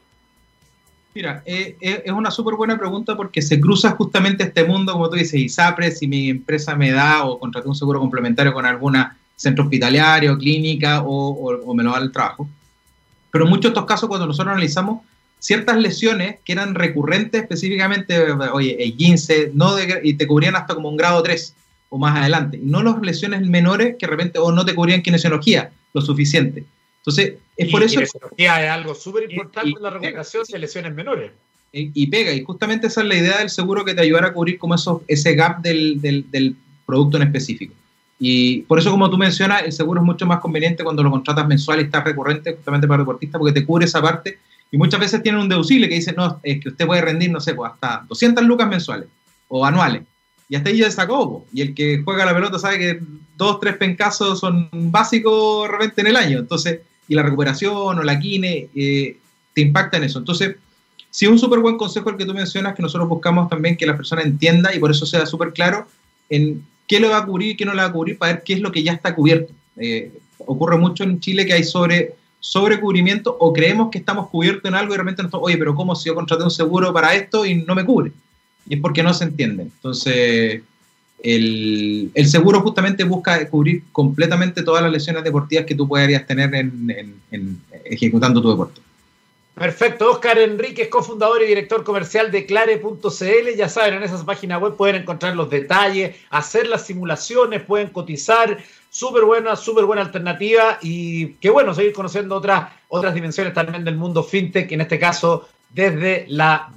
Mira, 1.16 1.44
eh, 1.46 1.78
eh, 1.80 2.04
es 2.06 2.12
una 2.12 2.32
súper 2.32 2.56
buena 2.56 2.78
pregunta 2.78 3.16
porque 3.16 3.42
se 3.42 3.60
cruza 3.60 3.92
justamente 3.92 4.44
este 4.44 4.64
mundo, 4.64 4.94
como 4.94 5.10
tú 5.10 5.16
dices, 5.16 5.36
ISAPRE, 5.36 5.92
si 5.92 6.08
mi 6.08 6.30
empresa 6.30 6.76
me 6.76 6.92
da 6.92 7.24
o 7.24 7.38
contraté 7.38 7.68
un 7.68 7.76
seguro 7.76 8.00
complementario 8.00 8.52
con 8.52 8.66
alguna 8.66 9.18
centro 9.36 9.66
hospitalario, 9.66 10.38
clínica 10.38 11.04
o, 11.06 11.74
me 11.74 11.84
lo 11.84 11.92
da 11.92 12.00
el 12.00 12.12
trabajo. 12.12 12.48
Pero 13.32 13.46
en 13.46 13.50
muchos 13.50 13.64
de 13.64 13.70
estos 13.70 13.86
casos, 13.86 14.10
cuando 14.10 14.26
nosotros 14.26 14.54
analizamos 14.54 15.02
ciertas 15.40 15.78
lesiones 15.78 16.40
que 16.46 16.54
eran 16.54 16.74
recurrentes, 16.74 17.42
específicamente, 17.42 18.32
oye, 18.52 18.84
el 18.84 18.96
15, 18.96 19.52
no 19.54 19.76
y 20.02 20.14
te 20.14 20.26
cubrían 20.26 20.56
hasta 20.56 20.74
como 20.74 20.90
un 20.90 20.98
grado 20.98 21.22
3 21.22 21.56
o 21.90 21.98
más 21.98 22.18
adelante, 22.18 22.60
no 22.62 22.82
las 22.82 23.00
lesiones 23.02 23.42
menores 23.42 23.98
que 24.00 24.08
de 24.08 24.10
repente 24.10 24.40
o 24.40 24.52
no 24.52 24.66
te 24.66 24.74
cubrían 24.74 25.04
kinesiología 25.04 25.72
lo 25.94 26.02
suficiente. 26.02 26.66
Entonces, 27.06 27.34
es 27.58 27.70
por 27.70 27.84
eso... 27.84 28.00
es 28.02 28.50
algo 28.50 28.96
súper 28.96 29.30
importante 29.30 29.72
en 29.76 29.84
la 29.84 29.90
recuperación 29.90 30.44
de 30.50 30.60
lesiones 30.60 30.94
menores. 30.94 31.32
Y, 31.76 32.06
pega, 32.08 32.32
y 32.32 32.44
justamente 32.44 32.86
esa 32.86 33.02
es 33.02 33.08
la 33.08 33.16
idea 33.16 33.40
del 33.40 33.50
seguro 33.50 33.84
que 33.84 33.96
te 33.96 34.02
ayudará 34.02 34.28
a 34.28 34.34
cubrir 34.34 34.60
como 34.60 34.76
eso, 34.76 35.04
ese 35.08 35.34
gap 35.34 35.60
del, 35.62 36.00
del, 36.00 36.30
del, 36.30 36.56
producto 36.86 37.18
en 37.18 37.24
específico. 37.24 37.74
Y 38.20 38.62
por 38.64 38.78
eso, 38.78 38.92
como 38.92 39.10
tú 39.10 39.18
mencionas, 39.18 39.64
el 39.64 39.72
seguro 39.72 40.00
es 40.00 40.06
mucho 40.06 40.28
más 40.28 40.40
conveniente 40.40 40.84
cuando 40.84 41.02
lo 41.02 41.10
contratas 41.10 41.48
mensual 41.48 41.80
y 41.80 41.84
está 41.84 42.04
recurrente 42.04 42.54
justamente 42.54 42.88
para 42.88 43.00
deportistas 43.00 43.40
porque 43.40 43.60
te 43.60 43.66
cubre 43.66 43.86
esa 43.86 44.02
parte. 44.02 44.38
Y 44.72 44.78
muchas 44.78 45.00
veces 45.00 45.24
tienen 45.24 45.42
un 45.42 45.50
deducible 45.50 45.90
que 45.90 45.96
dice, 45.96 46.14
no, 46.14 46.40
es 46.44 46.62
que 46.62 46.70
usted 46.70 46.86
puede 46.86 47.02
rendir, 47.02 47.32
no 47.32 47.40
sé, 47.40 47.56
pues 47.56 47.72
hasta 47.72 48.06
200 48.08 48.44
lucas 48.44 48.68
mensuales 48.68 49.08
o 49.48 49.66
anuales. 49.66 50.04
Y 50.50 50.56
hasta 50.56 50.70
ahí 50.70 50.78
ya 50.78 50.92
sacó. 50.92 51.46
Y 51.52 51.62
el 51.62 51.74
que 51.74 52.02
juega 52.04 52.26
la 52.26 52.36
pelota 52.36 52.60
sabe 52.60 52.78
que 52.78 53.00
dos, 53.36 53.60
tres 53.60 53.78
pencazos 53.78 54.40
son 54.40 54.70
básicos 54.72 55.64
de 55.64 55.72
repente 55.72 56.02
en 56.02 56.08
el 56.08 56.16
año. 56.16 56.40
Entonces, 56.40 56.82
y 57.08 57.16
la 57.16 57.24
recuperación 57.24 58.00
o 58.00 58.04
la 58.04 58.20
quine 58.20 58.70
eh, 58.76 59.18
te 59.54 59.62
impacta 59.62 59.98
en 59.98 60.06
eso. 60.06 60.20
Entonces, 60.20 60.56
sí, 61.10 61.28
un 61.28 61.40
súper 61.40 61.60
buen 61.60 61.78
consejo 61.78 62.10
el 62.10 62.18
que 62.18 62.26
tú 62.26 62.34
mencionas, 62.34 62.76
que 62.76 62.82
nosotros 62.82 63.10
buscamos 63.10 63.50
también 63.50 63.78
que 63.78 63.86
la 63.86 63.96
persona 63.96 64.22
entienda 64.22 64.74
y 64.74 64.80
por 64.80 64.92
eso 64.92 65.06
sea 65.06 65.26
súper 65.26 65.54
claro 65.54 65.88
en 66.30 66.66
qué 66.88 67.00
le 67.00 67.08
va 67.08 67.20
a 67.20 67.26
cubrir 67.26 67.52
y 67.52 67.56
qué 67.56 67.66
no 67.66 67.74
le 67.74 67.82
va 67.82 67.88
a 67.88 67.92
cubrir 67.92 68.18
para 68.18 68.34
ver 68.34 68.44
qué 68.44 68.54
es 68.54 68.60
lo 68.60 68.72
que 68.72 68.84
ya 68.84 68.94
está 68.94 69.16
cubierto. 69.16 69.54
Eh, 69.78 70.12
ocurre 70.40 70.78
mucho 70.78 71.04
en 71.04 71.20
Chile 71.20 71.46
que 71.46 71.54
hay 71.54 71.64
sobre 71.64 72.16
sobrecubrimiento 72.40 73.38
o 73.40 73.54
creemos 73.54 73.90
que 73.90 74.00
estamos 74.00 74.28
cubiertos 74.28 74.66
en 74.66 74.76
algo 74.76 74.94
y 74.94 74.98
de 74.98 75.04
repente 75.04 75.24
nos 75.24 75.34
oye, 75.34 75.58
pero 75.58 75.76
¿cómo 75.76 75.96
si 75.96 76.10
yo 76.10 76.16
contraté 76.16 76.44
un 76.44 76.52
seguro 76.52 76.92
para 76.92 77.16
esto 77.16 77.46
y 77.46 77.56
no 77.56 77.74
me 77.74 77.86
cubre? 77.86 78.12
Y 78.68 78.76
es 78.76 78.82
porque 78.82 79.02
no 79.02 79.14
se 79.14 79.24
entiende. 79.24 79.64
Entonces, 79.64 80.62
el, 81.24 82.12
seguro 82.26 82.60
justamente 82.60 83.06
busca 83.06 83.50
cubrir 83.50 83.84
completamente 83.92 84.62
todas 84.62 84.84
las 84.84 84.92
lesiones 84.92 85.24
deportivas 85.24 85.66
que 85.66 85.74
tú 85.74 85.88
podrías 85.88 86.28
tener 86.28 86.54
en, 86.54 87.62
ejecutando 87.86 88.42
tu 88.42 88.52
deporte. 88.52 88.82
Perfecto, 89.56 90.12
Oscar 90.12 90.40
Enríquez, 90.40 90.90
cofundador 90.90 91.44
y 91.44 91.46
director 91.46 91.84
comercial 91.84 92.32
de 92.32 92.46
clare.cl. 92.46 93.56
Ya 93.56 93.70
saben, 93.70 93.94
en 93.94 94.04
esa 94.04 94.26
página 94.26 94.58
web 94.58 94.76
pueden 94.76 94.98
encontrar 94.98 95.36
los 95.36 95.50
detalles, 95.50 96.16
hacer 96.30 96.68
las 96.68 96.86
simulaciones, 96.86 97.62
pueden 97.62 97.90
cotizar. 97.90 98.58
Súper 98.90 99.24
buena, 99.24 99.56
súper 99.56 99.86
buena 99.86 100.02
alternativa 100.02 100.78
y 100.82 101.34
qué 101.36 101.50
bueno 101.50 101.74
seguir 101.74 101.94
conociendo 101.94 102.36
otras, 102.36 102.72
otras 102.90 103.14
dimensiones 103.14 103.54
también 103.54 103.84
del 103.84 103.96
mundo 103.96 104.24
fintech, 104.24 104.72
en 104.72 104.82
este 104.82 105.00
caso 105.00 105.48
desde 105.70 106.26
la 106.28 106.72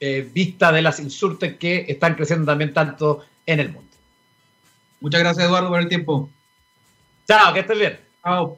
eh, 0.00 0.28
vista 0.34 0.70
de 0.72 0.82
las 0.82 1.00
insurtech 1.00 1.56
que 1.56 1.86
están 1.88 2.14
creciendo 2.14 2.44
también 2.44 2.74
tanto 2.74 3.20
en 3.46 3.60
el 3.60 3.70
mundo. 3.70 3.91
Muchas 5.02 5.20
gracias, 5.20 5.46
Eduardo, 5.46 5.68
por 5.68 5.80
el 5.80 5.88
tiempo. 5.88 6.30
Chao, 7.26 7.52
que 7.52 7.60
estés 7.60 7.76
bien. 7.76 7.98
Chao. 8.22 8.56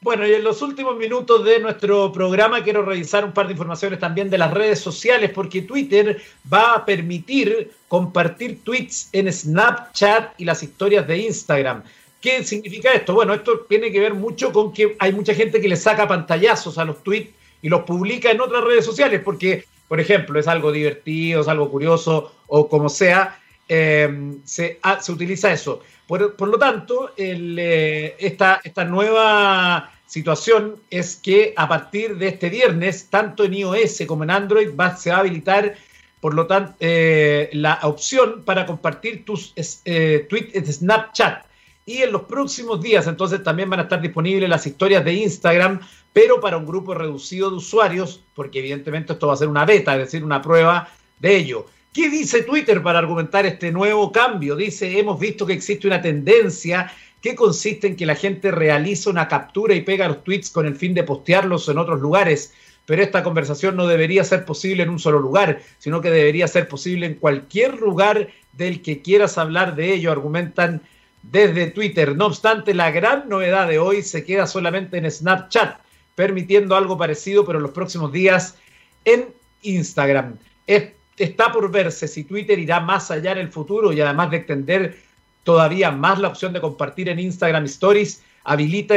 Bueno, 0.00 0.24
y 0.24 0.32
en 0.34 0.44
los 0.44 0.62
últimos 0.62 0.96
minutos 0.96 1.44
de 1.44 1.58
nuestro 1.58 2.12
programa 2.12 2.62
quiero 2.62 2.84
revisar 2.84 3.24
un 3.24 3.32
par 3.32 3.46
de 3.46 3.54
informaciones 3.54 3.98
también 3.98 4.30
de 4.30 4.38
las 4.38 4.54
redes 4.54 4.78
sociales, 4.78 5.32
porque 5.34 5.62
Twitter 5.62 6.22
va 6.50 6.74
a 6.74 6.86
permitir 6.86 7.72
compartir 7.88 8.62
tweets 8.62 9.08
en 9.12 9.32
Snapchat 9.32 10.40
y 10.40 10.44
las 10.44 10.62
historias 10.62 11.08
de 11.08 11.18
Instagram. 11.18 11.82
¿Qué 12.20 12.44
significa 12.44 12.92
esto? 12.92 13.14
Bueno, 13.14 13.34
esto 13.34 13.66
tiene 13.68 13.90
que 13.90 13.98
ver 13.98 14.14
mucho 14.14 14.52
con 14.52 14.72
que 14.72 14.94
hay 15.00 15.12
mucha 15.12 15.34
gente 15.34 15.60
que 15.60 15.68
le 15.68 15.76
saca 15.76 16.06
pantallazos 16.06 16.78
a 16.78 16.84
los 16.84 17.02
tweets 17.02 17.32
y 17.62 17.68
los 17.68 17.82
publica 17.82 18.30
en 18.30 18.40
otras 18.40 18.62
redes 18.62 18.84
sociales, 18.84 19.22
porque, 19.24 19.64
por 19.88 19.98
ejemplo, 19.98 20.38
es 20.38 20.46
algo 20.46 20.70
divertido, 20.70 21.40
es 21.40 21.48
algo 21.48 21.68
curioso 21.68 22.32
o 22.46 22.68
como 22.68 22.88
sea, 22.88 23.40
Em, 23.68 24.40
se, 24.44 24.80
se, 25.00 25.12
utiliza 25.12 25.52
eso. 25.52 25.82
Por, 26.06 26.48
lo 26.48 26.58
tanto, 26.58 27.12
eh, 27.18 28.16
esta, 28.18 28.62
esta 28.64 28.84
nueva 28.84 29.92
situación 30.06 30.76
es 30.88 31.16
que 31.16 31.52
a 31.54 31.68
partir 31.68 32.16
de 32.16 32.28
este 32.28 32.48
viernes, 32.48 33.08
tanto 33.10 33.44
en 33.44 33.52
iOS 33.52 34.04
como 34.06 34.24
en 34.24 34.30
Android, 34.30 34.70
va, 34.74 34.96
se 34.96 35.10
va 35.10 35.16
a 35.16 35.20
habilitar, 35.20 35.76
por 36.18 36.32
lo 36.32 36.46
tanto, 36.46 36.74
eh, 36.80 37.50
la 37.52 37.78
opción 37.82 38.42
para 38.44 38.64
compartir 38.64 39.26
tus 39.26 39.52
eh, 39.84 40.26
tweets 40.30 40.54
en 40.54 40.72
Snapchat. 40.72 41.44
Y 41.84 41.98
en 41.98 42.12
los 42.12 42.22
próximos 42.22 42.80
días, 42.80 43.06
entonces, 43.06 43.42
también 43.42 43.68
van 43.68 43.80
a 43.80 43.82
estar 43.84 44.00
disponibles 44.00 44.48
las 44.48 44.66
historias 44.66 45.04
de 45.04 45.12
Instagram, 45.12 45.80
pero 46.12 46.40
para 46.40 46.56
un 46.56 46.66
grupo 46.66 46.94
reducido 46.94 47.50
de 47.50 47.56
usuarios, 47.56 48.22
porque 48.34 48.60
evidentemente 48.60 49.12
esto 49.12 49.26
va 49.26 49.34
a 49.34 49.36
ser 49.36 49.48
una 49.48 49.66
beta, 49.66 49.92
es 49.92 50.00
decir, 50.00 50.24
una 50.24 50.40
prueba 50.40 50.88
de 51.18 51.36
ello. 51.36 51.66
¿Qué 51.92 52.10
dice 52.10 52.42
Twitter 52.42 52.82
para 52.82 52.98
argumentar 52.98 53.46
este 53.46 53.72
nuevo 53.72 54.12
cambio? 54.12 54.56
Dice, 54.56 54.98
hemos 54.98 55.18
visto 55.18 55.46
que 55.46 55.54
existe 55.54 55.86
una 55.86 56.02
tendencia 56.02 56.92
que 57.20 57.34
consiste 57.34 57.86
en 57.86 57.96
que 57.96 58.06
la 58.06 58.14
gente 58.14 58.50
realiza 58.50 59.10
una 59.10 59.26
captura 59.26 59.74
y 59.74 59.80
pega 59.80 60.08
los 60.08 60.22
tweets 60.22 60.50
con 60.50 60.66
el 60.66 60.76
fin 60.76 60.94
de 60.94 61.02
postearlos 61.02 61.68
en 61.68 61.78
otros 61.78 62.00
lugares, 62.00 62.52
pero 62.86 63.02
esta 63.02 63.22
conversación 63.22 63.76
no 63.76 63.86
debería 63.86 64.22
ser 64.22 64.44
posible 64.44 64.82
en 64.82 64.90
un 64.90 64.98
solo 64.98 65.18
lugar, 65.18 65.60
sino 65.78 66.00
que 66.00 66.10
debería 66.10 66.46
ser 66.46 66.68
posible 66.68 67.06
en 67.06 67.14
cualquier 67.14 67.80
lugar 67.80 68.28
del 68.52 68.82
que 68.82 69.02
quieras 69.02 69.36
hablar 69.36 69.74
de 69.74 69.92
ello, 69.92 70.12
argumentan 70.12 70.82
desde 71.22 71.66
Twitter. 71.66 72.16
No 72.16 72.26
obstante, 72.26 72.74
la 72.74 72.90
gran 72.90 73.28
novedad 73.28 73.66
de 73.66 73.78
hoy 73.78 74.02
se 74.02 74.24
queda 74.24 74.46
solamente 74.46 74.98
en 74.98 75.10
Snapchat, 75.10 75.80
permitiendo 76.14 76.76
algo 76.76 76.96
parecido, 76.96 77.44
pero 77.44 77.58
en 77.58 77.64
los 77.64 77.72
próximos 77.72 78.12
días 78.12 78.56
en 79.04 79.28
Instagram. 79.62 80.36
Es 80.66 80.97
está 81.18 81.52
por 81.52 81.70
verse 81.70 82.08
si 82.08 82.24
Twitter 82.24 82.58
irá 82.58 82.80
más 82.80 83.10
allá 83.10 83.32
en 83.32 83.38
el 83.38 83.50
futuro 83.50 83.92
y 83.92 84.00
además 84.00 84.30
de 84.30 84.36
extender 84.38 84.98
todavía 85.42 85.90
más 85.90 86.18
la 86.18 86.28
opción 86.28 86.52
de 86.52 86.60
compartir 86.60 87.08
en 87.08 87.18
Instagram 87.18 87.64
Stories, 87.64 88.22
habilita 88.44 88.94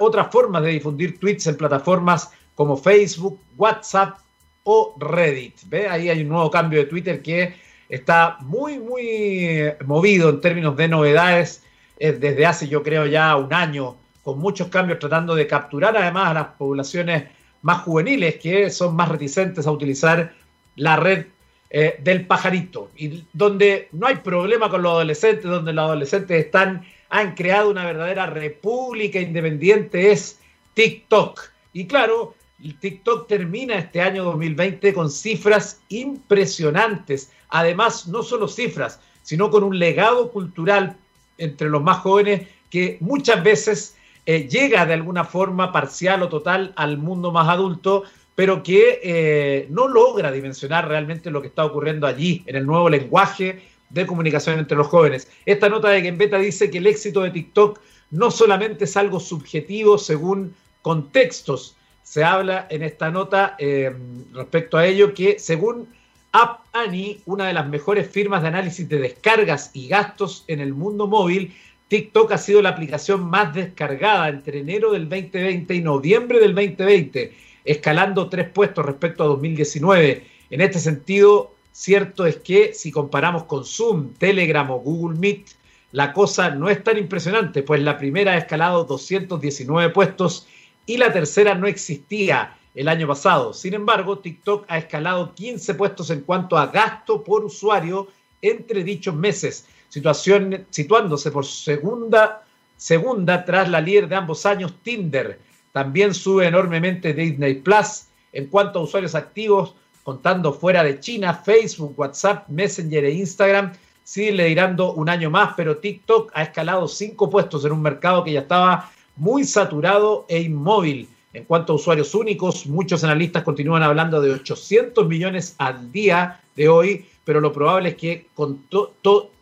otras 0.00 0.30
formas 0.30 0.62
de 0.62 0.70
difundir 0.70 1.18
tweets 1.18 1.46
en 1.46 1.56
plataformas 1.56 2.30
como 2.54 2.76
Facebook, 2.76 3.38
WhatsApp 3.56 4.18
o 4.64 4.94
Reddit. 4.98 5.54
¿Ve? 5.66 5.88
Ahí 5.88 6.08
hay 6.08 6.22
un 6.22 6.28
nuevo 6.28 6.50
cambio 6.50 6.80
de 6.80 6.86
Twitter 6.86 7.22
que 7.22 7.54
está 7.88 8.36
muy, 8.40 8.78
muy 8.78 9.72
movido 9.84 10.28
en 10.30 10.40
términos 10.40 10.76
de 10.76 10.88
novedades 10.88 11.62
eh, 11.98 12.12
desde 12.12 12.46
hace, 12.46 12.68
yo 12.68 12.82
creo, 12.82 13.06
ya 13.06 13.36
un 13.36 13.52
año, 13.52 13.96
con 14.22 14.38
muchos 14.38 14.68
cambios 14.68 14.98
tratando 14.98 15.34
de 15.34 15.46
capturar 15.46 15.96
además 15.96 16.28
a 16.28 16.34
las 16.34 16.46
poblaciones 16.58 17.24
más 17.62 17.82
juveniles 17.82 18.36
que 18.36 18.70
son 18.70 18.96
más 18.96 19.08
reticentes 19.08 19.66
a 19.66 19.70
utilizar 19.70 20.32
la 20.74 20.96
red 20.96 21.26
eh, 21.70 21.98
del 22.02 22.26
pajarito, 22.26 22.90
y 22.96 23.24
donde 23.32 23.88
no 23.92 24.06
hay 24.06 24.16
problema 24.16 24.70
con 24.70 24.82
los 24.82 24.92
adolescentes, 24.92 25.44
donde 25.44 25.72
los 25.72 25.84
adolescentes 25.84 26.44
están, 26.44 26.84
han 27.08 27.34
creado 27.34 27.70
una 27.70 27.84
verdadera 27.84 28.26
república 28.26 29.20
independiente, 29.20 30.12
es 30.12 30.38
TikTok. 30.74 31.40
Y 31.72 31.86
claro, 31.86 32.34
TikTok 32.80 33.26
termina 33.26 33.76
este 33.76 34.00
año 34.00 34.24
2020 34.24 34.94
con 34.94 35.10
cifras 35.10 35.80
impresionantes. 35.88 37.32
Además, 37.48 38.06
no 38.06 38.22
solo 38.22 38.48
cifras, 38.48 39.00
sino 39.22 39.50
con 39.50 39.64
un 39.64 39.78
legado 39.78 40.30
cultural 40.30 40.96
entre 41.38 41.68
los 41.68 41.82
más 41.82 41.98
jóvenes 41.98 42.48
que 42.70 42.96
muchas 43.00 43.42
veces 43.42 43.96
eh, 44.24 44.48
llega 44.48 44.86
de 44.86 44.94
alguna 44.94 45.24
forma 45.24 45.72
parcial 45.72 46.22
o 46.22 46.28
total 46.28 46.72
al 46.76 46.98
mundo 46.98 47.30
más 47.30 47.48
adulto, 47.48 48.04
pero 48.36 48.62
que 48.62 49.00
eh, 49.02 49.66
no 49.70 49.88
logra 49.88 50.30
dimensionar 50.30 50.86
realmente 50.86 51.32
lo 51.32 51.40
que 51.40 51.48
está 51.48 51.64
ocurriendo 51.64 52.06
allí 52.06 52.44
en 52.46 52.54
el 52.54 52.66
nuevo 52.66 52.88
lenguaje 52.88 53.62
de 53.90 54.06
comunicación 54.06 54.60
entre 54.60 54.76
los 54.76 54.86
jóvenes. 54.86 55.28
Esta 55.44 55.68
nota 55.68 55.88
de 55.88 56.02
Gembeta 56.02 56.38
dice 56.38 56.70
que 56.70 56.78
el 56.78 56.86
éxito 56.86 57.22
de 57.22 57.30
TikTok 57.30 57.80
no 58.10 58.30
solamente 58.30 58.84
es 58.84 58.96
algo 58.96 59.18
subjetivo 59.18 59.98
según 59.98 60.54
contextos, 60.82 61.76
se 62.06 62.22
habla 62.22 62.68
en 62.70 62.84
esta 62.84 63.10
nota 63.10 63.56
eh, 63.58 63.92
respecto 64.32 64.78
a 64.78 64.86
ello 64.86 65.12
que 65.12 65.40
según 65.40 65.88
App 66.30 66.60
Annie, 66.72 67.20
una 67.26 67.48
de 67.48 67.52
las 67.52 67.66
mejores 67.68 68.08
firmas 68.08 68.42
de 68.42 68.48
análisis 68.48 68.88
de 68.88 68.98
descargas 68.98 69.70
y 69.72 69.88
gastos 69.88 70.44
en 70.46 70.60
el 70.60 70.72
mundo 70.72 71.08
móvil, 71.08 71.52
TikTok 71.88 72.30
ha 72.30 72.38
sido 72.38 72.62
la 72.62 72.68
aplicación 72.68 73.28
más 73.28 73.54
descargada 73.54 74.28
entre 74.28 74.60
enero 74.60 74.92
del 74.92 75.08
2020 75.08 75.74
y 75.74 75.80
noviembre 75.80 76.38
del 76.38 76.54
2020, 76.54 77.34
escalando 77.66 78.28
tres 78.28 78.48
puestos 78.48 78.84
respecto 78.86 79.24
a 79.24 79.26
2019. 79.26 80.26
En 80.50 80.60
este 80.60 80.78
sentido, 80.78 81.54
cierto 81.72 82.24
es 82.24 82.36
que 82.36 82.72
si 82.72 82.90
comparamos 82.90 83.44
con 83.44 83.64
Zoom, 83.64 84.14
Telegram 84.14 84.70
o 84.70 84.78
Google 84.78 85.18
Meet, 85.18 85.48
la 85.92 86.12
cosa 86.12 86.50
no 86.50 86.68
es 86.68 86.82
tan 86.82 86.98
impresionante, 86.98 87.62
pues 87.62 87.82
la 87.82 87.98
primera 87.98 88.32
ha 88.32 88.38
escalado 88.38 88.84
219 88.84 89.92
puestos 89.92 90.46
y 90.86 90.96
la 90.96 91.12
tercera 91.12 91.54
no 91.54 91.66
existía 91.66 92.56
el 92.74 92.88
año 92.88 93.06
pasado. 93.06 93.52
Sin 93.52 93.74
embargo, 93.74 94.18
TikTok 94.18 94.66
ha 94.68 94.78
escalado 94.78 95.34
15 95.34 95.74
puestos 95.74 96.10
en 96.10 96.20
cuanto 96.20 96.56
a 96.56 96.66
gasto 96.66 97.24
por 97.24 97.44
usuario 97.44 98.08
entre 98.42 98.84
dichos 98.84 99.14
meses, 99.14 99.66
situación, 99.88 100.66
situándose 100.70 101.30
por 101.30 101.46
segunda, 101.46 102.44
segunda 102.76 103.44
tras 103.44 103.68
la 103.68 103.80
líder 103.80 104.08
de 104.08 104.16
ambos 104.16 104.44
años, 104.46 104.74
Tinder. 104.82 105.40
También 105.76 106.14
sube 106.14 106.46
enormemente 106.46 107.12
Disney 107.12 107.56
Plus 107.56 108.06
en 108.32 108.46
cuanto 108.46 108.78
a 108.78 108.82
usuarios 108.84 109.14
activos, 109.14 109.74
contando 110.04 110.54
fuera 110.54 110.82
de 110.82 110.98
China, 111.00 111.34
Facebook, 111.34 111.92
WhatsApp, 111.98 112.48
Messenger 112.48 113.04
e 113.04 113.12
Instagram. 113.12 113.74
Sigue 114.02 114.32
liderando 114.32 114.94
un 114.94 115.10
año 115.10 115.28
más, 115.28 115.52
pero 115.54 115.76
TikTok 115.76 116.30
ha 116.32 116.44
escalado 116.44 116.88
cinco 116.88 117.28
puestos 117.28 117.62
en 117.66 117.72
un 117.72 117.82
mercado 117.82 118.24
que 118.24 118.32
ya 118.32 118.40
estaba 118.40 118.90
muy 119.16 119.44
saturado 119.44 120.24
e 120.30 120.40
inmóvil. 120.40 121.10
En 121.34 121.44
cuanto 121.44 121.74
a 121.74 121.76
usuarios 121.76 122.14
únicos, 122.14 122.66
muchos 122.66 123.04
analistas 123.04 123.42
continúan 123.42 123.82
hablando 123.82 124.22
de 124.22 124.30
800 124.30 125.06
millones 125.06 125.56
al 125.58 125.92
día 125.92 126.40
de 126.56 126.70
hoy, 126.70 127.04
pero 127.22 127.38
lo 127.38 127.52
probable 127.52 127.90
es 127.90 127.96
que 127.96 128.28
con, 128.32 128.64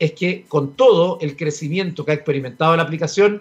es 0.01 0.12
que 0.14 0.47
con 0.49 0.72
todo 0.72 1.18
el 1.20 1.37
crecimiento 1.37 2.05
que 2.05 2.11
ha 2.11 2.14
experimentado 2.14 2.74
la 2.74 2.82
aplicación 2.82 3.41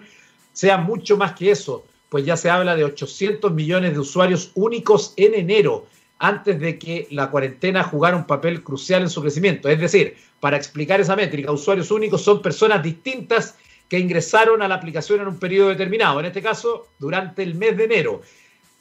sea 0.52 0.78
mucho 0.78 1.16
más 1.16 1.32
que 1.32 1.50
eso, 1.50 1.84
pues 2.08 2.24
ya 2.24 2.36
se 2.36 2.50
habla 2.50 2.76
de 2.76 2.84
800 2.84 3.52
millones 3.52 3.92
de 3.92 3.98
usuarios 3.98 4.50
únicos 4.54 5.14
en 5.16 5.34
enero, 5.34 5.86
antes 6.18 6.58
de 6.60 6.78
que 6.78 7.08
la 7.10 7.30
cuarentena 7.30 7.82
jugara 7.82 8.16
un 8.16 8.26
papel 8.26 8.62
crucial 8.62 9.02
en 9.02 9.10
su 9.10 9.20
crecimiento. 9.20 9.68
Es 9.68 9.80
decir, 9.80 10.16
para 10.40 10.56
explicar 10.56 11.00
esa 11.00 11.16
métrica, 11.16 11.50
usuarios 11.50 11.90
únicos 11.90 12.22
son 12.22 12.40
personas 12.40 12.82
distintas 12.82 13.56
que 13.88 13.98
ingresaron 13.98 14.62
a 14.62 14.68
la 14.68 14.76
aplicación 14.76 15.20
en 15.20 15.28
un 15.28 15.38
periodo 15.38 15.68
determinado, 15.68 16.20
en 16.20 16.26
este 16.26 16.42
caso 16.42 16.88
durante 16.98 17.42
el 17.42 17.54
mes 17.54 17.76
de 17.76 17.84
enero. 17.84 18.22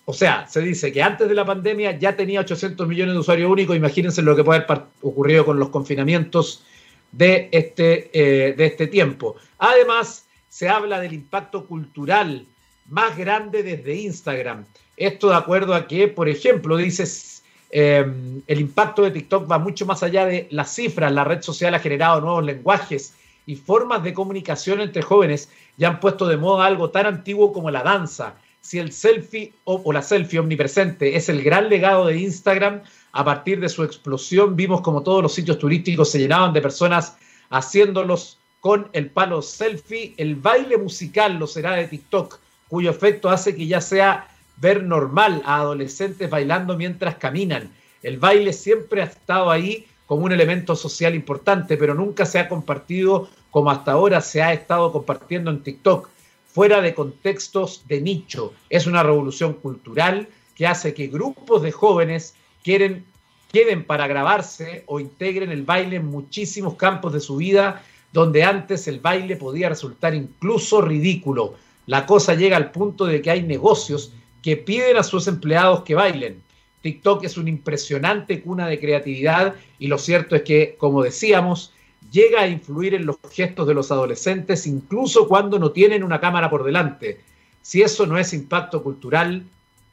O 0.05 0.13
sea, 0.13 0.47
se 0.47 0.61
dice 0.61 0.91
que 0.91 1.01
antes 1.01 1.29
de 1.29 1.33
la 1.33 1.45
pandemia 1.45 1.97
ya 1.97 2.15
tenía 2.15 2.41
800 2.41 2.87
millones 2.87 3.13
de 3.13 3.19
usuarios 3.19 3.49
únicos. 3.49 3.75
Imagínense 3.75 4.21
lo 4.21 4.35
que 4.35 4.43
puede 4.43 4.63
haber 4.63 4.83
ocurrido 5.01 5.45
con 5.45 5.59
los 5.59 5.69
confinamientos 5.69 6.63
de 7.11 7.47
este, 7.51 8.09
eh, 8.13 8.53
de 8.53 8.65
este 8.65 8.87
tiempo. 8.87 9.35
Además, 9.59 10.27
se 10.49 10.67
habla 10.67 10.99
del 10.99 11.13
impacto 11.13 11.65
cultural 11.65 12.45
más 12.89 13.17
grande 13.17 13.63
desde 13.63 13.95
Instagram. 13.95 14.65
Esto 14.97 15.29
de 15.29 15.35
acuerdo 15.35 15.73
a 15.73 15.87
que, 15.87 16.07
por 16.07 16.29
ejemplo, 16.29 16.77
dices, 16.77 17.43
em, 17.71 18.41
el 18.47 18.59
impacto 18.59 19.01
de 19.01 19.11
TikTok 19.11 19.51
va 19.51 19.57
mucho 19.57 19.85
más 19.85 20.03
allá 20.03 20.25
de 20.25 20.47
las 20.51 20.73
cifras. 20.73 21.11
La 21.11 21.23
red 21.23 21.41
social 21.41 21.73
ha 21.73 21.79
generado 21.79 22.21
nuevos 22.21 22.43
lenguajes 22.43 23.15
y 23.45 23.55
formas 23.55 24.03
de 24.03 24.13
comunicación 24.13 24.81
entre 24.81 25.01
jóvenes 25.01 25.49
ya 25.77 25.89
han 25.89 25.99
puesto 25.99 26.27
de 26.27 26.37
moda 26.37 26.65
algo 26.65 26.89
tan 26.89 27.05
antiguo 27.05 27.51
como 27.51 27.71
la 27.71 27.83
danza. 27.83 28.35
Si 28.61 28.79
el 28.79 28.91
selfie 28.91 29.53
o, 29.65 29.91
la 29.91 30.01
selfie 30.01 30.39
omnipresente 30.39 31.15
es 31.15 31.29
el 31.29 31.43
gran 31.43 31.69
legado 31.69 32.05
de 32.05 32.17
Instagram, 32.17 32.81
a 33.11 33.25
partir 33.25 33.59
de 33.59 33.69
su 33.69 33.83
explosión 33.83 34.55
vimos 34.55 34.81
como 34.81 35.03
todos 35.03 35.21
los 35.21 35.33
sitios 35.33 35.59
turísticos 35.59 36.09
se 36.09 36.19
llenaban 36.19 36.53
de 36.53 36.61
personas 36.61 37.17
haciéndolos 37.49 38.39
con 38.61 38.87
el 38.93 39.09
palo 39.09 39.41
selfie. 39.41 40.13
El 40.17 40.35
baile 40.35 40.77
musical 40.77 41.37
lo 41.37 41.47
será 41.47 41.73
de 41.73 41.87
TikTok, 41.87 42.39
cuyo 42.73 42.89
efecto 42.89 43.29
hace 43.29 43.55
que 43.55 43.67
ya 43.67 43.81
sea 43.81 44.27
ver 44.57 44.81
normal 44.81 45.43
a 45.45 45.57
adolescentes 45.57 46.27
bailando 46.27 46.75
mientras 46.75 47.17
caminan. 47.17 47.69
El 48.01 48.17
baile 48.17 48.51
siempre 48.51 49.03
ha 49.03 49.05
estado 49.05 49.51
ahí 49.51 49.85
como 50.07 50.25
un 50.25 50.31
elemento 50.31 50.75
social 50.75 51.13
importante, 51.13 51.77
pero 51.77 51.93
nunca 51.93 52.25
se 52.25 52.39
ha 52.39 52.49
compartido 52.49 53.29
como 53.51 53.69
hasta 53.69 53.91
ahora 53.91 54.21
se 54.21 54.41
ha 54.41 54.53
estado 54.53 54.91
compartiendo 54.91 55.51
en 55.51 55.61
TikTok, 55.61 56.09
fuera 56.47 56.81
de 56.81 56.95
contextos 56.95 57.83
de 57.87 58.01
nicho. 58.01 58.53
Es 58.71 58.87
una 58.87 59.03
revolución 59.03 59.53
cultural 59.53 60.27
que 60.55 60.65
hace 60.65 60.95
que 60.95 61.05
grupos 61.05 61.61
de 61.61 61.71
jóvenes 61.71 62.33
quieren, 62.63 63.05
queden 63.51 63.85
para 63.85 64.07
grabarse 64.07 64.83
o 64.87 64.99
integren 64.99 65.51
el 65.51 65.61
baile 65.61 65.97
en 65.97 66.07
muchísimos 66.07 66.73
campos 66.73 67.13
de 67.13 67.19
su 67.19 67.35
vida, 67.35 67.83
donde 68.11 68.43
antes 68.43 68.87
el 68.87 68.99
baile 68.99 69.35
podía 69.35 69.69
resultar 69.69 70.15
incluso 70.15 70.81
ridículo. 70.81 71.53
La 71.85 72.05
cosa 72.05 72.33
llega 72.33 72.57
al 72.57 72.71
punto 72.71 73.05
de 73.05 73.21
que 73.21 73.31
hay 73.31 73.43
negocios 73.43 74.13
que 74.41 74.57
piden 74.57 74.97
a 74.97 75.03
sus 75.03 75.27
empleados 75.27 75.83
que 75.83 75.95
bailen. 75.95 76.41
TikTok 76.81 77.23
es 77.23 77.37
una 77.37 77.49
impresionante 77.49 78.41
cuna 78.41 78.67
de 78.67 78.79
creatividad 78.79 79.55
y 79.79 79.87
lo 79.87 79.97
cierto 79.97 80.35
es 80.35 80.43
que, 80.43 80.75
como 80.77 81.01
decíamos, 81.01 81.73
llega 82.11 82.41
a 82.41 82.47
influir 82.47 82.93
en 82.93 83.05
los 83.05 83.17
gestos 83.31 83.67
de 83.67 83.73
los 83.73 83.91
adolescentes 83.91 84.67
incluso 84.67 85.27
cuando 85.27 85.59
no 85.59 85.71
tienen 85.71 86.03
una 86.03 86.19
cámara 86.19 86.49
por 86.49 86.63
delante. 86.63 87.21
Si 87.61 87.81
eso 87.81 88.05
no 88.05 88.17
es 88.17 88.33
impacto 88.33 88.83
cultural, 88.83 89.43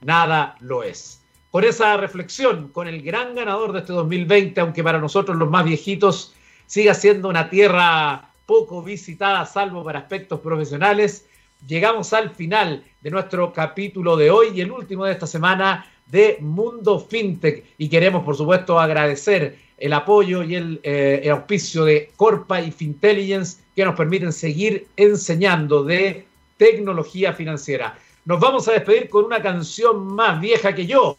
nada 0.00 0.56
lo 0.60 0.82
es. 0.82 1.20
Con 1.52 1.64
esa 1.64 1.96
reflexión, 1.96 2.68
con 2.68 2.88
el 2.88 3.02
gran 3.02 3.34
ganador 3.34 3.72
de 3.72 3.80
este 3.80 3.92
2020, 3.92 4.60
aunque 4.60 4.84
para 4.84 4.98
nosotros 4.98 5.36
los 5.36 5.50
más 5.50 5.64
viejitos 5.64 6.34
siga 6.66 6.94
siendo 6.94 7.28
una 7.28 7.50
tierra 7.50 8.30
poco 8.46 8.82
visitada, 8.82 9.46
salvo 9.46 9.84
para 9.84 10.00
aspectos 10.00 10.40
profesionales, 10.40 11.26
llegamos 11.66 12.12
al 12.12 12.30
final 12.30 12.84
de 13.00 13.10
nuestro 13.10 13.52
capítulo 13.52 14.16
de 14.16 14.30
hoy 14.30 14.48
y 14.54 14.60
el 14.60 14.70
último 14.70 15.04
de 15.04 15.12
esta 15.12 15.26
semana 15.26 15.86
de 16.06 16.38
Mundo 16.40 16.98
FinTech. 16.98 17.64
Y 17.78 17.88
queremos, 17.88 18.24
por 18.24 18.36
supuesto, 18.36 18.78
agradecer 18.78 19.58
el 19.78 19.92
apoyo 19.92 20.42
y 20.42 20.56
el, 20.56 20.80
eh, 20.82 21.28
auspicio 21.30 21.84
de 21.84 22.10
Corpa 22.16 22.60
y 22.60 22.70
Fintelligence 22.70 23.62
que 23.74 23.84
nos 23.84 23.94
permiten 23.94 24.32
seguir 24.32 24.86
enseñando 24.96 25.82
de 25.82 26.26
tecnología 26.56 27.32
financiera. 27.32 27.98
Nos 28.24 28.38
vamos 28.38 28.68
a 28.68 28.72
despedir 28.72 29.08
con 29.08 29.24
una 29.24 29.40
canción 29.40 30.06
más 30.14 30.40
vieja 30.40 30.74
que 30.74 30.86
yo, 30.86 31.16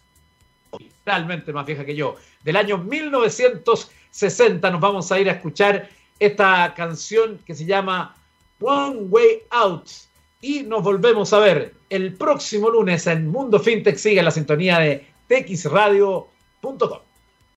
realmente 1.06 1.52
más 1.52 1.66
vieja 1.66 1.84
que 1.84 1.96
yo, 1.96 2.16
del 2.44 2.56
año 2.56 2.78
1960. 2.78 4.70
Nos 4.70 4.82
vamos 4.82 5.12
a 5.12 5.20
ir 5.20 5.28
a 5.30 5.34
escuchar 5.34 5.90
esta 6.20 6.74
canción 6.76 7.40
que 7.46 7.56
se 7.56 7.66
llama 7.66 8.16
One 8.60 9.08
Way 9.10 9.44
Out 9.50 9.90
y 10.42 10.64
nos 10.64 10.84
volvemos 10.84 11.32
a 11.34 11.40
ver 11.40 11.76
el 11.90 12.14
próximo 12.14 12.70
lunes 12.70 13.06
en 13.08 13.28
Mundo 13.28 13.60
FinTech. 13.60 13.96
Sigue 13.96 14.24
la 14.24 14.32
sintonía 14.32 14.80
de 14.80 15.06
texradio.com. 15.28 17.11